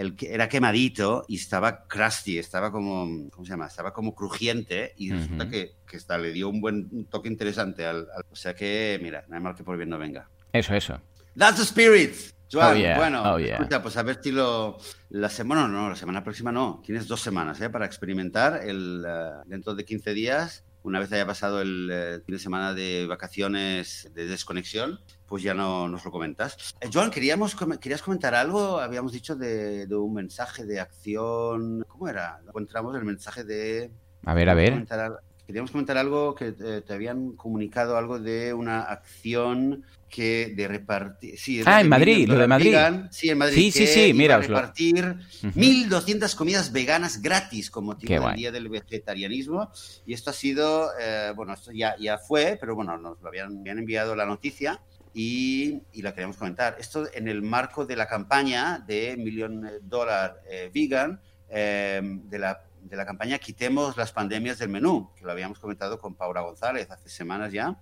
el 0.00 0.14
que 0.16 0.32
era 0.32 0.48
quemadito 0.48 1.24
y 1.28 1.36
estaba 1.36 1.86
crusty, 1.86 2.38
estaba 2.38 2.70
como, 2.70 3.28
¿cómo 3.30 3.44
se 3.44 3.50
llama? 3.50 3.66
Estaba 3.66 3.92
como 3.92 4.14
crujiente 4.14 4.92
y 4.96 5.10
resulta 5.10 5.44
Ujú. 5.44 5.50
que, 5.52 5.72
que 5.86 5.96
está, 5.96 6.16
le 6.18 6.32
dio 6.32 6.48
un 6.48 6.60
buen 6.60 6.88
un 6.92 7.06
toque 7.06 7.28
interesante 7.28 7.84
al, 7.84 8.06
al- 8.14 8.24
O 8.30 8.36
sea 8.36 8.54
que, 8.54 8.98
mira, 9.02 9.24
nada 9.28 9.40
mal 9.40 9.54
que 9.54 9.64
por 9.64 9.76
bien 9.76 9.88
no 9.88 9.98
venga. 9.98 10.28
Eso, 10.52 10.74
eso. 10.74 11.00
That's 11.36 11.56
the 11.56 11.62
spirit. 11.64 12.14
Joan, 12.50 12.76
Oh, 12.76 12.80
yeah. 12.80 12.96
bueno, 12.96 13.22
Oh, 13.34 13.38
yeah. 13.38 13.56
escucha, 13.56 13.82
pues 13.82 13.96
a 13.96 14.02
ver 14.02 14.20
si 14.22 14.30
lo... 14.32 14.78
La 15.10 15.28
semana, 15.28 15.68
no, 15.68 15.88
la 15.90 15.96
semana 15.96 16.22
próxima 16.24 16.50
no. 16.52 16.80
Tienes 16.84 17.06
dos 17.06 17.20
semanas 17.20 17.60
¿eh? 17.60 17.68
para 17.68 17.84
experimentar. 17.84 18.62
El, 18.64 19.04
eh, 19.06 19.30
dentro 19.46 19.74
de 19.74 19.84
15 19.84 20.14
días, 20.14 20.64
una 20.82 21.00
vez 21.00 21.12
haya 21.12 21.26
pasado 21.26 21.60
el 21.60 21.88
eh, 21.92 22.20
fin 22.24 22.34
de 22.34 22.38
semana 22.38 22.74
de 22.74 23.06
vacaciones 23.06 24.10
de 24.14 24.26
desconexión, 24.26 25.00
pues 25.26 25.42
ya 25.42 25.54
no 25.54 25.88
nos 25.88 26.04
lo 26.04 26.10
comentas. 26.10 26.74
Eh, 26.80 26.88
Joan, 26.92 27.10
queríamos, 27.10 27.56
¿querías 27.80 28.02
comentar 28.02 28.34
algo? 28.34 28.78
Habíamos 28.78 29.12
dicho 29.12 29.36
de, 29.36 29.86
de 29.86 29.96
un 29.96 30.14
mensaje 30.14 30.64
de 30.64 30.80
acción. 30.80 31.84
¿Cómo 31.88 32.08
era? 32.08 32.40
Encontramos 32.46 32.96
el 32.96 33.04
mensaje 33.04 33.44
de... 33.44 33.92
A 34.24 34.34
ver, 34.34 34.48
a 34.48 34.54
ver. 34.54 34.70
Comentar 34.70 35.20
Queríamos 35.48 35.70
comentar 35.70 35.96
algo 35.96 36.34
que 36.34 36.48
eh, 36.62 36.82
te 36.86 36.92
habían 36.92 37.32
comunicado 37.32 37.96
algo 37.96 38.18
de 38.18 38.52
una 38.52 38.82
acción 38.82 39.82
que 40.10 40.52
de 40.54 40.68
repartir. 40.68 41.38
Sí, 41.38 41.62
Ah, 41.64 41.80
en 41.80 41.88
Madrid, 41.88 42.28
lo 42.28 42.36
de 42.36 42.46
Madrid. 42.46 42.66
Vegan. 42.72 43.08
Sí, 43.10 43.30
en 43.30 43.38
Madrid. 43.38 43.54
Sí, 43.56 43.70
sí, 43.72 43.86
sí, 43.86 44.12
mira, 44.12 44.36
repartir 44.36 45.16
Ujú. 45.42 45.58
1.200 45.58 46.34
comidas 46.34 46.70
veganas 46.70 47.22
gratis 47.22 47.70
con 47.70 47.86
motivo 47.86 48.08
Qué 48.08 48.14
del 48.16 48.22
guay. 48.24 48.36
Día 48.36 48.52
del 48.52 48.68
Vegetarianismo. 48.68 49.70
Y 50.04 50.12
esto 50.12 50.28
ha 50.28 50.34
sido, 50.34 50.90
eh, 51.00 51.32
bueno, 51.34 51.54
esto 51.54 51.72
ya, 51.72 51.94
ya 51.98 52.18
fue, 52.18 52.58
pero 52.60 52.74
bueno, 52.74 52.98
nos 52.98 53.18
lo 53.22 53.28
habían, 53.28 53.60
habían 53.60 53.78
enviado 53.78 54.14
la 54.14 54.26
noticia. 54.26 54.82
Y, 55.14 55.80
y 55.94 56.02
la 56.02 56.12
queríamos 56.12 56.36
comentar. 56.36 56.76
Esto 56.78 57.08
en 57.14 57.26
el 57.26 57.40
marco 57.40 57.86
de 57.86 57.96
la 57.96 58.06
campaña 58.06 58.84
de 58.86 59.16
Million 59.16 59.66
Dollar 59.80 60.42
eh, 60.46 60.70
Vegan, 60.74 61.18
eh, 61.48 62.02
de 62.04 62.38
la 62.38 62.60
de 62.88 62.96
la 62.96 63.06
campaña 63.06 63.38
Quitemos 63.38 63.96
las 63.96 64.12
pandemias 64.12 64.58
del 64.58 64.68
menú, 64.68 65.12
que 65.16 65.24
lo 65.24 65.32
habíamos 65.32 65.58
comentado 65.58 65.98
con 65.98 66.14
Paula 66.14 66.40
González 66.40 66.90
hace 66.90 67.08
semanas 67.08 67.52
ya. 67.52 67.80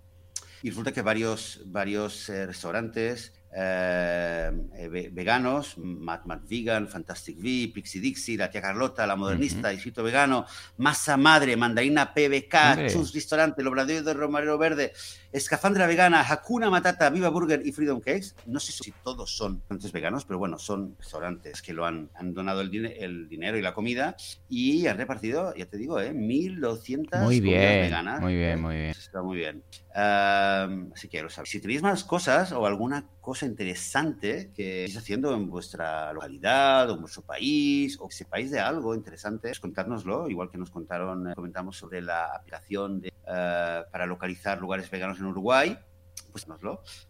Y 0.62 0.70
resulta 0.70 0.92
que 0.92 1.02
varios, 1.02 1.60
varios 1.66 2.28
eh, 2.28 2.46
restaurantes 2.46 3.32
eh, 3.54 4.50
eh, 4.74 4.88
ve- 4.88 5.10
veganos, 5.12 5.76
Mad 5.78 6.24
Mad 6.24 6.40
Vegan, 6.48 6.88
Fantastic 6.88 7.38
V, 7.38 7.70
Pixie 7.74 8.00
Dixie, 8.00 8.36
La 8.36 8.50
Tía 8.50 8.60
Carlota, 8.62 9.06
La 9.06 9.16
Modernista, 9.16 9.68
Distrito 9.70 10.02
Vegano, 10.02 10.46
Masa 10.78 11.16
Madre, 11.16 11.56
Mandarina 11.56 12.12
PBK. 12.14 12.88
Chus 12.92 13.12
Restaurante, 13.14 13.60
El 13.62 13.68
Obrador 13.68 14.02
de 14.02 14.14
Romarero 14.14 14.58
Verde, 14.58 14.92
Escafandra 15.32 15.86
Vegana, 15.86 16.24
Hakuna 16.28 16.70
Matata, 16.70 17.10
Viva 17.10 17.28
Burger 17.28 17.62
y 17.64 17.72
Freedom 17.72 18.00
Cakes. 18.00 18.34
No 18.46 18.58
sé 18.60 18.72
si 18.72 18.92
todos 19.04 19.36
son 19.36 19.56
restaurantes 19.58 19.92
veganos, 19.92 20.24
pero 20.24 20.38
bueno, 20.38 20.58
son 20.58 20.96
restaurantes 20.98 21.60
que 21.62 21.72
lo 21.74 21.84
han, 21.84 22.08
han 22.14 22.32
donado 22.32 22.60
el, 22.62 22.70
dine- 22.70 22.96
el 22.98 23.28
dinero 23.28 23.58
y 23.58 23.62
la 23.62 23.74
comida 23.74 24.16
y 24.48 24.86
han 24.86 24.96
repartido, 24.96 25.54
ya 25.54 25.66
te 25.66 25.76
digo, 25.76 26.00
¿eh? 26.00 26.12
1.200 26.14 27.22
Muy 27.22 27.40
bien, 27.40 27.82
veganas. 27.82 28.20
muy 28.20 28.34
bien, 28.34 28.50
¿eh? 28.50 28.56
muy 28.56 28.74
bien. 28.76 28.90
Está 28.90 29.22
muy 29.22 29.36
bien. 29.36 29.62
Am, 29.94 30.90
así 30.94 31.08
que 31.08 31.22
lo 31.22 31.28
sabéis. 31.30 31.50
Si 31.50 31.60
tenéis 31.60 31.82
más 31.82 32.04
cosas 32.04 32.52
o 32.52 32.66
alguna 32.66 33.04
cosa 33.20 33.35
interesante 33.44 34.52
que 34.54 34.84
estéis 34.84 34.96
haciendo 34.96 35.34
en 35.34 35.50
vuestra 35.50 36.12
localidad 36.12 36.88
o 36.90 36.94
en 36.94 37.00
vuestro 37.00 37.22
país 37.22 37.98
o 38.00 38.08
que 38.08 38.14
sepáis 38.14 38.50
de 38.50 38.60
algo 38.60 38.94
interesante, 38.94 39.48
pues 39.48 39.60
contárnoslo. 39.60 40.28
Igual 40.30 40.50
que 40.50 40.56
nos 40.56 40.70
contaron, 40.70 41.30
eh, 41.30 41.34
comentamos 41.34 41.76
sobre 41.76 42.00
la 42.00 42.26
aplicación 42.34 43.00
de, 43.00 43.08
eh, 43.08 43.82
para 43.90 44.06
localizar 44.06 44.60
lugares 44.60 44.90
veganos 44.90 45.18
en 45.18 45.26
Uruguay. 45.26 45.78
Pues 46.32 46.46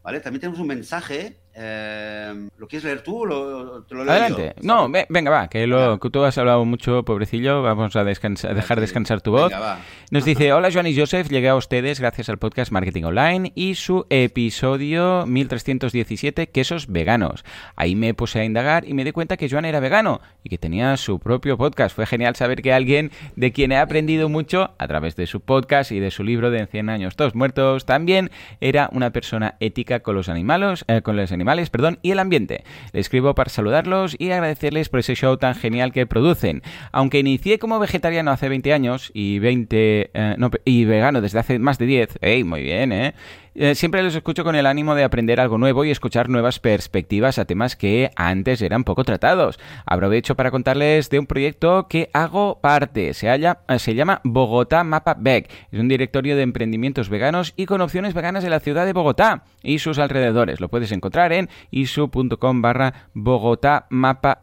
¿vale? 0.02 0.20
También 0.20 0.40
tenemos 0.40 0.60
un 0.60 0.66
mensaje. 0.66 1.40
Eh, 1.58 2.48
¿Lo 2.58 2.68
quieres 2.68 2.84
leer 2.84 3.02
tú 3.02 3.22
o 3.22 3.26
lo- 3.26 3.82
te 3.84 3.94
lo 3.94 4.04
leo 4.04 4.12
Adelante. 4.12 4.54
yo? 4.56 4.62
No, 4.62 4.88
ve- 4.90 5.06
venga, 5.08 5.30
va, 5.30 5.48
que, 5.48 5.66
lo, 5.66 5.98
que 5.98 6.10
tú 6.10 6.22
has 6.24 6.36
hablado 6.38 6.64
mucho, 6.64 7.02
pobrecillo. 7.04 7.62
Vamos 7.62 7.96
a 7.96 8.04
descansar, 8.04 8.54
dejar 8.54 8.80
descansar 8.80 9.20
tu 9.22 9.30
voz. 9.32 9.50
Venga, 9.50 9.60
va. 9.60 9.78
Nos 10.10 10.24
dice, 10.24 10.52
hola 10.52 10.68
Joan 10.72 10.86
y 10.86 10.96
Joseph, 10.96 11.28
llegué 11.28 11.48
a 11.48 11.56
ustedes 11.56 11.98
gracias 12.00 12.28
al 12.28 12.38
podcast 12.38 12.70
Marketing 12.72 13.04
Online 13.04 13.52
y 13.54 13.74
su 13.74 14.06
episodio 14.10 15.24
1317, 15.26 16.48
quesos 16.48 16.86
veganos. 16.88 17.44
Ahí 17.74 17.94
me 17.96 18.14
puse 18.14 18.40
a 18.40 18.44
indagar 18.44 18.86
y 18.86 18.94
me 18.94 19.04
di 19.04 19.12
cuenta 19.12 19.36
que 19.36 19.48
Joan 19.48 19.64
era 19.64 19.80
vegano 19.80 20.20
y 20.44 20.50
que 20.50 20.58
tenía 20.58 20.96
su 20.96 21.18
propio 21.18 21.56
podcast. 21.56 21.96
Fue 21.96 22.06
genial 22.06 22.36
saber 22.36 22.62
que 22.62 22.72
alguien 22.72 23.10
de 23.34 23.52
quien 23.52 23.72
he 23.72 23.78
aprendido 23.78 24.28
mucho 24.28 24.72
a 24.78 24.86
través 24.88 25.16
de 25.16 25.26
su 25.26 25.40
podcast 25.40 25.90
y 25.92 26.00
de 26.00 26.10
su 26.10 26.22
libro 26.22 26.50
de 26.50 26.60
En 26.60 26.68
100 26.68 26.88
años 26.90 27.16
todos 27.16 27.34
muertos, 27.34 27.86
también 27.86 28.30
era 28.60 28.88
una 28.92 29.10
persona 29.10 29.54
ética 29.60 30.00
con 30.00 30.14
los 30.14 30.28
animales, 30.28 30.84
eh, 30.88 31.02
con 31.02 31.16
los 31.16 31.32
animales, 31.32 31.45
perdón, 31.70 31.98
y 32.02 32.10
el 32.10 32.18
ambiente. 32.18 32.64
Le 32.92 33.00
escribo 33.00 33.34
para 33.34 33.50
saludarlos 33.50 34.16
y 34.18 34.30
agradecerles 34.30 34.88
por 34.88 35.00
ese 35.00 35.14
show 35.14 35.36
tan 35.36 35.54
genial 35.54 35.92
que 35.92 36.06
producen. 36.06 36.62
Aunque 36.92 37.18
inicié 37.18 37.58
como 37.58 37.78
vegetariano 37.78 38.30
hace 38.30 38.48
20 38.48 38.72
años 38.72 39.10
y 39.14 39.38
20 39.38 40.10
eh, 40.12 40.34
no, 40.38 40.50
y 40.64 40.84
vegano 40.84 41.20
desde 41.20 41.38
hace 41.38 41.58
más 41.58 41.78
de 41.78 41.86
10, 41.86 42.18
ey, 42.20 42.44
muy 42.44 42.62
bien, 42.62 42.92
¿eh? 42.92 43.14
Eh, 43.58 43.74
Siempre 43.74 44.02
los 44.02 44.14
escucho 44.14 44.44
con 44.44 44.54
el 44.54 44.66
ánimo 44.66 44.94
de 44.94 45.02
aprender 45.02 45.40
algo 45.40 45.56
nuevo 45.56 45.82
y 45.84 45.90
escuchar 45.90 46.28
nuevas 46.28 46.60
perspectivas 46.60 47.38
a 47.38 47.46
temas 47.46 47.74
que 47.74 48.10
antes 48.14 48.60
eran 48.60 48.84
poco 48.84 49.02
tratados. 49.02 49.58
Aprovecho 49.86 50.36
para 50.36 50.50
contarles 50.50 51.08
de 51.08 51.18
un 51.18 51.26
proyecto 51.26 51.86
que 51.88 52.10
hago 52.12 52.60
parte. 52.60 53.14
Se, 53.14 53.32
eh, 53.32 53.78
se 53.78 53.94
llama 53.94 54.20
Bogotá 54.24 54.84
Mapa 54.84 55.16
Veg. 55.18 55.48
Es 55.72 55.80
un 55.80 55.88
directorio 55.88 56.36
de 56.36 56.42
emprendimientos 56.42 57.08
veganos 57.08 57.54
y 57.56 57.64
con 57.64 57.80
opciones 57.80 58.12
veganas 58.12 58.44
de 58.44 58.50
la 58.50 58.60
ciudad 58.60 58.84
de 58.84 58.92
Bogotá 58.92 59.44
y 59.62 59.78
sus 59.78 59.98
alrededores. 59.98 60.60
Lo 60.60 60.68
puedes 60.68 60.92
encontrar 60.92 61.32
en 61.32 61.48
isu.com 61.70 62.60
barra 62.60 63.08
Bogotá 63.14 63.86
Mapa. 63.88 64.42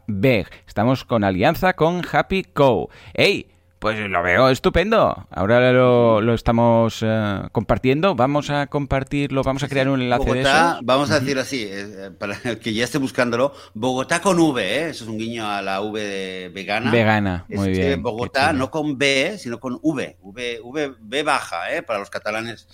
Estamos 0.66 1.04
con 1.04 1.22
alianza 1.22 1.74
con 1.74 2.02
Happy 2.10 2.42
Co. 2.42 2.90
¡Ey! 3.14 3.53
Pues 3.84 3.98
lo 3.98 4.22
veo 4.22 4.48
estupendo. 4.48 5.26
Ahora 5.30 5.70
lo, 5.70 6.22
lo 6.22 6.32
estamos 6.32 7.00
eh, 7.02 7.42
compartiendo. 7.52 8.14
Vamos 8.14 8.48
a 8.48 8.66
compartirlo, 8.66 9.42
vamos 9.42 9.62
a 9.62 9.68
crear 9.68 9.90
un 9.90 10.00
enlace 10.00 10.24
de 10.24 10.30
Bogotá, 10.30 10.72
eso. 10.76 10.80
vamos 10.84 11.10
a 11.10 11.20
decir 11.20 11.38
así, 11.38 11.66
eh, 11.68 12.10
para 12.18 12.38
el 12.44 12.58
que 12.60 12.72
ya 12.72 12.84
esté 12.84 12.96
buscándolo, 12.96 13.52
Bogotá 13.74 14.22
con 14.22 14.38
V, 14.38 14.62
¿eh? 14.64 14.88
eso 14.88 15.04
es 15.04 15.10
un 15.10 15.18
guiño 15.18 15.46
a 15.46 15.60
la 15.60 15.82
V 15.82 16.00
de 16.00 16.48
vegana. 16.48 16.90
Vegana, 16.90 17.44
muy 17.50 17.72
bien. 17.72 18.02
Bogotá 18.02 18.54
no 18.54 18.70
con 18.70 18.96
B, 18.96 19.36
sino 19.36 19.60
con 19.60 19.78
V, 19.82 20.16
V, 20.18 20.60
V, 20.64 20.88
V 21.02 21.22
baja, 21.22 21.70
¿eh? 21.76 21.82
para 21.82 21.98
los 21.98 22.08
catalanes 22.08 22.66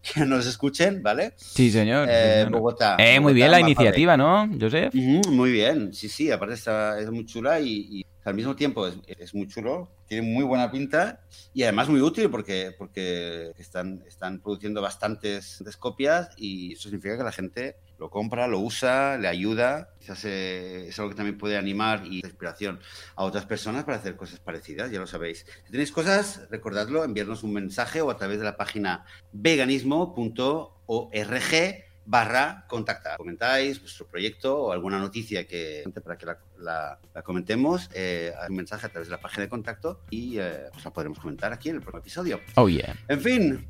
que 0.14 0.24
nos 0.24 0.46
escuchen, 0.46 1.02
¿vale? 1.02 1.34
Sí, 1.36 1.70
señor. 1.70 2.08
Eh, 2.10 2.44
señor. 2.44 2.52
Bogotá. 2.52 2.96
Eh, 2.98 3.20
muy 3.20 3.34
Bogotá, 3.34 3.34
bien 3.34 3.50
la 3.50 3.60
iniciativa, 3.60 4.16
¿no, 4.16 4.48
Joseph? 4.58 4.94
Ujú, 4.94 5.32
muy 5.32 5.52
bien, 5.52 5.92
sí, 5.92 6.08
sí, 6.08 6.30
aparte 6.30 6.54
está, 6.54 6.98
es 6.98 7.10
muy 7.10 7.26
chula 7.26 7.60
y, 7.60 7.98
y 8.00 8.06
al 8.26 8.34
mismo 8.34 8.56
tiempo 8.56 8.88
es, 8.88 8.96
es 9.06 9.34
muy 9.34 9.46
chulo, 9.46 9.88
tiene 10.08 10.26
muy 10.26 10.42
buena 10.42 10.70
pinta 10.70 11.20
y 11.54 11.62
además 11.62 11.88
muy 11.88 12.00
útil 12.00 12.28
porque, 12.28 12.74
porque 12.76 13.52
están, 13.56 14.02
están 14.06 14.40
produciendo 14.40 14.82
bastantes, 14.82 15.62
copias 15.78 16.30
y 16.36 16.72
eso 16.72 16.88
significa 16.88 17.16
que 17.16 17.22
la 17.22 17.32
gente 17.32 17.76
lo 17.98 18.10
compra, 18.10 18.48
lo 18.48 18.58
usa, 18.58 19.16
le 19.16 19.28
ayuda. 19.28 19.90
Quizás 20.00 20.24
eh, 20.24 20.88
es 20.88 20.98
algo 20.98 21.10
que 21.10 21.16
también 21.16 21.38
puede 21.38 21.56
animar 21.56 22.04
y 22.04 22.18
inspiración 22.18 22.80
a 23.14 23.24
otras 23.24 23.46
personas 23.46 23.84
para 23.84 23.98
hacer 23.98 24.16
cosas 24.16 24.40
parecidas, 24.40 24.90
ya 24.90 24.98
lo 24.98 25.06
sabéis. 25.06 25.46
Si 25.64 25.70
tenéis 25.70 25.92
cosas, 25.92 26.48
recordadlo, 26.50 27.04
enviarnos 27.04 27.44
un 27.44 27.52
mensaje 27.52 28.00
o 28.00 28.10
a 28.10 28.16
través 28.16 28.38
de 28.38 28.44
la 28.44 28.56
página 28.56 29.04
veganismo.org 29.32 31.85
barra 32.06 32.64
contactar. 32.68 33.16
Comentáis 33.16 33.80
vuestro 33.80 34.06
proyecto 34.06 34.56
o 34.56 34.72
alguna 34.72 34.98
noticia 34.98 35.46
que 35.46 35.84
para 36.04 36.16
que 36.16 36.26
la, 36.26 36.38
la- 36.58 36.98
la 37.14 37.22
comentemos, 37.22 37.90
eh, 37.92 38.32
un 38.48 38.56
mensaje 38.56 38.86
a 38.86 38.88
través 38.88 39.08
de 39.08 39.12
la 39.16 39.20
página 39.20 39.42
de 39.42 39.48
contacto 39.48 40.00
y 40.10 40.38
eh, 40.38 40.68
pues 40.72 40.84
la 40.84 40.92
podremos 40.92 41.18
comentar 41.18 41.52
aquí 41.52 41.68
en 41.68 41.76
el 41.76 41.80
próximo 41.82 42.00
episodio. 42.00 42.40
Oh, 42.54 42.68
yeah. 42.68 42.94
En 43.08 43.20
fin, 43.20 43.68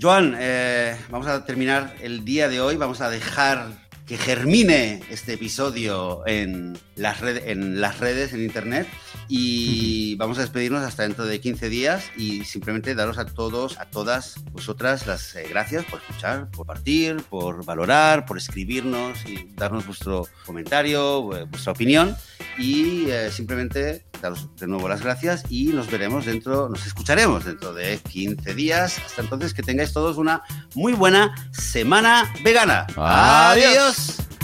Joan, 0.00 0.36
eh, 0.38 0.96
vamos 1.10 1.26
a 1.26 1.44
terminar 1.44 1.94
el 2.00 2.24
día 2.24 2.48
de 2.48 2.60
hoy. 2.60 2.76
Vamos 2.76 3.00
a 3.00 3.08
dejar 3.10 3.85
que 4.06 4.16
germine 4.18 5.02
este 5.10 5.32
episodio 5.32 6.22
en 6.26 6.78
las, 6.94 7.20
red- 7.20 7.48
en 7.48 7.80
las 7.80 7.98
redes, 7.98 8.32
en 8.32 8.42
internet. 8.44 8.86
Y 9.28 10.14
vamos 10.16 10.38
a 10.38 10.42
despedirnos 10.42 10.84
hasta 10.84 11.02
dentro 11.02 11.24
de 11.26 11.40
15 11.40 11.68
días 11.68 12.04
y 12.16 12.44
simplemente 12.44 12.94
daros 12.94 13.18
a 13.18 13.26
todos, 13.26 13.76
a 13.78 13.86
todas 13.86 14.36
vosotras 14.52 15.06
las 15.08 15.34
eh, 15.34 15.46
gracias 15.50 15.84
por 15.86 16.00
escuchar, 16.00 16.46
por 16.50 16.58
compartir, 16.58 17.16
por 17.28 17.64
valorar, 17.64 18.24
por 18.24 18.38
escribirnos 18.38 19.18
y 19.26 19.50
darnos 19.56 19.84
vuestro 19.86 20.28
comentario, 20.44 21.36
eh, 21.36 21.44
vuestra 21.44 21.72
opinión. 21.72 22.16
Y 22.58 23.10
eh, 23.10 23.30
simplemente 23.32 24.06
daros 24.22 24.48
de 24.56 24.66
nuevo 24.68 24.88
las 24.88 25.02
gracias 25.02 25.42
y 25.50 25.66
nos 25.66 25.90
veremos 25.90 26.24
dentro, 26.24 26.68
nos 26.68 26.86
escucharemos 26.86 27.44
dentro 27.44 27.74
de 27.74 27.98
15 27.98 28.54
días. 28.54 28.98
Hasta 29.04 29.22
entonces, 29.22 29.52
que 29.52 29.62
tengáis 29.64 29.92
todos 29.92 30.16
una 30.18 30.42
muy 30.76 30.92
buena 30.92 31.34
semana 31.50 32.32
vegana. 32.44 32.86
Adiós. 32.96 33.95
us. 33.96 34.35